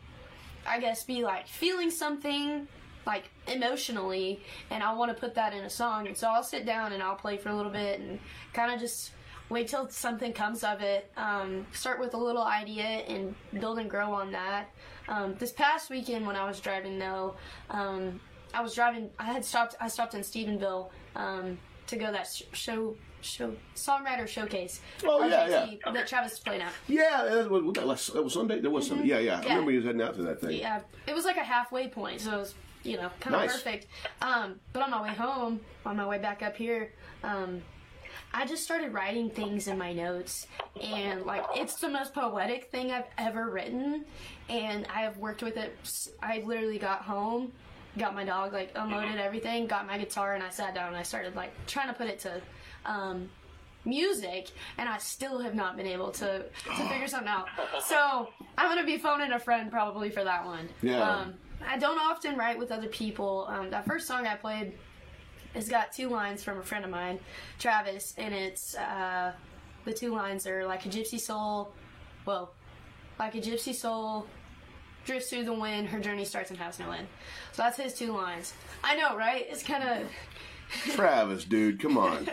I 0.66 0.80
guess, 0.80 1.04
be 1.04 1.24
like 1.24 1.48
feeling 1.48 1.92
something 1.92 2.68
like 3.06 3.30
emotionally, 3.48 4.42
and 4.70 4.84
I 4.84 4.94
want 4.94 5.14
to 5.14 5.20
put 5.20 5.36
that 5.36 5.54
in 5.54 5.64
a 5.64 5.70
song. 5.70 6.08
And 6.08 6.16
so 6.16 6.28
I'll 6.28 6.44
sit 6.44 6.66
down 6.66 6.94
and 6.94 7.02
I'll 7.02 7.16
play 7.16 7.38
for 7.38 7.50
a 7.50 7.56
little 7.56 7.72
bit 7.72 8.00
and 8.00 8.20
kind 8.54 8.72
of 8.74 8.80
just 8.80 9.12
wait 9.52 9.68
till 9.68 9.90
something 9.90 10.34
comes 10.34 10.64
of 10.64 10.82
it. 10.82 11.12
Um, 11.18 11.66
start 11.74 12.00
with 12.00 12.14
a 12.14 12.18
little 12.18 12.44
idea 12.44 12.84
and 12.84 13.36
build 13.60 13.78
and 13.80 13.90
grow 13.90 14.12
on 14.14 14.32
that. 14.32 14.70
Um, 15.08 15.36
this 15.36 15.52
past 15.52 15.90
weekend 15.90 16.26
when 16.26 16.36
I 16.36 16.46
was 16.48 16.60
driving 16.60 16.98
though, 16.98 17.36
um, 17.70 18.20
I 18.54 18.62
was 18.62 18.74
driving. 18.74 19.10
I 19.20 19.26
had 19.26 19.44
stopped. 19.46 19.76
I 19.80 19.88
stopped 19.88 20.14
in 20.14 20.22
Stephenville 20.22 20.90
um, 21.16 21.58
to 21.88 21.96
go 21.98 22.12
that 22.12 22.28
sh- 22.28 22.44
show 22.54 22.96
show 23.22 23.54
songwriter 23.76 24.28
showcase. 24.28 24.82
Oh, 25.06 25.26
yeah, 25.26 25.48
RJT, 25.48 25.80
yeah. 25.86 25.92
That 25.92 26.08
Travis 26.08 26.34
is 26.34 26.40
playing 26.40 26.62
at. 26.62 26.72
Yeah, 26.88 27.24
that 27.30 27.50
was, 27.50 27.64
was 27.64 27.74
that, 27.76 27.88
last, 27.88 28.14
that 28.14 28.24
was 28.24 28.34
Sunday. 28.34 28.60
That 28.62 28.70
was 28.70 28.88
Sunday. 28.88 29.08
Yeah, 29.08 29.20
yeah. 29.20 29.34
I 29.38 29.40
Mm-hmm. 29.42 29.50
Remember 29.50 29.72
he 29.72 29.78
was 29.78 29.86
heading 29.86 30.02
out 30.02 30.16
to 30.16 30.24
that 30.24 30.42
thing. 30.42 30.60
Yeah, 30.60 30.82
it 31.08 31.14
was 31.14 31.26
like 31.26 31.38
a 31.38 31.44
halfway 31.44 31.88
point, 31.88 32.22
so 32.22 32.34
it 32.34 32.38
was 32.38 32.56
you 32.84 32.98
know 32.98 33.10
kind 33.20 33.36
of 33.36 33.42
Nice. 33.44 33.54
perfect. 33.54 33.88
Um, 34.22 34.60
but 34.74 34.82
on 34.84 34.92
my 34.92 35.02
way 35.04 35.10
home, 35.16 35.60
on 35.86 35.96
my 35.98 36.06
way 36.08 36.18
back 36.18 36.42
up 36.42 36.56
here, 36.56 36.94
um, 37.24 37.62
I 38.34 38.46
just 38.46 38.64
started 38.64 38.94
writing 38.94 39.30
things 39.30 39.68
in 39.68 39.78
my 39.78 39.94
notes, 39.94 40.48
and 40.82 41.26
like 41.26 41.44
it's 41.56 41.76
the 41.76 41.90
most 41.90 42.14
poetic 42.14 42.72
thing 42.72 42.92
I've 42.92 43.08
ever 43.18 43.50
written, 43.50 44.06
and 44.50 44.88
I 44.94 45.02
have 45.02 45.18
worked 45.18 45.44
with 45.44 45.58
it. 45.58 45.78
I 46.22 46.44
literally 46.46 46.80
got 46.80 47.02
home, 47.02 47.52
got 47.98 48.16
my 48.16 48.24
dog, 48.24 48.54
like 48.54 48.72
unloaded 48.76 49.18
everything, 49.18 49.68
got 49.68 49.86
my 49.86 49.98
guitar, 49.98 50.36
and 50.36 50.44
I 50.44 50.50
sat 50.50 50.74
down 50.74 50.90
and 50.90 50.98
I 50.98 51.04
started 51.04 51.36
like 51.36 51.52
trying 51.68 51.88
to 51.88 51.94
put 51.94 52.08
it 52.08 52.20
to. 52.20 52.42
Um, 52.86 53.30
music 53.84 54.52
and 54.78 54.88
I 54.88 55.00
still 55.00 55.40
have 55.40 55.56
not 55.56 55.76
been 55.76 55.88
able 55.88 56.12
to 56.12 56.44
to 56.44 56.88
figure 56.88 57.08
something 57.08 57.28
out. 57.28 57.48
So 57.84 58.30
I'm 58.56 58.70
gonna 58.70 58.86
be 58.86 58.98
phoning 58.98 59.32
a 59.32 59.40
friend 59.40 59.72
probably 59.72 60.12
for 60.12 60.24
that 60.24 60.46
one. 60.46 60.70
Yeah. 60.84 61.02
Um, 61.02 61.34
I 61.68 61.78
don't 61.78 61.98
often 61.98 62.38
write 62.38 62.58
with 62.58 62.72
other 62.72 62.88
people. 62.88 63.48
Um, 63.50 63.70
that 63.72 63.86
first 63.86 64.08
song 64.08 64.28
I 64.28 64.36
played 64.36 64.74
has 65.54 65.70
got 65.70 65.92
two 65.92 66.10
lines 66.10 66.44
from 66.44 66.60
a 66.60 66.64
friend 66.64 66.86
of 66.86 66.92
mine, 66.92 67.20
Travis, 67.60 68.14
and 68.18 68.34
it's 68.34 68.76
uh, 68.76 69.34
the 69.86 69.94
two 69.94 70.14
lines 70.14 70.48
are 70.48 70.66
like 70.66 70.86
a 70.86 70.90
gypsy 70.90 71.20
soul, 71.20 71.74
well, 72.26 72.54
like 73.20 73.36
a 73.36 73.40
gypsy 73.42 73.74
soul 73.74 74.26
drifts 75.06 75.30
through 75.30 75.46
the 75.46 75.54
wind. 75.54 75.88
Her 75.88 76.00
journey 76.00 76.26
starts 76.26 76.50
and 76.52 76.60
has 76.60 76.80
no 76.80 76.92
end. 76.92 77.08
So 77.54 77.64
that's 77.64 77.78
his 77.78 77.94
two 77.94 78.14
lines. 78.14 78.54
I 78.84 78.96
know, 78.96 79.16
right? 79.18 79.46
It's 79.50 79.64
kind 79.64 79.84
of 79.84 80.08
Travis, 80.96 81.44
dude, 81.44 81.80
come 81.82 81.98
on. 81.98 82.30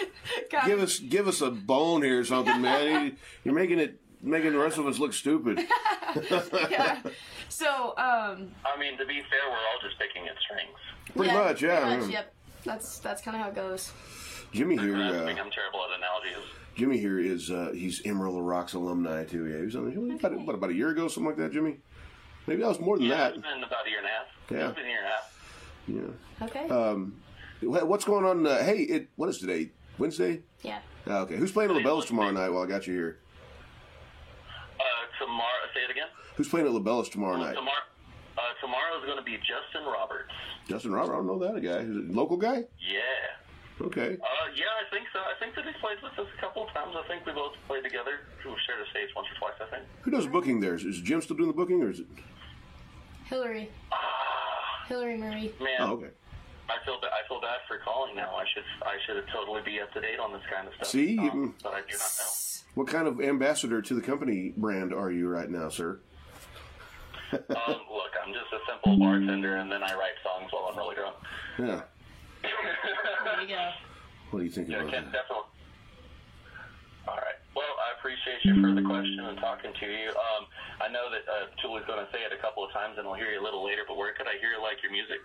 give 0.66 0.80
us 0.80 0.98
give 0.98 1.28
us 1.28 1.40
a 1.40 1.50
bone 1.50 2.02
here 2.02 2.20
or 2.20 2.24
something, 2.24 2.60
man. 2.60 3.06
You- 3.06 3.16
You're 3.44 3.54
making 3.54 3.78
it 3.78 4.00
making 4.22 4.52
the 4.52 4.58
rest 4.58 4.78
of 4.78 4.86
us 4.86 4.98
look 4.98 5.12
stupid. 5.12 5.58
yeah. 6.70 7.00
So 7.48 7.90
um, 7.96 8.50
I 8.64 8.78
mean, 8.78 8.98
to 8.98 9.06
be 9.06 9.20
fair, 9.30 9.40
we're 9.48 9.56
all 9.56 9.80
just 9.82 9.98
picking 10.00 10.26
at 10.26 10.34
strings. 10.40 11.14
Pretty 11.14 11.32
much, 11.32 11.62
yeah. 11.62 11.80
pretty 11.80 12.00
much, 12.00 12.10
yeah. 12.10 12.18
yep. 12.18 12.34
That's 12.66 12.98
that's 12.98 13.22
kind 13.22 13.36
of 13.36 13.42
how 13.42 13.48
it 13.48 13.54
goes. 13.54 13.92
Jimmy 14.52 14.76
here, 14.76 14.96
I 14.96 15.08
uh, 15.08 15.24
think 15.24 15.38
I'm 15.40 15.50
terrible 15.50 15.80
at 15.90 15.96
analogies. 15.98 16.50
Jimmy 16.74 16.98
here 16.98 17.18
is 17.18 17.50
uh, 17.50 17.72
he's 17.74 18.02
Emerald 18.04 18.44
Rocks 18.44 18.74
alumni 18.74 19.24
too. 19.24 19.46
Yeah, 19.46 19.58
he 19.58 19.64
was 19.64 19.76
on 19.76 20.10
about, 20.18 20.40
what, 20.46 20.54
about 20.54 20.70
a 20.70 20.74
year 20.74 20.90
ago, 20.90 21.08
something 21.08 21.26
like 21.28 21.36
that. 21.38 21.52
Jimmy, 21.52 21.78
maybe 22.46 22.62
that 22.62 22.68
was 22.68 22.80
more 22.80 22.98
than 22.98 23.06
Yeah, 23.06 23.16
that. 23.16 23.34
it's 23.34 23.42
been 23.42 23.62
about 23.64 23.86
a 23.86 23.90
year 23.90 23.98
and 23.98 24.06
a 24.06 24.10
half. 24.10 24.26
Yeah. 24.50 24.68
It's 24.68 24.76
been 24.76 24.84
a 24.84 24.88
year 24.88 24.98
and 24.98 25.06
a 25.06 25.10
half. 25.10 26.18
Yeah. 26.38 26.46
Okay. 26.46 26.68
Um, 26.68 27.14
what's 27.62 28.04
going 28.04 28.24
on? 28.24 28.46
Uh, 28.46 28.62
hey, 28.62 28.78
it 28.82 29.08
what 29.16 29.28
is 29.28 29.38
today? 29.38 29.70
Wednesday. 29.98 30.42
yeah. 30.62 30.80
Ah, 31.08 31.20
okay, 31.20 31.36
who's 31.36 31.52
playing 31.52 31.70
at 31.70 31.76
LaBella's 31.76 32.04
tomorrow 32.06 32.30
night? 32.32 32.48
While 32.50 32.64
I 32.64 32.66
got 32.66 32.86
you 32.88 32.92
here, 32.94 33.18
Uh, 34.78 34.84
tomorrow, 35.24 35.46
say 35.72 35.80
it 35.84 35.90
again. 35.90 36.08
who's 36.34 36.48
playing 36.48 36.66
at 36.66 36.72
LaBella's 36.72 37.08
tomorrow 37.08 37.36
night? 37.36 37.54
Tomorrow, 37.54 37.76
uh, 38.36 38.52
tomorrow 38.60 38.98
is 39.00 39.04
going 39.04 39.18
to 39.18 39.24
be 39.24 39.36
Justin 39.42 39.84
Roberts. 39.88 40.32
Justin 40.68 40.92
Roberts, 40.92 41.12
I 41.12 41.16
don't 41.16 41.26
know 41.26 41.38
that 41.40 41.60
guy. 41.62 41.80
Is 41.84 41.96
it 41.96 42.10
a 42.10 42.12
local 42.12 42.36
guy? 42.36 42.64
Yeah. 42.78 43.84
Okay. 43.86 44.16
Uh, 44.16 44.46
yeah, 44.56 44.72
I 44.80 44.84
think 44.90 45.04
so. 45.12 45.18
I 45.20 45.34
think 45.40 45.54
that 45.56 45.64
he 45.66 45.72
played 45.80 45.98
with 46.02 46.12
us 46.18 46.26
a 46.32 46.40
couple 46.40 46.64
of 46.66 46.72
times. 46.72 46.96
I 46.96 47.06
think 47.08 47.26
we 47.26 47.32
both 47.32 47.52
played 47.68 47.84
together. 47.84 48.24
We've 48.44 48.56
shared 48.66 48.80
a 48.80 48.88
stage 48.90 49.10
once 49.14 49.28
or 49.28 49.36
twice, 49.38 49.58
I 49.60 49.68
think. 49.76 49.84
Who 50.02 50.10
does 50.10 50.26
booking 50.26 50.60
there? 50.60 50.74
Is, 50.74 50.84
is 50.84 51.00
Jim 51.00 51.20
still 51.20 51.36
doing 51.36 51.48
the 51.48 51.54
booking, 51.56 51.82
or 51.82 51.90
is 51.90 52.00
it? 52.00 52.06
Hillary. 53.26 53.68
Hillary 54.88 55.16
Murray. 55.18 55.52
Man, 55.60 55.76
Oh, 55.80 55.92
okay. 55.94 56.08
I 56.68 56.84
feel 56.84 56.98
ba- 57.00 57.10
I 57.12 57.26
feel 57.28 57.40
bad 57.40 57.58
for 57.68 57.78
calling 57.84 58.16
now. 58.16 58.34
I 58.34 58.44
should 58.52 58.64
I 58.82 58.96
should 59.06 59.22
totally 59.32 59.62
be 59.64 59.80
up 59.80 59.92
to 59.92 60.00
date 60.00 60.18
on 60.18 60.32
this 60.32 60.42
kind 60.52 60.66
of 60.66 60.74
stuff. 60.74 60.88
See, 60.88 61.18
um, 61.18 61.24
you- 61.24 61.54
but 61.62 61.74
I 61.74 61.80
do 61.80 61.92
not 61.92 62.12
know. 62.18 62.26
What 62.74 62.88
kind 62.88 63.06
of 63.08 63.20
ambassador 63.20 63.80
to 63.82 63.94
the 63.94 64.00
company 64.02 64.52
brand 64.56 64.92
are 64.92 65.10
you 65.10 65.28
right 65.28 65.48
now, 65.50 65.68
sir? 65.68 66.00
Um, 67.32 67.40
look, 67.90 68.12
I'm 68.24 68.32
just 68.32 68.52
a 68.52 68.58
simple 68.70 68.98
bartender, 68.98 69.56
and 69.56 69.70
then 69.70 69.82
I 69.82 69.92
write 69.94 70.14
songs 70.22 70.50
while 70.52 70.68
I'm 70.70 70.76
really 70.78 70.94
drunk. 70.94 71.16
Yeah. 71.58 71.82
There 72.42 73.40
you 73.42 73.48
go. 73.48 73.70
What 74.30 74.40
do 74.40 74.44
you 74.44 74.50
think 74.50 74.68
Yeah, 74.68 74.78
about 74.80 74.92
can 74.92 75.04
that? 75.06 75.12
definitely. 75.12 75.50
All 77.08 77.16
right. 77.16 77.38
Well, 77.54 77.64
I 77.78 77.98
appreciate 77.98 78.44
you 78.44 78.60
for 78.60 78.74
the 78.74 78.82
question 78.82 79.20
and 79.20 79.38
talking 79.38 79.72
to 79.78 79.86
you. 79.86 80.08
Um, 80.10 80.46
I 80.80 80.88
know 80.88 81.06
that 81.10 81.22
uh, 81.30 81.46
Julie's 81.62 81.86
going 81.86 82.04
to 82.04 82.10
say 82.12 82.18
it 82.22 82.32
a 82.32 82.40
couple 82.42 82.64
of 82.64 82.72
times, 82.72 82.96
and 82.98 83.06
I'll 83.06 83.14
hear 83.14 83.30
you 83.30 83.40
a 83.40 83.44
little 83.44 83.64
later. 83.64 83.82
But 83.86 83.96
where 83.96 84.12
could 84.14 84.26
I 84.26 84.38
hear 84.40 84.60
like 84.62 84.82
your 84.82 84.92
music? 84.92 85.18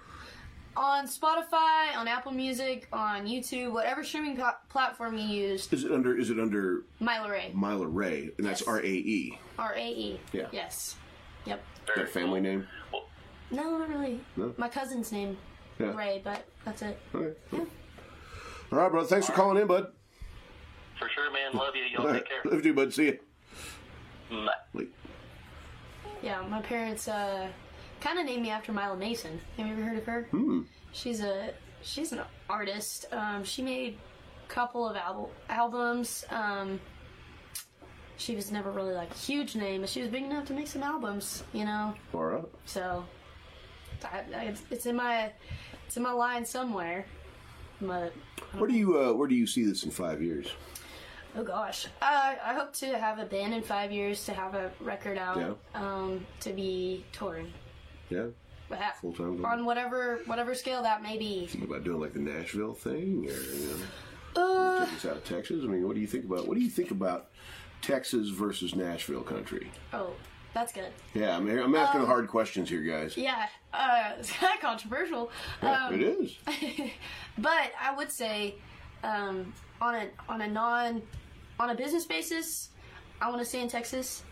On 0.77 1.05
Spotify, 1.05 1.97
on 1.97 2.07
Apple 2.07 2.31
Music, 2.31 2.87
on 2.93 3.25
YouTube, 3.27 3.73
whatever 3.73 4.03
streaming 4.05 4.37
po- 4.37 4.55
platform 4.69 5.17
you 5.17 5.25
use, 5.27 5.67
Is 5.73 5.83
it 5.83 5.91
under? 5.91 6.17
Is 6.17 6.29
it 6.29 6.39
under 6.39 6.83
Mila 7.01 7.29
Rae. 7.29 7.51
Mila 7.53 7.87
Rae? 7.87 8.29
And 8.37 8.47
that's 8.47 8.61
R 8.61 8.79
A 8.79 8.85
E. 8.85 9.37
R 9.59 9.73
A 9.75 9.85
E. 9.89 10.19
Yeah. 10.31 10.47
Yes. 10.51 10.95
Yep. 11.45 11.63
That 11.95 12.09
family 12.09 12.39
name. 12.41 12.67
Well, 12.91 13.03
No, 13.51 13.77
not 13.77 13.89
really. 13.89 14.19
No? 14.37 14.53
My 14.57 14.67
cousin's 14.69 15.11
name 15.11 15.37
Yeah. 15.79 15.95
Ray, 15.95 16.21
but 16.23 16.45
that's 16.65 16.81
it. 16.81 16.99
Okay. 17.13 17.33
All 17.53 18.77
right, 18.77 18.91
brother. 18.91 19.07
Thanks 19.07 19.25
for 19.27 19.33
calling 19.33 19.57
in, 19.61 19.67
bud. 19.67 19.91
For 20.99 21.09
sure, 21.09 21.31
man. 21.31 21.53
Love 21.53 21.75
you. 21.75 21.83
Y'all 21.83 22.01
All 22.07 22.13
take 22.13 22.21
right. 22.23 22.29
care. 22.43 22.51
Love 22.51 22.65
you, 22.65 22.73
bud. 22.73 22.93
See 22.93 23.05
you. 23.05 23.19
Bye. 24.73 24.85
Yeah, 26.21 26.41
my 26.47 26.61
parents 26.61 27.07
uh, 27.07 27.47
kind 27.99 28.19
of 28.19 28.25
named 28.25 28.43
me 28.43 28.49
after 28.51 28.71
Mila 28.71 28.95
Mason. 28.95 29.41
Have 29.57 29.65
you 29.67 29.73
ever 29.73 29.81
heard 29.83 29.97
of 29.97 30.05
her? 30.05 30.27
Hmm. 30.31 30.61
She's 30.93 31.21
a 31.21 31.53
she's 31.81 32.11
an 32.11 32.21
artist. 32.49 33.07
Um, 33.11 33.43
she 33.43 33.61
made 33.63 33.97
a 34.45 34.47
couple 34.53 34.87
of 34.87 34.95
al- 34.95 35.31
albums. 35.49 36.23
Um, 36.29 36.79
she 38.21 38.35
was 38.35 38.51
never 38.51 38.71
really 38.71 38.93
like 38.93 39.11
a 39.11 39.17
huge 39.17 39.55
name, 39.55 39.81
but 39.81 39.89
she 39.89 40.01
was 40.01 40.09
big 40.09 40.23
enough 40.23 40.45
to 40.45 40.53
make 40.53 40.67
some 40.67 40.83
albums. 40.83 41.43
You 41.53 41.65
know, 41.65 41.93
All 42.13 42.23
right. 42.23 42.43
so 42.65 43.03
I, 44.05 44.23
I, 44.35 44.43
it's, 44.45 44.61
it's 44.69 44.85
in 44.85 44.95
my 44.95 45.31
it's 45.87 45.97
in 45.97 46.03
my 46.03 46.11
line 46.11 46.45
somewhere. 46.45 47.05
But 47.81 48.13
Where 48.57 48.67
do 48.69 48.75
you 48.75 48.99
uh, 48.99 49.13
Where 49.13 49.27
do 49.27 49.35
you 49.35 49.47
see 49.47 49.63
this 49.65 49.83
in 49.83 49.91
five 49.91 50.21
years? 50.21 50.47
Oh 51.35 51.43
gosh, 51.43 51.87
uh, 52.01 52.35
I 52.45 52.53
hope 52.53 52.73
to 52.73 52.97
have 52.97 53.17
a 53.17 53.25
band 53.25 53.53
in 53.53 53.61
five 53.63 53.91
years, 53.91 54.25
to 54.25 54.33
have 54.33 54.53
a 54.53 54.69
record 54.81 55.17
out, 55.17 55.37
Yeah. 55.37 55.53
um, 55.73 56.25
to 56.41 56.51
be 56.53 57.05
touring 57.13 57.51
Yeah. 58.09 58.25
But 58.69 58.79
Full-time 59.01 59.43
on 59.45 59.65
whatever 59.65 60.19
whatever 60.27 60.53
scale 60.55 60.83
that 60.83 61.01
may 61.01 61.17
be. 61.17 61.47
Think 61.47 61.63
about 61.65 61.83
doing 61.83 61.99
like 61.99 62.13
the 62.13 62.19
Nashville 62.19 62.73
thing, 62.73 63.25
or 63.27 63.33
you 63.33 63.67
know, 63.67 64.41
Uh, 64.41 64.85
take 64.85 64.95
us 64.95 65.05
out 65.05 65.17
of 65.17 65.25
Texas. 65.25 65.61
I 65.63 65.67
mean, 65.67 65.85
what 65.87 65.95
do 65.95 66.01
you 66.01 66.07
think 66.07 66.23
about 66.25 66.47
What 66.47 66.55
do 66.57 66.63
you 66.63 66.69
think 66.69 66.91
about 66.91 67.30
Texas 67.81 68.29
versus 68.29 68.75
Nashville 68.75 69.21
country? 69.23 69.71
oh, 69.93 70.11
that's 70.53 70.73
good. 70.73 70.91
Yeah, 71.13 71.37
I 71.37 71.39
mean, 71.39 71.57
I'm 71.57 71.73
asking 71.75 72.01
the 72.01 72.07
hard 72.07 72.27
questions 72.27 72.69
here, 72.69 72.81
guys. 72.81 73.15
Yeah, 73.15 73.47
uh, 73.73 74.11
it's 74.19 74.31
kind 74.31 74.53
of 74.53 74.59
controversial. 74.61 75.31
Yeah, 75.63 75.87
Um, 75.87 75.93
it 75.93 76.01
is. 76.01 76.37
but 77.37 77.71
I 77.81 77.95
would 77.95 78.11
say, 78.11 78.55
um, 79.03 79.53
on 79.79 79.95
a 79.95 80.07
on 80.27 80.41
a 80.41 80.47
non 80.47 81.01
on 81.59 81.69
a 81.69 81.75
business 81.75 82.05
basis, 82.05 82.69
I 83.21 83.29
want 83.29 83.39
to 83.41 83.45
stay 83.45 83.61
in 83.61 83.67
Texas. 83.69 84.23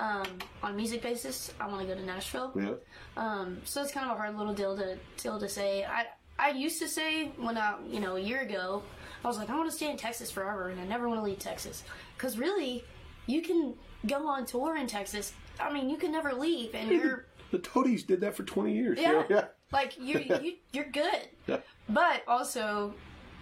Um, 0.00 0.26
on 0.62 0.72
a 0.72 0.74
music 0.76 1.02
basis, 1.02 1.52
I 1.60 1.66
want 1.66 1.80
to 1.80 1.86
go 1.86 1.94
to 1.98 2.06
Nashville. 2.06 2.52
Yeah. 2.54 2.74
Um, 3.16 3.58
so 3.64 3.82
it's 3.82 3.90
kind 3.90 4.08
of 4.08 4.16
a 4.16 4.20
hard 4.20 4.36
little 4.36 4.54
deal 4.54 4.76
to 4.76 4.96
deal 5.16 5.38
to 5.40 5.48
say. 5.48 5.84
I 5.84 6.06
I 6.38 6.50
used 6.50 6.80
to 6.80 6.88
say 6.88 7.32
when 7.36 7.56
I 7.56 7.76
you 7.88 8.00
know 8.00 8.16
a 8.16 8.20
year 8.20 8.42
ago, 8.42 8.82
I 9.24 9.28
was 9.28 9.38
like 9.38 9.48
I 9.50 9.56
want 9.56 9.70
to 9.70 9.76
stay 9.76 9.90
in 9.90 9.96
Texas 9.96 10.30
forever, 10.30 10.68
and 10.70 10.80
I 10.80 10.84
never 10.84 11.08
want 11.08 11.20
to 11.20 11.24
leave 11.24 11.38
Texas 11.38 11.82
because 12.16 12.36
really, 12.38 12.84
you 13.28 13.42
can 13.42 13.74
go 14.06 14.26
on 14.26 14.46
tour 14.46 14.76
in 14.76 14.86
Texas. 14.88 15.32
I 15.60 15.72
mean, 15.72 15.88
you 15.88 15.96
can 15.96 16.10
never 16.10 16.32
leave, 16.32 16.74
and 16.74 16.90
you're 16.90 17.26
The 17.52 17.58
Toadies 17.58 18.02
did 18.02 18.20
that 18.22 18.34
for 18.34 18.42
20 18.42 18.72
years. 18.72 18.98
yeah, 19.00 19.22
yeah. 19.28 19.44
like 19.70 19.96
you 20.00 20.18
you 20.42 20.54
you're 20.72 20.90
good. 20.90 21.28
Yeah. 21.46 21.58
But 21.88 22.22
also, 22.26 22.94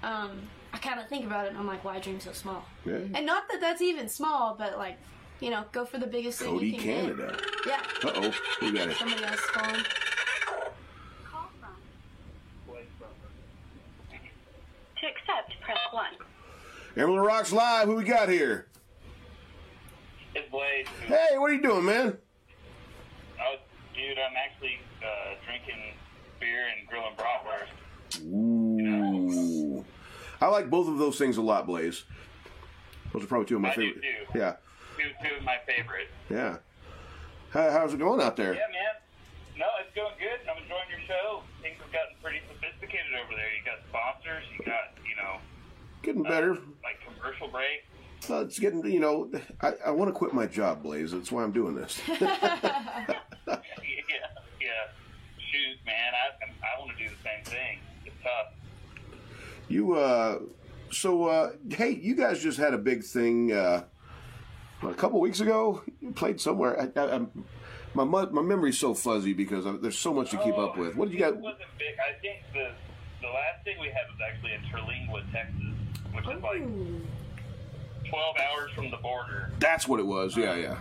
um, 0.02 0.42
I 0.72 0.78
kind 0.78 1.00
of 1.00 1.08
think 1.08 1.24
about 1.24 1.46
it, 1.46 1.50
and 1.50 1.58
I'm 1.58 1.66
like, 1.66 1.84
why 1.84 1.98
dream 2.00 2.20
so 2.20 2.32
small? 2.32 2.64
Yeah. 2.84 2.98
And 3.14 3.24
not 3.24 3.48
that 3.48 3.60
that's 3.60 3.80
even 3.80 4.08
small, 4.08 4.54
but 4.58 4.76
like, 4.76 4.98
you 5.40 5.50
know, 5.50 5.64
go 5.72 5.84
for 5.84 5.98
the 5.98 6.06
biggest 6.06 6.40
thing 6.40 6.48
Cody, 6.48 6.66
you 6.66 6.78
can 6.78 6.84
get. 6.84 7.16
Canada. 7.16 7.38
Yeah. 7.66 7.80
Uh 8.04 8.12
oh, 8.16 8.34
we 8.60 8.72
got 8.72 8.88
it. 8.88 8.96
Somebody 8.96 9.24
else 9.24 9.40
calling. 9.52 9.82
To 15.00 15.06
accept, 15.06 15.60
press 15.60 15.78
1. 15.92 16.04
Emerald 16.96 17.26
Rocks 17.26 17.52
Live. 17.52 17.86
Who 17.86 17.96
we 17.96 18.04
got 18.04 18.30
here? 18.30 18.66
Blade. 20.56 20.88
Hey, 21.04 21.36
what 21.36 21.50
are 21.50 21.54
you 21.54 21.60
doing, 21.60 21.84
man? 21.84 22.16
Oh, 23.38 23.56
dude, 23.94 24.16
I'm 24.16 24.32
actually 24.40 24.78
uh, 25.04 25.34
drinking 25.44 25.76
beer 26.40 26.64
and 26.72 26.88
grilling 26.88 27.12
bratwurst. 27.12 28.24
Ooh. 28.24 29.84
I 30.40 30.46
like 30.48 30.70
both 30.70 30.88
of 30.88 30.96
those 30.96 31.18
things 31.18 31.36
a 31.36 31.42
lot, 31.42 31.66
Blaze. 31.66 32.04
Those 33.12 33.24
are 33.24 33.26
probably 33.26 33.44
two 33.44 33.56
of 33.56 33.60
my 33.60 33.72
I 33.72 33.74
do 33.74 33.80
favorite. 33.92 34.00
too. 34.32 34.38
Yeah, 34.38 34.56
Two, 34.96 35.10
two 35.28 35.36
of 35.36 35.44
my 35.44 35.58
favorites. 35.66 36.08
yeah. 36.30 36.56
How, 37.50 37.70
how's 37.70 37.92
it 37.92 37.98
going 37.98 38.22
out 38.22 38.36
there? 38.36 38.54
Yeah, 38.54 38.60
man. 38.72 39.60
No, 39.60 39.66
it's 39.84 39.94
going 39.94 40.16
good. 40.18 40.40
I'm 40.48 40.56
enjoying 40.62 40.88
your 40.88 41.04
show. 41.06 41.42
Things 41.60 41.76
have 41.84 41.92
gotten 41.92 42.16
pretty 42.22 42.40
sophisticated 42.48 43.12
over 43.12 43.36
there. 43.36 43.52
You 43.52 43.60
got 43.60 43.84
sponsors. 43.92 44.44
You 44.56 44.64
got, 44.64 44.96
you 45.04 45.16
know, 45.20 45.36
Getting 46.02 46.24
uh, 46.26 46.30
better. 46.30 46.52
like 46.80 46.96
commercial 47.04 47.48
breaks. 47.48 47.84
Uh, 48.28 48.40
it's 48.40 48.58
getting, 48.58 48.84
you 48.86 49.00
know, 49.00 49.30
I, 49.60 49.72
I 49.86 49.90
want 49.90 50.08
to 50.08 50.12
quit 50.12 50.32
my 50.32 50.46
job, 50.46 50.82
Blaze. 50.82 51.12
That's 51.12 51.30
why 51.30 51.42
I'm 51.44 51.52
doing 51.52 51.74
this. 51.74 52.00
yeah, 52.08 52.20
yeah. 53.46 53.58
Shoot, 55.38 55.78
man. 55.84 56.12
I 56.14 56.44
I 56.44 56.80
want 56.80 56.96
to 56.96 57.04
do 57.04 57.08
the 57.08 57.16
same 57.22 57.44
thing. 57.44 57.78
It's 58.04 58.16
tough. 58.22 58.52
you, 59.68 59.94
uh, 59.94 60.40
so, 60.90 61.26
uh, 61.26 61.52
hey, 61.70 61.90
you 61.90 62.16
guys 62.16 62.42
just 62.42 62.58
had 62.58 62.74
a 62.74 62.78
big 62.78 63.04
thing, 63.04 63.52
uh, 63.52 63.84
a 64.82 64.94
couple 64.94 65.20
weeks 65.20 65.40
ago. 65.40 65.82
You 66.00 66.12
played 66.12 66.40
somewhere. 66.40 66.90
I, 66.96 67.00
I, 67.00 67.14
I'm, 67.14 67.44
my 67.94 68.04
my 68.04 68.42
memory's 68.42 68.78
so 68.78 68.94
fuzzy 68.94 69.32
because 69.32 69.66
I, 69.66 69.72
there's 69.72 69.98
so 69.98 70.12
much 70.12 70.30
to 70.30 70.38
keep 70.38 70.58
up 70.58 70.76
with. 70.76 70.96
What 70.96 71.10
did 71.10 71.18
you 71.18 71.24
It 71.24 71.36
wasn't 71.36 71.62
big. 71.78 71.94
I 71.98 72.20
think 72.20 72.42
the 72.52 72.70
the 73.22 73.28
last 73.28 73.64
thing 73.64 73.78
we 73.80 73.88
had 73.88 74.06
was 74.10 74.20
actually 74.28 74.52
in 74.52 74.60
Terlingua, 74.70 75.32
Texas, 75.32 75.74
which 76.12 76.36
is 76.36 76.42
like 76.42 76.60
Ooh. 76.60 77.00
12 78.08 78.36
hours 78.38 78.70
from 78.74 78.90
the 78.90 78.96
border. 78.98 79.50
That's 79.58 79.86
what 79.88 80.00
it 80.00 80.06
was. 80.06 80.36
Yeah, 80.36 80.54
yeah. 80.56 80.76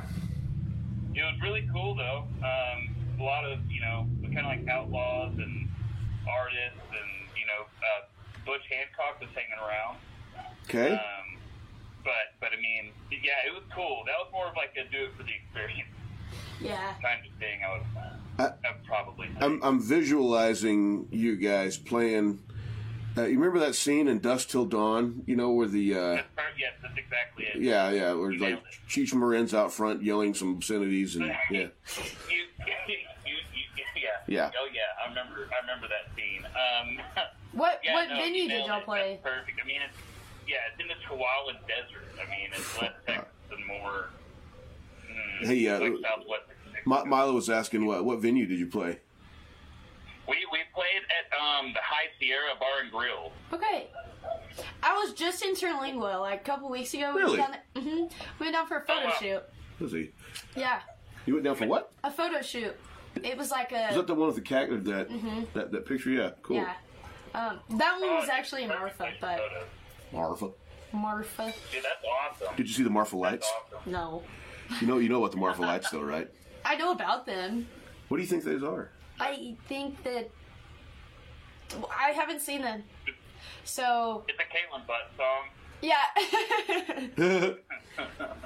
It 1.13 1.21
was 1.21 1.39
really 1.41 1.67
cool 1.71 1.95
though. 1.95 2.25
Um, 2.43 2.95
a 3.19 3.23
lot 3.23 3.45
of 3.45 3.59
you 3.71 3.79
know, 3.81 4.07
kind 4.23 4.39
of 4.39 4.45
like 4.45 4.67
outlaws 4.67 5.33
and 5.37 5.69
artists, 6.29 6.79
and 6.91 7.11
you 7.39 7.45
know, 7.47 7.63
uh, 7.63 8.05
Butch 8.45 8.61
Hancock 8.69 9.19
was 9.21 9.29
hanging 9.33 9.59
around. 9.63 9.97
Okay. 10.67 10.93
Um, 10.93 11.37
but 12.03 12.35
but 12.41 12.49
I 12.51 12.61
mean, 12.61 12.91
yeah, 13.11 13.47
it 13.47 13.53
was 13.53 13.63
cool. 13.73 14.03
That 14.05 14.15
was 14.19 14.27
more 14.33 14.47
of 14.47 14.55
like 14.55 14.75
a 14.75 14.89
do 14.91 15.05
it 15.05 15.11
for 15.17 15.23
the 15.23 15.31
experience 15.33 15.89
Yeah. 16.61 16.93
kind 17.01 17.21
of 17.25 17.39
thing. 17.39 17.59
I 17.65 17.71
would, 17.77 17.85
I- 18.37 18.67
I 18.67 18.73
probably. 18.85 19.29
I'm, 19.39 19.63
I'm 19.63 19.79
visualizing 19.81 21.07
you 21.11 21.37
guys 21.37 21.77
playing. 21.77 22.39
Uh, 23.17 23.23
you 23.23 23.39
remember 23.39 23.59
that 23.59 23.75
scene 23.75 24.07
in 24.07 24.19
Dusk 24.19 24.49
Till 24.49 24.65
Dawn? 24.65 25.23
You 25.25 25.35
know 25.35 25.51
where 25.51 25.67
the 25.67 25.93
uh, 25.95 25.97
That's 26.15 26.27
per- 26.35 26.43
yes, 26.57 26.73
that's 26.81 26.97
exactly 26.97 27.45
it. 27.45 27.61
yeah 27.61 27.89
yeah 27.91 28.13
where 28.13 28.31
You 28.31 28.39
like 28.39 28.49
nailed 28.49 28.63
it. 28.69 28.89
Cheech 28.89 29.13
Marin's 29.13 29.53
out 29.53 29.71
front 29.71 30.03
yelling 30.03 30.33
some 30.33 30.53
obscenities 30.55 31.15
and 31.15 31.25
yeah 31.51 31.59
you, 31.59 31.59
you, 31.59 31.67
you, 33.25 33.35
you, 33.53 33.83
yeah. 33.95 34.09
Yeah. 34.27 34.51
Oh 34.59 34.67
yeah, 34.73 34.81
I 35.05 35.09
remember. 35.09 35.47
I 35.55 35.61
remember 35.61 35.87
that 35.87 36.13
scene. 36.15 36.45
Um, 36.45 36.99
What 37.53 37.79
yeah, 37.85 37.93
what 37.93 38.09
no, 38.09 38.15
venue 38.17 38.43
you 38.43 38.49
did 38.49 38.65
y'all 38.65 38.81
play? 38.81 39.17
That's 39.23 39.35
perfect. 39.37 39.61
I 39.63 39.65
mean, 39.65 39.79
it's 39.87 39.97
yeah, 40.45 40.55
it's 40.73 40.81
in 40.81 40.89
the 40.89 40.93
Chihuahua 41.07 41.53
Desert. 41.65 42.03
I 42.21 42.29
mean, 42.29 42.49
it's 42.53 42.81
less 42.81 42.91
Texas 43.07 43.27
and 43.49 43.65
more. 43.65 44.09
Mm, 45.41 45.45
Hey, 45.47 45.65
uh, 45.69 45.79
like 45.79 45.93
Southwest 46.01 46.43
Texas. 46.73 47.05
Milo 47.07 47.31
was 47.33 47.49
asking 47.49 47.85
what 47.85 48.03
what 48.03 48.19
venue 48.19 48.45
did 48.45 48.59
you 48.59 48.67
play? 48.67 48.99
We 50.27 50.35
we 50.51 50.59
played 50.73 51.03
at 51.09 51.37
um, 51.39 51.73
the 51.73 51.79
High 51.83 52.07
Sierra 52.19 52.53
Bar 52.59 52.81
and 52.83 52.91
Grill. 52.91 53.31
Okay. 53.53 53.87
I 54.81 54.93
was 54.95 55.13
just 55.13 55.43
in 55.43 55.53
Terlingua 55.53 56.19
like 56.19 56.41
a 56.41 56.43
couple 56.43 56.69
weeks 56.69 56.93
ago. 56.93 57.13
We 57.15 57.21
Really? 57.21 57.39
went 57.39 57.53
down, 57.75 57.83
hmm 57.83 58.03
we 58.39 58.45
went 58.45 58.53
down 58.53 58.67
for 58.67 58.77
a 58.77 58.81
photo 58.85 59.01
Oh, 59.01 59.05
wow. 59.05 59.13
shoot. 59.19 59.43
Was 59.79 59.91
he? 59.91 60.11
Yeah, 60.55 60.79
You 61.25 61.33
went 61.33 61.45
down 61.45 61.55
for 61.55 61.67
what? 61.67 61.91
a 62.03 62.11
photo 62.11 62.41
shoot. 62.41 62.75
It 63.23 63.37
was 63.37 63.51
like 63.51 63.71
Is 63.71 63.93
a 63.93 63.95
that 63.97 64.07
the 64.07 64.15
one 64.15 64.27
with 64.27 64.35
the 64.35 64.41
cat? 64.41 64.69
That 64.69 65.09
mm-hmm. 65.09 65.43
that 65.53 65.71
that 65.71 65.85
picture? 65.85 66.09
Yeah, 66.09 66.31
cool. 66.41 66.57
yeah. 66.57 66.73
Um, 67.33 67.59
that 67.77 67.99
one 67.99 68.15
was 68.15 68.29
actually 68.29 68.63
in 68.63 68.69
Marfa, 68.69 69.09
but 69.19 69.37
for 69.37 69.43
photos. 69.43 69.67
Marfa. 70.13 70.49
Marfa. 70.93 71.53
Dude, 71.71 71.83
that's 71.83 72.41
awesome. 72.41 72.55
Did 72.55 72.67
you 72.67 72.73
see 72.73 72.83
the 72.83 72.89
Marfa 72.89 73.17
lights? 73.17 73.51
awesome. 73.73 73.91
No, 73.91 74.23
You 74.79 74.87
know 74.87 74.97
you 74.99 75.09
know 75.09 75.19
about 75.19 75.31
the 75.31 75.37
Marfa 75.37 75.61
lights 75.61 75.89
though, 75.89 76.01
right? 76.01 76.29
I 76.65 76.75
know 76.77 76.91
about 76.91 77.25
them. 77.25 77.67
What 78.07 78.17
do 78.17 78.23
you 78.23 78.29
think 78.29 78.43
those 78.43 78.63
are? 78.63 78.89
I 79.19 79.55
think 79.67 80.03
that 80.03 80.29
I 81.97 82.11
haven't 82.11 82.41
seen 82.41 82.61
them. 82.61 82.83
So 83.63 84.23
It's 84.27 84.37
a 84.39 84.43
Caitlin 84.43 84.85
Butt 84.85 85.11
song. 85.17 85.49
yeah. 85.81 86.05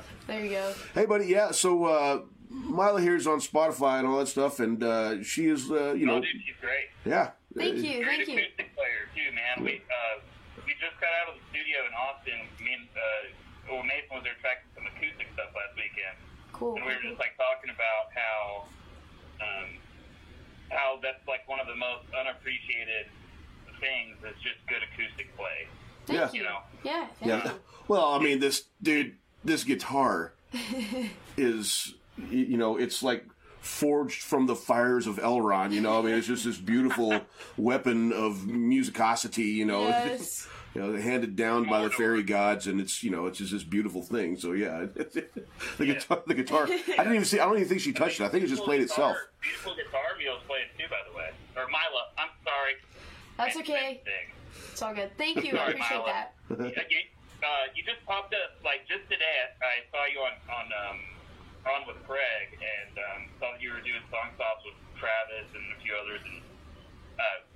there 0.28 0.44
you 0.46 0.50
go. 0.52 0.74
Hey, 0.94 1.06
buddy. 1.06 1.26
Yeah. 1.26 1.52
So 1.52 1.86
uh, 1.86 2.22
Mila 2.50 3.02
here 3.02 3.16
is 3.16 3.28
on 3.28 3.40
Spotify 3.40 4.00
and 4.00 4.08
all 4.08 4.18
that 4.20 4.28
stuff, 4.28 4.60
and 4.60 4.82
uh, 4.84 5.24
she 5.24 5.48
is, 5.48 5.70
uh, 5.72 5.94
you 5.94 6.06
know, 6.06 6.18
Oh, 6.18 6.22
dude, 6.22 6.30
she's 6.46 6.56
great. 6.62 6.88
yeah. 7.06 7.32
Thank 7.58 7.78
Uh, 7.78 7.82
you, 7.82 8.04
Great 8.04 8.26
thank 8.26 8.28
you. 8.30 8.38
acoustic 8.46 8.76
player 8.76 9.04
too, 9.16 9.30
man. 9.34 9.66
We 9.66 9.82
uh, 9.90 10.22
we 10.66 10.74
just 10.78 10.94
got 11.02 11.10
out 11.26 11.34
of 11.34 11.42
the 11.42 11.46
studio 11.50 11.82
in 11.90 11.94
Austin. 11.98 12.40
Me 12.64 12.74
and 12.78 12.88
uh, 12.94 13.74
well, 13.74 13.84
Nathan 13.84 14.14
was 14.14 14.24
there 14.24 14.38
tracking 14.42 14.70
some 14.78 14.86
acoustic 14.86 15.28
stuff 15.34 15.50
last 15.58 15.74
weekend, 15.76 16.14
Cool. 16.54 16.78
and 16.78 16.86
we 16.86 16.94
were 16.94 17.02
just 17.02 17.18
like 17.18 17.34
talking 17.42 17.74
about 17.74 18.14
how 18.14 18.70
um, 19.42 19.70
how 20.70 21.00
that's 21.02 21.26
like 21.28 21.48
one 21.48 21.60
of 21.60 21.68
the 21.68 21.76
most 21.76 22.06
unappreciated 22.20 23.08
things 23.80 24.18
is 24.24 24.36
just 24.44 24.58
good 24.68 24.82
acoustic 24.84 25.36
play. 25.38 25.68
Thank 26.06 26.20
Yeah. 26.20 26.32
you. 26.32 26.40
You 26.40 26.44
know. 26.46 26.60
Yeah. 26.84 27.08
Thank 27.20 27.44
Yeah. 27.44 27.52
you. 27.54 27.60
Well, 27.88 28.06
I 28.14 28.20
mean, 28.20 28.40
this 28.40 28.66
dude, 28.82 29.16
this 29.44 29.64
guitar 29.64 30.34
is, 31.38 31.94
you 32.30 32.58
know, 32.58 32.78
it's 32.78 33.02
like 33.04 33.26
forged 33.62 34.22
from 34.24 34.46
the 34.46 34.56
fires 34.56 35.08
of 35.08 35.18
Elrond. 35.18 35.72
You 35.74 35.82
know, 35.82 36.00
I 36.00 36.02
mean, 36.02 36.16
it's 36.16 36.28
just 36.28 36.46
this 36.46 36.58
beautiful 36.58 37.22
weapon 37.58 38.12
of 38.14 38.40
musicosity. 38.48 39.54
You 39.54 39.66
know, 39.66 39.88
Yes. 39.88 40.48
you 40.76 40.82
know, 40.82 40.96
handed 40.98 41.36
down 41.36 41.68
by 41.68 41.84
the 41.84 41.90
fairy 41.90 42.24
gods, 42.24 42.68
and 42.68 42.80
it's 42.80 43.04
you 43.04 43.10
know, 43.10 43.26
it's 43.26 43.40
just 43.40 43.52
this 43.52 43.64
beautiful 43.64 44.04
thing. 44.04 44.38
So 44.38 44.52
yeah, 44.52 44.86
the 44.96 45.86
guitar, 45.86 46.22
the 46.28 46.34
guitar. 46.36 46.64
I 46.70 46.70
didn't 46.70 47.16
even 47.16 47.26
see. 47.26 47.40
I 47.40 47.46
don't 47.46 47.56
even 47.58 47.68
think 47.68 47.82
she 47.82 47.94
touched 47.94 48.20
it. 48.20 48.24
I 48.24 48.30
think 48.30 48.44
it 48.44 48.48
just 48.48 48.64
played 48.64 48.80
Beautiful 48.80 49.10
itself. 49.10 49.18
Beautiful 49.42 49.76
guitar 49.76 50.02
Mio's 50.18 50.42
playing 50.48 50.68
too, 50.78 50.86
by 50.90 51.02
the 51.10 51.18
way. 51.18 51.30
Or 51.58 51.66
Mila. 51.68 52.04
I'm 52.18 52.30
sorry. 52.44 52.74
That's 53.38 53.58
okay. 53.58 54.02
It's 54.72 54.82
all 54.82 54.94
good. 54.94 55.12
Thank 55.18 55.44
you. 55.44 55.58
I 55.58 55.70
appreciate 55.70 55.98
Mila. 55.98 56.06
that. 56.06 56.34
You, 56.90 57.48
uh, 57.48 57.72
you 57.72 57.84
just 57.88 58.04
popped 58.06 58.34
up 58.36 58.60
like 58.66 58.84
just 58.84 59.08
today. 59.08 59.24
I, 59.64 59.64
I 59.64 59.76
saw 59.96 60.04
you 60.12 60.20
on 60.20 60.36
on 60.52 60.68
um, 60.76 60.98
on 61.66 61.88
with 61.88 61.96
Craig, 62.04 62.52
and 62.60 62.94
um, 63.00 63.20
saw 63.40 63.56
that 63.56 63.62
you 63.62 63.72
were 63.72 63.80
doing 63.80 64.04
song 64.12 64.28
stops 64.36 64.66
with 64.68 64.76
Travis 65.00 65.48
and 65.56 65.64
a 65.72 65.78
few 65.80 65.96
others. 65.96 66.20
And 66.28 66.44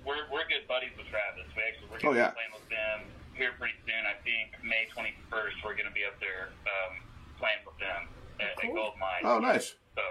we're 0.06 0.24
we're 0.32 0.46
good 0.48 0.64
buddies 0.68 0.92
with 0.96 1.08
Travis. 1.08 1.48
We 1.56 1.62
actually 1.64 1.88
we're 1.90 2.00
Oh, 2.04 2.12
gonna 2.12 2.20
yeah. 2.20 2.30
be 2.30 2.38
playing 2.38 2.54
with 2.56 2.68
them 2.70 2.98
here 3.34 3.52
pretty 3.58 3.74
soon. 3.88 4.04
I 4.06 4.14
think 4.22 4.54
May 4.62 4.86
21st. 4.92 5.56
We're 5.64 5.76
gonna 5.76 5.94
be 5.94 6.04
up 6.06 6.16
there 6.20 6.52
um, 6.68 6.92
playing 7.40 7.62
with 7.66 7.76
them 7.80 8.08
at, 8.40 8.54
at 8.54 8.60
Cool. 8.62 8.74
Gold 8.74 8.94
Mine. 9.00 9.22
Oh, 9.24 9.38
nice. 9.40 9.74
So 9.96 10.04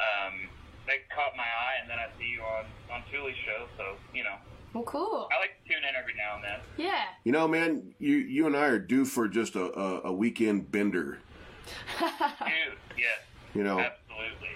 um, 0.00 0.48
that 0.86 1.04
caught 1.14 1.36
my 1.36 1.46
eye, 1.46 1.80
and 1.82 1.90
then 1.90 1.98
I 1.98 2.08
see 2.18 2.28
you 2.30 2.42
on 2.42 2.64
on 2.92 3.02
Thule's 3.10 3.34
show. 3.44 3.66
So 3.76 3.96
you 4.14 4.24
know, 4.24 4.36
Well, 4.74 4.84
cool. 4.84 5.28
I 5.32 5.38
like 5.40 5.58
to 5.62 5.72
tune 5.72 5.82
in 5.82 5.94
every 5.96 6.14
now 6.14 6.36
and 6.36 6.44
then. 6.44 6.60
Yeah. 6.76 7.04
You 7.24 7.32
know, 7.32 7.46
man, 7.48 7.94
you 7.98 8.16
you 8.16 8.46
and 8.46 8.56
I 8.56 8.66
are 8.66 8.78
due 8.78 9.04
for 9.04 9.28
just 9.28 9.54
a, 9.56 9.72
a, 9.78 10.00
a 10.08 10.12
weekend 10.12 10.70
bender. 10.72 11.18
Dude, 11.98 12.78
yes. 12.98 13.20
You 13.54 13.62
know, 13.64 13.78
Absolutely. 13.78 14.48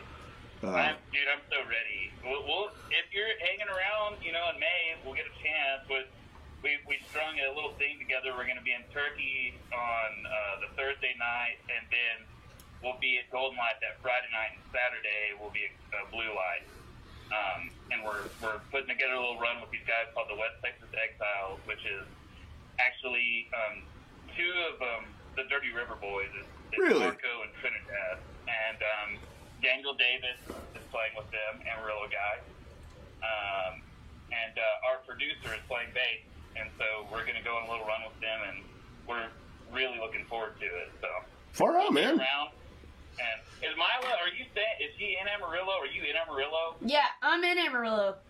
Uh, 0.64 0.72
I'm, 0.72 0.96
dude, 1.12 1.28
I'm 1.28 1.44
so 1.52 1.61
ready. 1.68 2.12
We'll, 2.24 2.44
we'll, 2.48 2.68
if 2.88 3.07
you're 3.12 3.34
hanging 3.44 3.68
around, 3.68 4.22
you 4.24 4.32
know, 4.32 4.44
in 4.54 4.57
May, 4.61 4.96
we'll 5.04 5.16
get 5.16 5.28
a 5.28 5.36
chance. 5.42 5.84
With 5.88 6.09
we 6.64 6.80
we 6.88 6.96
strung 7.12 7.36
a 7.38 7.52
little 7.52 7.76
thing 7.76 8.00
together. 8.00 8.32
We're 8.32 8.48
going 8.48 8.61
to 8.61 8.64
be 8.64 8.72
in 8.72 8.84
Turkey 8.90 9.54
on 9.70 10.11
uh, 10.24 10.54
the 10.64 10.68
Thursday 10.74 11.12
night, 11.20 11.61
and 11.68 11.84
then 11.92 12.16
we'll 12.80 12.98
be 12.98 13.20
at 13.20 13.28
Golden 13.28 13.59
Light 13.61 13.76
that 13.84 14.00
Friday 14.00 14.28
night, 14.32 14.57
and 14.57 14.64
Saturday 14.72 15.36
we'll 15.36 15.52
be 15.52 15.68
at 15.68 15.74
uh, 15.92 16.09
Blue 16.11 16.32
Light. 16.32 16.64
Um, 17.26 17.61
and 17.90 17.98
we're 18.07 18.26
we're 18.40 18.62
putting 18.70 18.88
together 18.90 19.18
a 19.18 19.20
little 19.20 19.38
run 19.42 19.61
with 19.61 19.70
these 19.74 19.84
guys 19.84 20.09
called 20.14 20.30
the 20.30 20.38
West 20.38 20.57
Texas 20.62 20.88
Exiles, 20.94 21.61
which 21.66 21.82
is 21.84 22.07
actually 22.78 23.50
um, 23.52 23.82
two 24.34 24.52
of 24.72 24.74
um, 24.80 25.04
the 25.34 25.44
Dirty 25.50 25.74
River 25.74 25.98
Boys. 25.98 26.30
It's, 26.38 26.48
it's 26.72 26.80
Really? 26.80 27.02
Marco 27.02 27.32
and 27.44 27.52
Trinidad, 27.59 28.16
and 28.46 28.78
um, 28.80 29.11
Daniel 29.62 29.94
Davis 29.94 30.38
is 30.76 30.84
playing 30.92 31.14
with 31.16 31.28
them, 31.32 31.62
Amarillo 31.64 32.07
guy. 32.12 32.36
Um, 33.24 33.80
and 34.30 34.54
uh, 34.59 34.88
our 34.92 34.98
producer 35.09 35.54
is 35.54 35.62
playing 35.68 35.90
bass, 35.96 36.22
and 36.59 36.68
so 36.78 37.09
we're 37.11 37.24
going 37.24 37.38
to 37.38 37.46
go 37.46 37.57
on 37.57 37.66
a 37.66 37.70
little 37.70 37.86
run 37.86 38.04
with 38.04 38.16
them, 38.20 38.38
and 38.52 38.57
we're 39.09 39.28
really 39.72 39.98
looking 39.98 40.24
forward 40.28 40.59
to 40.61 40.66
it. 40.66 40.92
So 41.00 41.09
far 41.52 41.78
out, 41.80 41.92
man. 41.92 42.20
around. 42.20 42.52
And 43.16 43.38
is 43.64 43.72
Mila? 43.80 44.12
Are 44.20 44.28
you 44.36 44.44
staying? 44.52 44.76
Is 44.84 44.92
she 45.00 45.16
in 45.16 45.24
Amarillo? 45.24 45.72
Are 45.80 45.88
you 45.88 46.04
in 46.04 46.12
Amarillo? 46.20 46.76
Yeah, 46.84 47.09
I'm 47.24 47.40
in 47.44 47.57
Amarillo. 47.57 48.20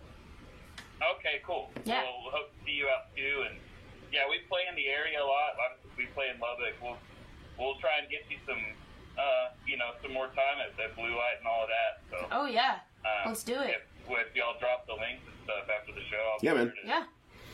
Okay, 1.19 1.43
cool. 1.43 1.75
Yeah. 1.85 2.07
We'll 2.07 2.31
hope 2.31 2.55
to 2.55 2.59
see 2.65 2.79
you 2.79 2.87
out 2.87 3.11
too. 3.19 3.51
And 3.51 3.59
yeah, 4.15 4.31
we 4.31 4.47
play 4.47 4.63
in 4.71 4.79
the 4.79 4.87
area 4.87 5.19
a 5.19 5.27
lot. 5.27 5.59
Like, 5.59 5.75
We 5.99 6.07
play 6.15 6.31
in 6.31 6.39
Lubbock. 6.39 6.79
We'll 6.79 6.97
we'll 7.59 7.77
try 7.83 7.99
and 7.99 8.07
get 8.09 8.23
you 8.31 8.39
some, 8.47 8.63
uh, 9.19 9.53
you 9.67 9.77
know, 9.77 9.91
some 10.03 10.13
more 10.13 10.27
time 10.29 10.59
at, 10.61 10.79
at 10.83 10.95
Blue 10.97 11.11
Light 11.11 11.37
and 11.39 11.47
all 11.47 11.63
of 11.65 11.69
that. 11.69 11.93
So 12.11 12.27
Oh 12.33 12.47
yeah. 12.47 12.77
um, 13.05 13.29
Let's 13.33 13.43
do 13.45 13.55
it. 13.55 13.71
If, 13.71 13.83
if 14.29 14.37
y'all 14.37 14.59
drop 14.61 14.87
the 14.87 14.93
links 14.95 15.23
and 15.27 15.35
stuff 15.45 15.67
after 15.81 15.93
the 15.93 16.01
show, 16.11 16.17
I'll 16.33 16.39
Yeah, 16.43 16.55
man. 16.55 16.67
to 16.67 16.73
Yeah, 16.87 17.05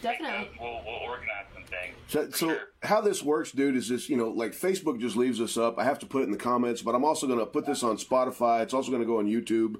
definitely. 0.02 0.48
those. 0.50 0.58
We'll 0.60 0.82
we'll 0.84 1.00
organize 1.08 1.46
some 1.54 1.64
things. 1.64 1.94
So, 2.08 2.30
so 2.30 2.48
sure. 2.54 2.58
how 2.82 3.00
this 3.00 3.22
works, 3.22 3.52
dude, 3.52 3.76
is 3.76 3.88
this, 3.88 4.08
you 4.08 4.16
know, 4.16 4.28
like 4.28 4.52
Facebook 4.52 5.00
just 5.00 5.16
leaves 5.16 5.40
us 5.40 5.56
up. 5.56 5.78
I 5.78 5.84
have 5.84 5.98
to 6.00 6.06
put 6.06 6.22
it 6.22 6.24
in 6.26 6.30
the 6.32 6.36
comments, 6.38 6.82
but 6.82 6.94
I'm 6.94 7.04
also 7.04 7.26
going 7.26 7.38
to 7.38 7.46
put 7.46 7.64
this 7.66 7.82
on 7.82 7.96
Spotify. 7.96 8.62
It's 8.62 8.74
also 8.74 8.90
going 8.90 9.02
to 9.02 9.06
go 9.06 9.18
on 9.18 9.26
YouTube. 9.26 9.76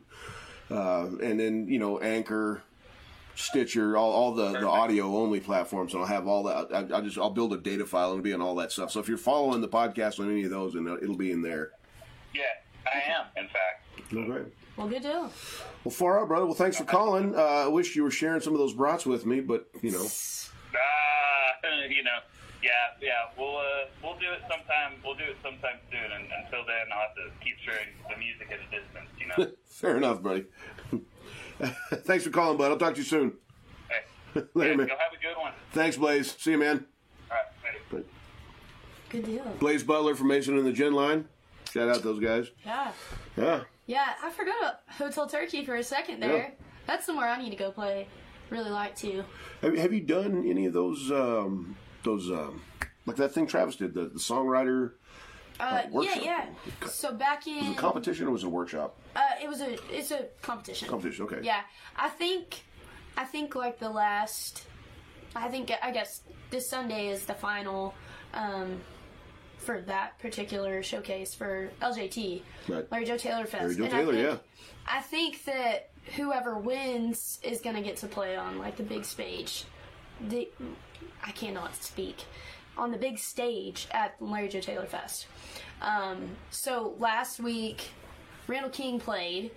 Uh, 0.71 1.11
and 1.23 1.39
then, 1.39 1.67
you 1.69 1.79
know, 1.79 1.99
Anchor, 1.99 2.63
Stitcher, 3.35 3.97
all, 3.97 4.11
all 4.13 4.35
the, 4.35 4.53
the 4.53 4.69
audio 4.69 5.17
only 5.17 5.41
platforms. 5.41 5.95
And 5.95 6.03
I'll 6.03 6.09
have 6.09 6.27
all 6.27 6.43
that. 6.45 6.69
I, 6.73 6.99
I 6.99 7.01
just, 7.01 7.19
I'll 7.19 7.31
build 7.31 7.53
a 7.53 7.57
data 7.57 7.87
file 7.87 8.11
and 8.11 8.19
it'll 8.19 8.25
be 8.25 8.35
on 8.35 8.43
all 8.43 8.55
that 8.57 8.73
stuff. 8.73 8.91
So 8.91 9.01
if 9.01 9.09
you're 9.09 9.17
following 9.19 9.61
the 9.61 9.69
podcast 9.69 10.21
on 10.21 10.31
any 10.31 10.45
of 10.45 10.51
those, 10.51 10.75
and 10.75 10.87
it'll 10.89 11.17
be 11.17 11.33
in 11.33 11.43
there. 11.43 11.71
Yeah, 12.35 12.43
I 12.87 13.11
am. 13.11 13.27
In 13.37 13.49
fact. 13.49 14.13
Okay. 14.15 14.51
Well, 14.77 14.89
good 14.89 15.03
deal. 15.03 15.31
Well, 15.85 15.93
far 15.93 16.21
out, 16.21 16.29
brother. 16.29 16.47
Well, 16.47 16.55
thanks 16.55 16.77
for 16.77 16.85
calling. 16.85 17.35
Uh, 17.35 17.39
I 17.39 17.69
wish 17.69 17.97
you 17.97 18.03
were 18.03 18.11
sharing 18.11 18.41
some 18.41 18.53
of 18.53 18.59
those 18.59 18.75
brats 18.75 19.07
with 19.07 19.27
me, 19.27 19.41
but, 19.41 19.69
you 19.81 19.91
know. 19.91 20.07
Ah, 20.75 21.69
you 21.89 22.03
know. 22.03 22.19
Yeah, 22.63 22.71
yeah. 23.01 23.13
We'll 23.37 23.57
uh, 23.57 23.87
we'll 24.03 24.19
do 24.19 24.31
it 24.33 24.41
sometime. 24.43 24.95
We'll 25.05 25.17
do 25.17 25.25
it 25.25 25.37
sometime 25.43 25.79
soon. 25.91 26.13
And 26.13 26.25
until 26.45 26.65
then, 26.65 26.87
I'll 26.93 27.01
have 27.01 27.15
to 27.17 27.45
keep 27.45 27.57
sharing 27.59 27.89
the 28.09 28.17
music 28.17 28.53
at 28.53 28.61
a 28.61 28.71
distance. 28.71 29.11
You 29.19 29.27
know. 29.27 29.53
Fair 29.67 29.97
enough, 29.97 30.23
buddy. 30.23 30.47
thanks 32.05 32.25
for 32.25 32.31
calling, 32.31 32.59
bud. 32.59 32.71
I'll 32.71 32.79
talk 32.79 32.95
to 32.95 33.01
you 33.01 33.05
soon. 33.07 33.33
hey, 33.89 34.43
Later, 34.55 34.71
yeah, 34.71 34.77
man. 34.77 34.89
You'll 34.89 34.97
have 34.97 35.13
a 35.19 35.23
good 35.23 35.41
one. 35.41 35.53
Thanks, 35.73 35.97
Blaze. 35.97 36.35
See 36.39 36.53
you, 36.53 36.59
man. 36.59 36.87
All 37.31 37.37
right, 37.37 37.75
later. 37.93 38.07
Good 39.09 39.25
deal. 39.27 39.45
Blaze 39.59 39.83
Butler 39.83 40.15
from 40.15 40.29
Mason 40.29 40.57
and 40.57 40.67
the 40.67 40.73
Gen 40.73 40.95
Line. 40.95 41.27
Shout 41.71 41.89
out 41.89 42.03
those 42.03 42.19
guys. 42.19 42.51
Yeah. 42.65 42.93
Yeah. 43.37 43.61
Yeah, 43.87 44.13
I 44.23 44.31
forgot 44.31 44.55
about 44.59 44.75
Hotel 44.89 45.29
Turkey 45.29 45.65
for 45.65 45.77
a 45.77 45.83
second 45.83 46.21
there. 46.21 46.37
Yeah. 46.37 46.51
That's 46.87 47.05
somewhere 47.05 47.29
I 47.29 47.41
need 47.43 47.51
to 47.51 47.57
go 47.57 47.71
play. 47.71 48.07
Really 48.51 48.71
like 48.71 48.97
to. 48.97 49.25
Have, 49.61 49.77
have 49.77 49.93
you 49.93 50.01
done 50.01 50.47
any 50.49 50.67
of 50.67 50.73
those? 50.73 51.11
Um, 51.11 51.77
those 52.03 52.31
um, 52.31 52.63
like 53.07 53.17
that 53.17 53.33
thing 53.33 53.47
Travis 53.47 53.77
did, 53.77 53.95
the, 53.95 54.03
the 54.03 54.19
songwriter 54.19 54.93
Uh, 55.61 55.83
yeah, 55.85 55.91
workshop. 55.91 56.23
yeah. 56.25 56.47
So 56.89 57.13
back 57.13 57.47
was 57.47 57.55
it 57.57 57.65
in 57.65 57.73
a 57.73 57.75
competition 57.77 58.27
or 58.27 58.31
was 58.33 58.43
it 58.43 58.47
a 58.47 58.51
workshop? 58.51 58.97
uh, 59.15 59.21
it 59.43 59.49
was 59.49 59.61
a 59.61 59.75
it's 59.97 60.11
a 60.11 60.27
competition. 60.41 60.89
Competition. 60.89 61.25
Okay. 61.27 61.41
Yeah, 61.43 61.61
I 61.97 62.09
think 62.09 62.65
I 63.17 63.25
think 63.25 63.55
like 63.55 63.79
the 63.79 63.91
last 63.91 64.67
I 65.37 65.49
think 65.49 65.71
I 65.83 65.91
guess 65.93 66.23
this 66.51 66.69
Sunday 66.69 67.09
is 67.09 67.25
the 67.27 67.35
final 67.35 67.95
um, 68.35 68.81
for 69.59 69.81
that 69.83 70.19
particular 70.19 70.83
showcase 70.83 71.35
for 71.35 71.71
LJT, 71.81 72.43
Right. 72.69 72.91
Larry 72.91 73.05
Joe 73.05 73.17
Taylor 73.17 73.47
Fest. 73.47 73.63
Larry 73.63 73.77
Joe 73.77 73.83
And 73.85 73.93
Taylor, 73.93 74.13
I 74.13 74.17
think, 74.17 74.25
yeah. 74.27 74.37
I 74.87 75.01
think 75.01 75.45
that 75.45 75.91
whoever 76.17 76.59
wins 76.59 77.39
is 77.43 77.61
gonna 77.61 77.83
get 77.83 77.97
to 77.99 78.07
play 78.09 78.37
on 78.37 78.59
like 78.59 78.77
the 78.77 78.83
big 78.83 79.05
stage. 79.05 79.65
The 80.29 80.49
I 81.25 81.31
cannot 81.33 81.75
speak 81.83 82.25
on 82.77 82.91
the 82.91 82.99
big 82.99 83.19
stage 83.19 83.87
at 83.91 84.17
Larry 84.21 84.49
Joe 84.49 84.61
Taylor 84.61 84.87
Fest. 84.87 85.27
Um, 85.81 86.31
so 86.51 86.95
last 86.99 87.41
week, 87.41 87.91
Randall 88.47 88.71
King 88.71 88.99
played. 88.99 89.51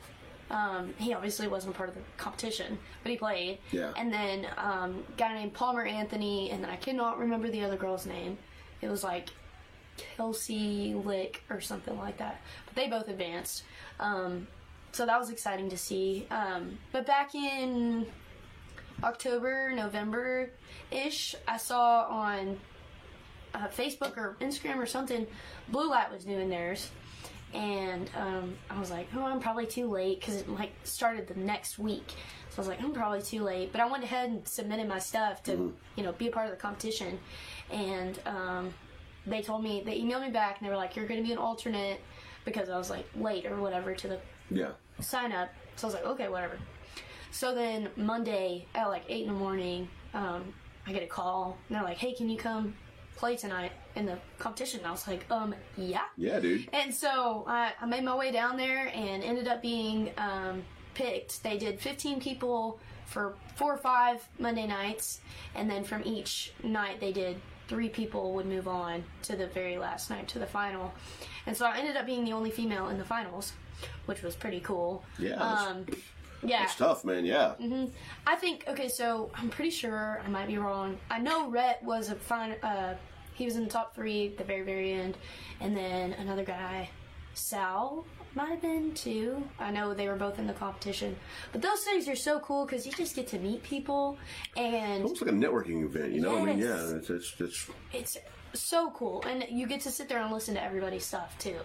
Um, 0.52 0.94
he 0.98 1.14
obviously 1.14 1.48
wasn't 1.48 1.76
part 1.76 1.90
of 1.90 1.96
the 1.96 2.02
competition, 2.18 2.78
but 3.04 3.12
he 3.12 3.18
played. 3.18 3.60
Yeah. 3.72 3.94
And 3.98 4.14
then 4.14 4.48
um, 4.58 5.04
a 5.10 5.18
guy 5.18 5.34
named 5.34 5.54
Palmer 5.54 5.84
Anthony, 5.84 6.52
and 6.52 6.64
then 6.64 6.70
I 6.70 6.76
cannot 6.76 7.18
remember 7.18 7.50
the 7.50 7.64
other 7.64 7.78
girl's 7.78 8.06
name. 8.06 8.38
It 8.82 8.90
was 8.90 9.04
like 9.04 9.30
Kelsey 9.98 10.94
Lick 10.94 11.42
or 11.50 11.62
something 11.62 11.98
like 11.98 12.18
that. 12.18 12.42
But 12.66 12.76
they 12.76 12.88
both 12.88 13.08
advanced. 13.08 13.64
Um, 14.00 14.48
so 14.92 15.06
that 15.06 15.20
was 15.20 15.30
exciting 15.30 15.70
to 15.70 15.78
see. 15.78 16.28
Um, 16.30 16.78
but 16.92 17.06
back 17.06 17.34
in 17.34 18.06
October, 19.04 19.72
November 19.74 20.52
ish, 20.92 21.36
I 21.48 21.58
saw 21.58 22.06
on 22.08 22.60
uh, 23.56 23.68
Facebook 23.70 24.18
or 24.18 24.36
Instagram 24.42 24.78
or 24.78 24.86
something, 24.86 25.26
Blue 25.70 25.90
Light 25.90 26.12
was 26.12 26.24
doing 26.26 26.50
theirs. 26.50 26.90
And 27.54 28.10
um, 28.18 28.56
I 28.70 28.78
was 28.80 28.92
like, 28.92 29.08
oh, 29.16 29.24
I'm 29.24 29.40
probably 29.40 29.66
too 29.66 29.90
late 29.90 30.20
because 30.20 30.36
it 30.42 30.50
like 30.50 30.74
started 30.84 31.28
the 31.28 31.36
next 31.36 31.80
week. 31.80 32.04
So 32.50 32.58
I 32.58 32.62
was 32.62 32.68
like, 32.68 32.82
I'm 32.82 32.92
probably 32.92 33.22
too 33.22 33.44
late. 33.44 33.72
But 33.72 33.80
I 33.82 33.86
went 33.90 34.04
ahead 34.04 34.30
and 34.30 34.46
submitted 34.48 34.88
my 34.90 35.00
stuff 35.00 35.42
to, 35.44 35.74
you 35.96 36.04
know, 36.04 36.12
be 36.14 36.28
a 36.28 36.32
part 36.32 36.48
of 36.48 36.52
the 36.52 36.58
competition. 36.58 37.18
And 37.72 38.20
um, 38.26 38.74
they 39.26 39.42
told 39.42 39.64
me, 39.64 39.84
they 39.86 40.00
emailed 40.02 40.22
me 40.22 40.32
back 40.32 40.58
and 40.60 40.66
they 40.68 40.70
were 40.70 40.76
like, 40.78 40.96
you're 40.98 41.08
going 41.08 41.22
to 41.22 41.26
be 41.26 41.32
an 41.32 41.38
alternate 41.38 42.02
because 42.44 42.70
I 42.70 42.78
was 42.78 42.90
like 42.90 43.08
late 43.16 43.46
or 43.46 43.56
whatever 43.62 43.94
to 43.96 44.08
the 44.08 44.20
Yeah. 44.52 44.72
sign 45.00 45.32
up. 45.32 45.50
So 45.78 45.88
I 45.88 45.92
was 45.92 45.94
like, 45.96 46.06
okay, 46.06 46.28
whatever. 46.28 46.58
So 47.32 47.56
then 47.56 47.90
Monday 47.96 48.66
at 48.76 48.88
like 48.88 49.04
eight 49.08 49.24
in 49.28 49.34
the 49.34 49.40
morning, 49.40 49.88
um, 50.14 50.54
I 50.88 50.92
get 50.94 51.04
a 51.04 51.08
call 51.08 51.58
and 51.70 51.76
they're 51.78 51.84
like, 51.84 51.98
hey, 51.98 52.14
can 52.14 52.30
you 52.30 52.38
come 52.38 52.76
play 53.16 53.36
tonight 53.36 53.72
in 53.96 54.06
the 54.06 54.18
competition? 54.40 54.80
And 54.82 54.88
I 54.88 54.92
was 54.92 55.08
like, 55.08 55.26
um, 55.32 55.56
yeah. 55.78 56.02
Yeah, 56.18 56.40
dude. 56.40 56.68
And 56.74 56.94
so 56.94 57.44
I, 57.48 57.74
I 57.82 57.86
made 57.86 58.04
my 58.04 58.16
way 58.16 58.32
down 58.32 58.58
there 58.58 58.92
and 58.94 59.24
ended 59.24 59.48
up 59.48 59.62
being 59.62 60.12
um, 60.18 60.64
picked. 60.94 61.44
They 61.44 61.58
did 61.58 61.80
15 61.80 62.20
people 62.20 62.80
for 63.06 63.36
four 63.56 63.74
or 63.74 63.78
five 63.78 64.28
Monday 64.40 64.66
nights, 64.68 65.20
and 65.54 65.70
then 65.70 65.84
from 65.84 66.02
each 66.06 66.54
night 66.64 67.00
they 67.00 67.12
did 67.14 67.38
three 67.68 67.90
people 67.90 68.34
would 68.34 68.46
move 68.46 68.68
on 68.68 69.04
to 69.24 69.36
the 69.36 69.48
very 69.48 69.78
last 69.78 70.10
night 70.10 70.28
to 70.30 70.40
the 70.40 70.46
final. 70.46 70.94
And 71.48 71.56
so 71.56 71.66
I 71.66 71.78
ended 71.78 71.98
up 71.98 72.06
being 72.06 72.26
the 72.26 72.34
only 72.34 72.52
female 72.52 72.90
in 72.90 72.98
the 72.98 73.06
finals. 73.06 73.54
which 74.06 74.22
was 74.22 74.36
pretty 74.36 74.62
cool. 74.62 75.04
Yeah, 75.20 75.34
Um, 75.36 75.86
yeah. 76.44 76.64
It's 76.64 76.76
tough, 76.76 77.04
man. 77.06 77.26
Yeah. 77.26 77.54
I 78.28 78.36
think 78.36 78.66
okay, 78.68 78.88
so 78.88 79.32
I'm 79.36 79.50
pretty 79.50 79.72
sure 79.72 80.22
I 80.26 80.30
might 80.30 80.48
be 80.48 80.58
wrong. 80.58 80.98
I 81.10 81.20
know 81.20 81.50
Rhett 81.50 81.84
was 81.84 82.10
a 82.10 82.16
fine. 82.16 82.54
Uh, 82.64 82.96
he 83.34 83.46
was 83.46 83.56
in 83.56 83.66
the 83.66 83.70
top 83.70 83.96
three 83.96 84.28
at 84.28 84.38
the 84.38 84.44
very 84.44 84.64
very 84.64 84.94
end, 84.94 85.18
and 85.60 85.76
then 85.76 86.14
another 86.14 86.44
guy, 86.44 86.90
Sal, 87.34 88.06
might 88.34 88.50
have 88.50 88.62
been 88.62 88.94
too. 88.94 89.44
I 89.60 89.72
know 89.72 89.94
they 89.94 90.08
were 90.08 90.16
both 90.16 90.40
in 90.40 90.48
the 90.48 90.54
competition, 90.54 91.16
but 91.52 91.62
those 91.62 91.82
things 91.84 92.08
are 92.08 92.16
so 92.16 92.40
cool 92.40 92.66
because 92.66 92.86
you 92.86 92.94
just 92.94 93.16
get 93.16 93.28
to 93.28 93.40
meet 93.40 93.64
people, 93.64 94.18
and 94.56 95.04
Almost 95.04 95.22
like 95.22 95.32
a 95.32 95.34
networking 95.34 95.84
event, 95.84 96.14
you 96.14 96.22
know. 96.22 96.38
I 96.38 96.46
mean, 96.46 96.60
yeah, 96.60 96.96
it's 96.96 97.10
it's, 97.10 97.36
it's 97.40 97.70
it's 97.92 98.18
so 98.56 98.92
cool 98.92 99.24
and 99.28 99.46
you 99.50 99.68
get 99.68 99.82
to 99.82 99.92
sit 99.92 100.10
there 100.10 100.20
and 100.20 100.34
listen 100.34 100.56
to 100.56 100.64
everybody's 100.64 101.06
stuff 101.06 101.38
too 101.38 101.58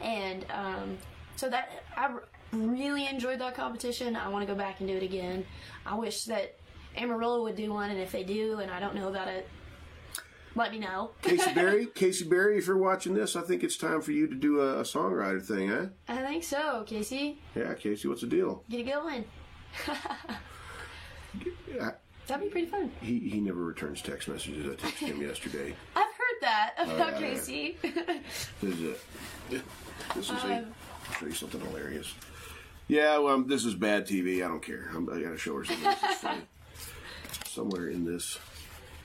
and 0.00 0.46
um, 0.50 0.96
so 1.36 1.48
that 1.48 1.70
i 1.96 2.14
really 2.52 3.06
enjoyed 3.06 3.38
that 3.40 3.54
competition 3.54 4.16
i 4.16 4.28
want 4.28 4.46
to 4.46 4.52
go 4.52 4.56
back 4.58 4.80
and 4.80 4.88
do 4.88 4.96
it 4.96 5.02
again 5.02 5.44
i 5.84 5.94
wish 5.94 6.24
that 6.24 6.54
amarillo 6.96 7.42
would 7.42 7.56
do 7.56 7.72
one 7.72 7.90
and 7.90 8.00
if 8.00 8.12
they 8.12 8.22
do 8.24 8.58
and 8.60 8.70
i 8.70 8.78
don't 8.80 8.94
know 8.94 9.08
about 9.08 9.28
it 9.28 9.48
let 10.54 10.72
me 10.72 10.78
know 10.78 11.10
Casey 11.20 11.52
Berry. 11.54 11.84
Casey 11.94 12.24
Berry, 12.24 12.56
if 12.56 12.66
you're 12.66 12.78
watching 12.78 13.12
this, 13.12 13.36
I 13.36 13.42
think 13.42 13.62
it's 13.62 13.76
time 13.76 14.00
for 14.00 14.12
you 14.12 14.26
to 14.26 14.34
do 14.34 14.62
a, 14.62 14.78
a 14.78 14.82
songwriter 14.84 15.44
thing, 15.44 15.68
huh? 15.68 15.86
i 16.08 16.16
think 16.16 16.44
so 16.44 16.82
casey 16.86 17.38
Yeah, 17.54 17.74
Casey, 17.74 18.08
what's 18.08 18.22
the 18.22 18.26
deal? 18.26 18.62
get 18.70 18.80
it 18.80 18.86
going 18.86 19.24
Yeah, 21.74 21.90
that'd 22.26 22.42
be 22.44 22.50
pretty 22.50 22.68
fun 22.68 22.90
he 23.02 23.18
he 23.18 23.40
never 23.40 23.62
returns 23.62 24.00
text 24.00 24.28
messages. 24.28 24.64
I 24.66 24.76
texted 24.86 25.08
him 25.08 25.20
yesterday. 25.20 25.74
i've 25.96 26.04
heard 26.04 26.40
that 26.40 26.74
about 26.78 27.20
yeah. 27.20 27.28
casey 27.28 27.76
This 28.62 28.74
is 28.74 28.80
it. 29.50 29.62
This 30.14 30.30
is 30.30 30.30
a 30.30 30.56
Um, 30.58 30.74
show 31.20 31.26
you 31.26 31.32
something 31.32 31.60
hilarious. 31.60 32.14
Yeah, 32.88 33.18
well, 33.18 33.34
um, 33.34 33.48
this 33.48 33.64
is 33.64 33.74
bad 33.74 34.06
TV. 34.06 34.44
I 34.44 34.48
don't 34.48 34.62
care. 34.62 34.88
I'm, 34.94 35.08
I 35.10 35.20
gotta 35.20 35.38
show 35.38 35.56
her 35.56 35.64
something. 35.64 36.42
Somewhere 37.46 37.88
in 37.88 38.04
this 38.04 38.38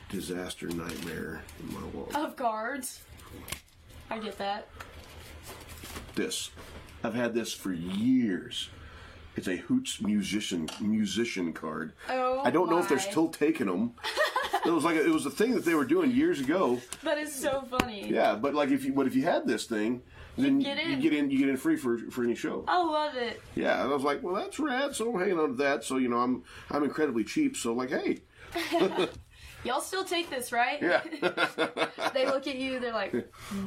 disaster 0.09 0.67
nightmare 0.67 1.41
in 1.59 1.73
my 1.73 1.87
world. 1.87 2.13
of 2.13 2.35
cards 2.35 3.01
i 4.09 4.19
get 4.19 4.37
that 4.37 4.67
This, 6.15 6.51
I've 7.01 7.13
had 7.13 7.33
this 7.33 7.53
for 7.53 7.71
years. 7.71 8.69
It's 9.37 9.47
a 9.47 9.55
Hoots 9.55 10.01
musician 10.01 10.67
musician 10.81 11.53
card. 11.53 11.93
Oh, 12.09 12.41
I 12.43 12.51
don't 12.51 12.69
know 12.69 12.79
if 12.79 12.89
they're 12.89 12.99
still 12.99 13.29
taking 13.29 13.67
them. 13.67 13.93
it 14.65 14.69
was 14.69 14.83
like 14.83 14.97
a, 14.97 15.05
it 15.05 15.11
was 15.11 15.25
a 15.25 15.31
thing 15.31 15.53
that 15.53 15.63
they 15.63 15.73
were 15.73 15.85
doing 15.85 16.11
years 16.11 16.41
ago. 16.41 16.81
that 17.03 17.17
is 17.17 17.33
so 17.33 17.61
funny 17.61 18.09
Yeah, 18.09 18.35
but 18.35 18.53
like 18.53 18.69
if 18.69 18.83
you 18.83 18.91
but 18.91 19.07
if 19.07 19.15
you 19.15 19.23
had 19.23 19.47
this 19.47 19.65
thing, 19.65 20.01
then 20.37 20.59
get 20.59 20.77
in. 20.79 20.89
you 20.91 20.97
get 20.97 21.13
in 21.13 21.29
you 21.31 21.37
get 21.39 21.49
in 21.49 21.57
free 21.57 21.75
for 21.75 21.97
for 21.97 22.23
any 22.23 22.35
show. 22.35 22.63
i 22.67 22.77
love 22.81 23.15
it 23.15 23.41
Yeah, 23.55 23.81
and 23.83 23.91
I 23.91 23.93
was 23.93 24.03
like, 24.03 24.23
well, 24.23 24.35
that's 24.35 24.59
rad. 24.59 24.95
So 24.95 25.13
I'm 25.13 25.19
hanging 25.19 25.39
on 25.39 25.49
to 25.49 25.55
that. 25.63 25.83
So 25.83 25.97
you 25.97 26.07
know, 26.09 26.17
I'm 26.19 26.43
I'm 26.69 26.83
incredibly 26.83 27.23
cheap. 27.23 27.57
So 27.57 27.73
like, 27.73 27.89
hey, 27.89 28.19
Y'all 29.63 29.79
still 29.81 30.03
take 30.03 30.27
this, 30.31 30.51
right? 30.51 30.81
yeah, 30.81 31.01
they 32.15 32.25
look 32.25 32.47
at 32.47 32.55
you. 32.55 32.79
They're 32.79 32.91
like, 32.93 33.13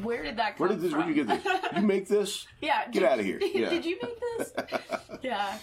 "Where 0.02 0.24
did 0.24 0.38
that 0.38 0.56
come 0.56 0.66
where 0.66 0.68
did 0.76 0.80
this? 0.80 0.90
from?" 0.90 1.00
Where 1.00 1.08
did 1.08 1.16
you 1.16 1.24
get 1.24 1.42
this? 1.44 1.76
You 1.76 1.82
make 1.86 2.08
this? 2.08 2.48
Yeah, 2.60 2.90
Get 2.90 3.08
did- 3.16 3.20
of 3.20 3.24
here. 3.24 3.38
Yeah. 3.40 3.70
did 3.70 3.84
you 3.84 3.96
make 4.02 4.18
this? 4.38 4.52
yeah. 5.22 5.56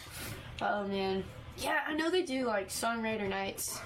Oh 0.62 0.88
man. 0.88 1.26
Yeah, 1.58 1.80
I 1.86 1.94
know 1.96 2.10
they 2.10 2.22
do 2.24 2.46
like 2.46 2.70
songwriter 2.70 3.28
nights 3.28 3.82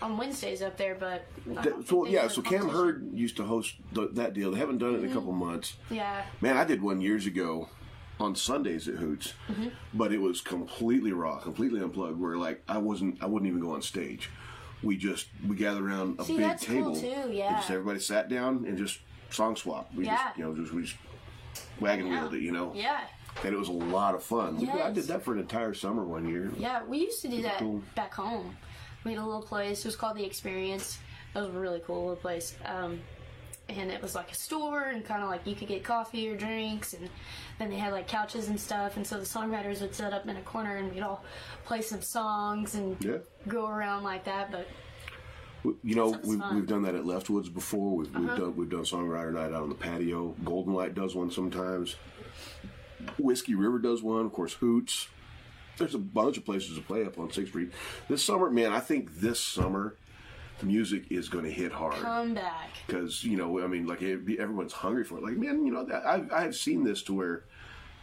on 0.00 0.16
Wednesdays 0.16 0.62
up 0.62 0.76
there, 0.76 0.94
but 0.94 1.26
That- 1.46 1.86
so 1.88 2.06
yeah, 2.06 2.28
so 2.28 2.42
Cam. 2.42 2.68
Hurd 2.68 3.10
used 3.12 3.36
to 3.38 3.44
host 3.44 3.74
th 3.94 4.10
that 4.12 4.34
deal. 4.34 4.52
They 4.52 4.58
haven't 4.58 4.78
done 4.78 4.94
it 4.94 5.02
in 5.04 5.10
a 5.10 5.14
couple 5.14 5.32
months. 5.32 5.76
Yeah. 5.90 6.22
Man, 6.40 6.56
I 6.56 6.64
did 6.64 6.82
one 6.82 7.00
years 7.00 7.26
ago 7.26 7.68
on 8.20 8.34
Sundays 8.34 8.88
at 8.88 8.96
Hoots, 8.96 9.34
Mm-hmm. 9.48 9.68
but 9.94 10.12
it 10.12 10.20
was 10.20 10.40
completely 10.40 11.12
raw, 11.12 11.38
completely 11.38 11.80
unplugged. 11.80 12.18
Where 12.20 12.36
like 12.36 12.62
I 12.68 12.78
wasn't, 12.78 13.22
I 13.22 13.26
wouldn't 13.26 13.48
even 13.48 13.60
go 13.60 13.72
on 13.74 13.82
stage. 13.82 14.30
We 14.82 14.96
just 14.96 15.26
we 15.46 15.56
gathered 15.56 15.82
around 15.84 16.20
a 16.20 16.24
See, 16.24 16.36
big 16.36 16.46
that's 16.46 16.64
cool 16.64 16.94
table. 16.94 16.96
too, 16.96 17.32
yeah. 17.32 17.56
just 17.56 17.70
everybody 17.70 17.98
sat 17.98 18.28
down 18.28 18.64
and 18.66 18.78
just 18.78 19.00
song 19.30 19.56
swap. 19.56 19.92
We 19.94 20.04
Yeah. 20.06 20.16
just 20.26 20.38
you 20.38 20.44
know 20.44 20.54
just 20.54 20.72
we 20.72 20.82
just 20.82 20.96
wagon 21.80 22.08
wheeled 22.08 22.34
it, 22.34 22.42
you 22.42 22.52
know. 22.52 22.72
Yeah. 22.74 23.00
And 23.44 23.54
it 23.54 23.58
was 23.58 23.68
a 23.68 23.72
lot 23.72 24.14
of 24.16 24.22
fun. 24.22 24.56
We- 24.56 24.68
I 24.68 24.90
did 24.90 25.04
that 25.04 25.22
for 25.24 25.32
an 25.32 25.38
entire 25.40 25.72
summer 25.74 26.04
one 26.04 26.28
year. 26.28 26.50
Yeah, 26.58 26.82
we 26.84 26.98
used 26.98 27.22
to 27.22 27.28
do 27.28 27.42
that 27.42 27.58
Cool. 27.58 27.82
back 27.94 28.14
home. 28.14 28.56
We 29.04 29.12
had 29.12 29.20
a 29.20 29.24
little 29.24 29.42
place. 29.42 29.80
It 29.80 29.86
was 29.88 29.96
called 29.96 30.16
the 30.16 30.24
Experience. 30.24 30.98
That 31.34 31.40
was 31.46 31.54
a 31.54 31.58
really 31.58 31.80
cool 31.86 32.00
little 32.02 32.16
place. 32.16 32.56
Um, 32.64 33.00
and 33.68 33.90
it 33.90 34.00
was 34.00 34.14
like 34.14 34.30
a 34.32 34.34
store, 34.34 34.84
and 34.84 35.04
kind 35.04 35.22
of 35.22 35.28
like 35.28 35.46
you 35.46 35.54
could 35.54 35.68
get 35.68 35.84
coffee 35.84 36.26
or 36.30 36.36
drinks, 36.36 36.94
and 36.94 37.08
then 37.58 37.68
they 37.68 37.76
had 37.76 37.92
like 37.92 38.08
couches 38.08 38.48
and 38.48 38.58
stuff. 38.58 38.96
And 38.96 39.06
so 39.06 39.18
the 39.18 39.26
songwriters 39.26 39.82
would 39.82 39.94
set 39.94 40.12
up 40.14 40.26
in 40.26 40.36
a 40.36 40.40
corner, 40.40 40.76
and 40.76 40.90
we'd 40.92 41.02
all 41.02 41.22
play 41.66 41.82
some 41.82 42.00
songs 42.00 42.74
and 42.74 42.96
Yeah. 43.04 43.18
go 43.46 43.68
around 43.68 44.04
like 44.04 44.24
that. 44.24 44.50
But 44.50 44.66
You 45.82 45.94
know, 45.96 46.18
we've, 46.24 46.38
fun. 46.38 46.54
we've 46.56 46.66
done 46.66 46.82
that 46.84 46.94
at 46.94 47.02
Leftwoods 47.04 47.52
before. 47.52 47.94
We've, 47.96 48.14
we've 48.14 48.28
done 48.36 48.56
we've 48.56 48.70
done 48.70 48.84
songwriter 48.84 49.34
night 49.34 49.52
out 49.52 49.62
on 49.64 49.68
the 49.68 49.74
patio. 49.74 50.34
Golden 50.44 50.72
Light 50.72 50.94
does 50.94 51.14
one 51.14 51.30
sometimes. 51.30 51.96
Whiskey 53.18 53.54
River 53.54 53.78
does 53.78 54.02
one. 54.02 54.24
Of 54.24 54.32
course, 54.32 54.54
Hoots. 54.54 55.08
There's 55.78 55.94
a 55.94 55.98
bunch 55.98 56.36
of 56.36 56.44
places 56.44 56.76
to 56.76 56.82
play 56.82 57.04
up 57.04 57.18
on 57.18 57.30
Sixth 57.32 57.50
Street. 57.50 57.70
This 58.08 58.22
summer, 58.22 58.50
man, 58.50 58.72
I 58.72 58.80
think 58.80 59.20
this 59.20 59.40
summer, 59.40 59.94
music 60.62 61.04
is 61.10 61.28
going 61.28 61.44
to 61.44 61.50
hit 61.52 61.70
hard 61.72 61.94
come 61.94 62.34
back. 62.34 62.70
because 62.86 63.22
you 63.24 63.36
know, 63.36 63.62
I 63.62 63.66
mean, 63.68 63.86
like 63.86 64.02
everyone's 64.02 64.72
hungry 64.72 65.04
for 65.04 65.18
it. 65.18 65.22
Like, 65.24 65.36
man, 65.36 65.64
you 65.64 65.72
know, 65.72 65.88
I've 66.04 66.30
I 66.32 66.42
have 66.42 66.56
seen 66.56 66.82
this 66.84 67.02
to 67.04 67.14
where, 67.14 67.44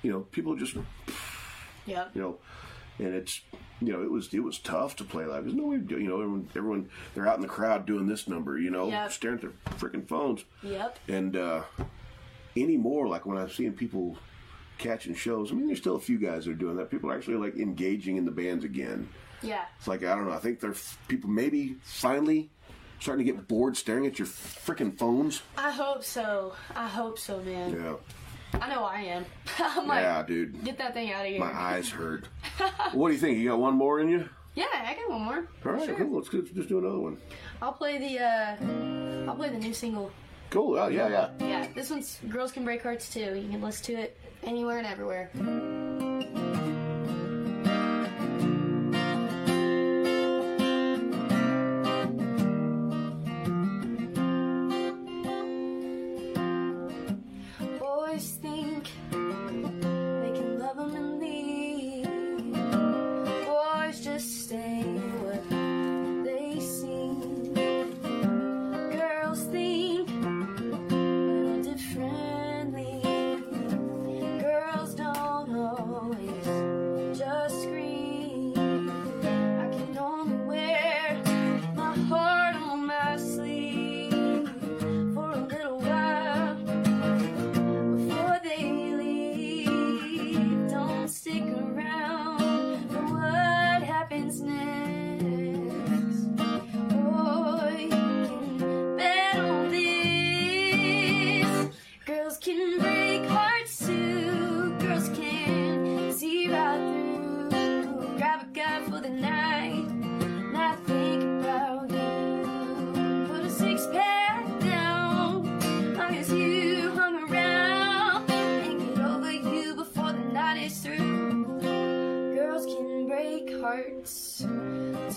you 0.04 0.12
know, 0.12 0.22
people 0.22 0.56
just 0.56 0.76
yeah, 1.86 2.06
you 2.14 2.22
know, 2.22 2.38
and 2.98 3.14
it's 3.14 3.42
you 3.82 3.92
know 3.92 4.02
it 4.02 4.10
was 4.10 4.34
it 4.34 4.40
was 4.40 4.58
tough 4.58 4.96
to 4.96 5.04
play 5.04 5.26
live. 5.26 5.44
There's 5.44 5.56
no 5.56 5.66
way 5.66 5.76
you 5.86 6.08
know 6.08 6.16
everyone 6.22 6.50
everyone 6.56 6.90
they're 7.14 7.28
out 7.28 7.36
in 7.36 7.42
the 7.42 7.48
crowd 7.50 7.86
doing 7.86 8.08
this 8.08 8.28
number, 8.28 8.58
you 8.58 8.72
know, 8.72 8.88
Yep. 8.88 9.12
staring 9.12 9.36
at 9.36 9.42
their 9.42 9.52
freaking 9.78 10.08
phones. 10.08 10.46
Yep. 10.64 10.98
And 11.10 11.36
uh, 11.36 11.64
anymore, 12.56 13.08
like 13.08 13.26
when 13.26 13.38
I'm 13.38 13.50
seeing 13.50 13.74
people 13.74 14.18
catching 14.78 15.16
shows, 15.16 15.52
I 15.52 15.56
mean, 15.56 15.68
there's 15.68 15.80
still 15.80 15.96
a 15.96 16.00
few 16.00 16.18
guys 16.18 16.46
that 16.46 16.52
are 16.52 16.56
doing 16.56 16.78
that. 16.78 16.90
People 16.92 17.12
are 17.12 17.16
actually 17.16 17.38
like 17.38 17.56
engaging 17.58 18.18
in 18.18 18.26
the 18.26 18.32
bands 18.32 18.64
again. 18.64 19.10
Yeah. 19.42 19.66
It's 19.78 19.88
like 19.88 20.04
I 20.04 20.16
don't 20.16 20.26
know. 20.26 20.34
I 20.34 20.40
think 20.40 20.60
they're 20.60 20.76
people 21.08 21.30
maybe 21.30 21.76
finally 21.84 22.50
starting 23.00 23.26
to 23.26 23.32
get 23.32 23.48
bored 23.48 23.78
staring 23.78 24.06
at 24.08 24.18
your 24.18 24.28
freaking 24.28 24.98
phones. 24.98 25.42
I 25.58 25.72
hope 25.72 26.04
so. 26.04 26.54
I 26.76 26.88
hope 26.88 27.20
so, 27.20 27.42
man. 27.42 27.74
Yeah, 27.74 28.60
I 28.60 28.70
know 28.74 28.84
I 28.84 29.02
am. 29.02 29.26
I'm 29.60 29.88
like, 29.88 30.02
yeah, 30.02 30.24
dude. 30.24 30.64
get 30.64 30.78
that 30.78 30.94
thing 30.94 31.12
out 31.12 31.26
of 31.26 31.32
here. 31.32 31.40
My 31.40 31.54
eyes 31.54 31.90
hurt. 31.90 32.28
what 32.94 33.10
do 33.10 33.14
you 33.14 33.20
think? 33.20 33.38
You 33.38 33.50
got 33.50 33.60
one 33.60 33.76
more 33.76 34.00
in 34.00 34.10
you? 34.10 34.28
Yeah, 34.56 34.66
I 34.74 34.96
got 34.96 35.10
one 35.10 35.22
more. 35.22 35.48
All 35.66 35.72
right, 35.74 35.86
Sure. 35.86 35.96
cool. 35.96 36.16
Let's 36.16 36.30
just 36.30 36.70
do 36.70 36.80
another 36.80 36.98
one. 37.00 37.18
I'll 37.62 37.74
play 37.74 37.98
the 37.98 38.24
uh 38.24 39.30
I'll 39.30 39.36
play 39.36 39.50
the 39.50 39.58
new 39.60 39.74
single. 39.74 40.12
Cool. 40.50 40.80
Oh, 40.80 40.88
yeah, 40.88 41.10
yeah. 41.10 41.30
Yeah, 41.40 41.68
this 41.76 41.90
one's 41.90 42.20
Girls 42.30 42.54
Can 42.54 42.64
Break 42.64 42.82
Hearts 42.82 43.10
too. 43.14 43.36
You 43.36 43.50
can 43.50 43.62
listen 43.62 43.96
to 43.96 44.02
it 44.04 44.18
anywhere 44.46 44.78
and 44.78 44.88
everywhere. 44.88 45.30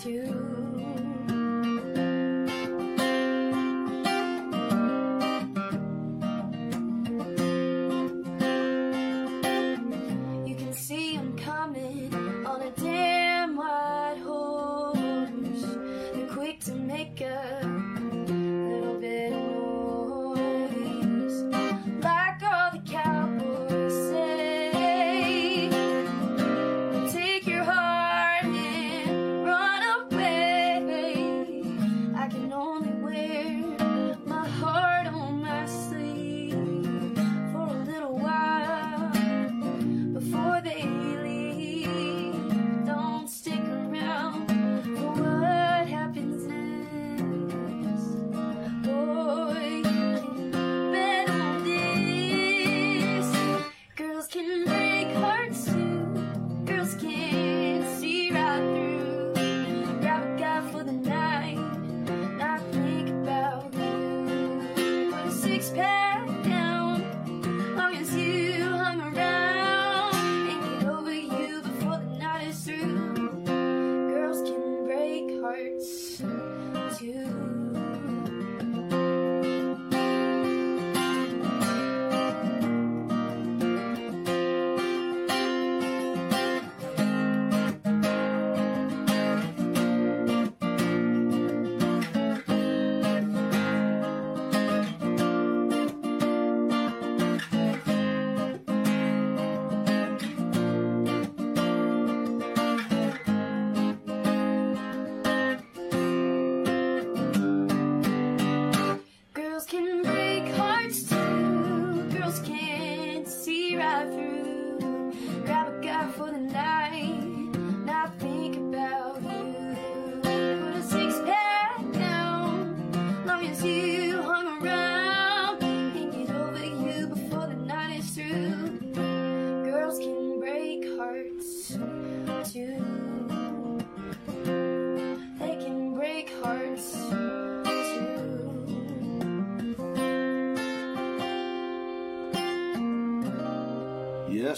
Too. 0.01 1.48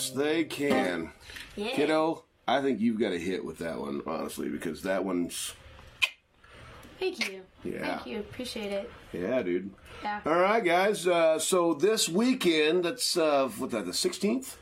Yes, 0.02 0.10
they 0.12 0.44
can. 0.46 1.12
Yeah. 1.56 1.70
Kiddo, 1.76 2.24
I 2.48 2.62
think 2.62 2.80
you've 2.80 3.00
got 3.00 3.12
a 3.14 3.18
hit 3.20 3.44
with 3.46 3.60
that 3.60 3.80
one, 3.80 4.02
honestly, 4.06 4.50
because 4.50 4.82
that 4.84 5.04
one's 5.06 5.54
Thank 7.00 7.28
you. 7.32 7.42
Yeah. 7.64 7.96
Thank 7.98 8.08
you. 8.08 8.20
Appreciate 8.20 8.72
it. 8.72 8.92
yeah, 9.12 9.42
dude. 9.42 9.72
Yeah. 10.04 10.22
All 10.26 10.40
right, 10.40 10.64
guys. 10.64 11.08
Uh, 11.08 11.40
so 11.40 11.74
this 11.74 12.08
weekend, 12.08 12.86
that's 12.86 13.18
uh, 13.18 13.50
what 13.58 13.72
that 13.72 13.86
the 13.86 13.94
sixteenth, 13.94 14.58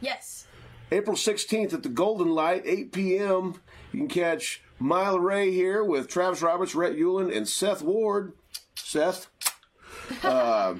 Yes. 0.00 0.46
April 0.90 1.16
sixteenth 1.16 1.74
at 1.74 1.82
the 1.82 1.88
Golden 1.90 2.30
Light, 2.30 2.62
eight 2.64 2.92
p.m. 2.92 3.60
You 3.92 4.00
can 4.00 4.08
catch 4.08 4.62
Mila 4.80 5.20
Rae 5.20 5.50
here 5.50 5.84
with 5.84 6.08
Travis 6.08 6.40
Roberts, 6.42 6.74
Rhett 6.74 6.96
Euland, 6.96 7.34
and 7.36 7.46
Seth 7.46 7.82
Ward. 7.82 8.32
Seth, 8.74 9.28
uh, 10.22 10.74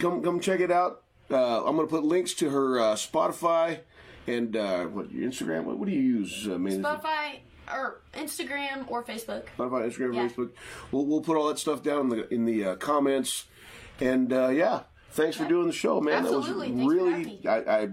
come 0.00 0.22
come 0.22 0.40
check 0.40 0.58
it 0.60 0.72
out. 0.72 1.02
Uh, 1.30 1.64
I'm 1.64 1.76
going 1.76 1.86
to 1.86 1.90
put 1.94 2.04
links 2.04 2.34
to 2.34 2.50
her 2.50 2.80
uh, 2.80 2.94
Spotify 2.94 3.80
and 4.26 4.56
uh, 4.56 4.84
what 4.84 5.10
your 5.12 5.28
Instagram. 5.28 5.64
What, 5.64 5.78
what 5.78 5.88
do 5.88 5.94
you 5.94 6.00
use? 6.00 6.46
Uh, 6.46 6.58
mainly? 6.58 6.82
Spotify 6.82 7.38
or 7.72 8.00
Instagram 8.14 8.90
or 8.90 9.02
Facebook. 9.04 9.44
Spotify, 9.58 9.90
Instagram, 9.90 10.14
Yeah. 10.14 10.28
Facebook. 10.28 10.50
We'll, 10.90 11.06
we'll 11.06 11.20
put 11.20 11.36
all 11.36 11.48
that 11.48 11.58
stuff 11.58 11.82
down 11.82 12.00
in 12.00 12.08
the 12.08 12.34
in 12.34 12.44
the 12.44 12.64
uh, 12.64 12.74
comments. 12.76 13.46
And 14.00 14.32
uh, 14.32 14.48
yeah, 14.48 14.82
thanks 15.10 15.36
for 15.36 15.44
doing 15.46 15.66
the 15.66 15.72
show, 15.72 16.00
man. 16.00 16.24
Absolutely. 16.24 16.70
That 16.70 16.76
was 16.76 16.86
really. 16.86 17.46
I, 17.46 17.56
I. 17.56 17.88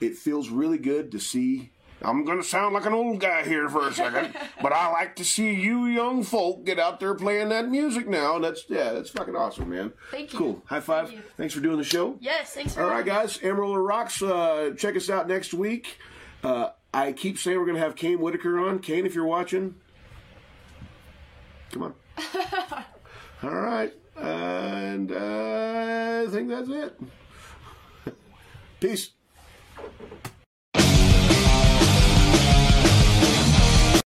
It 0.00 0.16
feels 0.16 0.48
really 0.48 0.78
good 0.78 1.12
to 1.12 1.18
see. 1.18 1.72
I'm 2.00 2.24
gonna 2.24 2.42
sound 2.44 2.74
like 2.74 2.86
an 2.86 2.92
old 2.92 3.18
guy 3.20 3.44
here 3.44 3.68
for 3.68 3.88
a 3.88 3.92
second, 3.92 4.34
but 4.62 4.72
I 4.72 4.88
like 4.92 5.16
to 5.16 5.24
see 5.24 5.52
you 5.54 5.86
young 5.86 6.22
folk 6.22 6.64
get 6.64 6.78
out 6.78 7.00
there 7.00 7.14
playing 7.14 7.48
that 7.48 7.68
music 7.68 8.08
now. 8.08 8.36
And 8.36 8.44
that's 8.44 8.64
yeah, 8.68 8.92
that's 8.92 9.10
fucking 9.10 9.34
awesome, 9.34 9.70
man. 9.70 9.92
Thank 10.10 10.32
you. 10.32 10.38
Cool. 10.38 10.62
High 10.66 10.80
five. 10.80 11.08
Thank. 11.08 11.24
Thanks 11.36 11.54
for 11.54 11.60
doing 11.60 11.78
the 11.78 11.84
show. 11.84 12.16
Yes. 12.20 12.52
Thanks 12.52 12.74
for 12.74 12.82
All 12.84 12.90
right, 12.90 13.04
guys. 13.04 13.42
Amarillo 13.42 13.76
Rocks. 13.76 14.22
Uh, 14.22 14.70
check 14.76 14.94
us 14.96 15.10
out 15.10 15.26
next 15.26 15.52
week. 15.52 15.98
Uh, 16.44 16.70
I 16.94 17.12
keep 17.12 17.38
saying 17.38 17.58
we're 17.58 17.64
going 17.66 17.76
to 17.76 17.82
have 17.82 17.96
Kane 17.96 18.20
Whitaker 18.20 18.58
on. 18.58 18.78
Kane, 18.78 19.04
if 19.04 19.14
you're 19.14 19.26
watching, 19.26 19.74
come 21.72 21.82
on. 21.82 21.94
All 23.42 23.50
right. 23.54 23.92
And 24.16 25.12
uh, 25.12 26.24
I 26.26 26.30
think 26.30 26.48
that's 26.48 26.68
it. 26.68 27.00
Peace. 28.80 29.10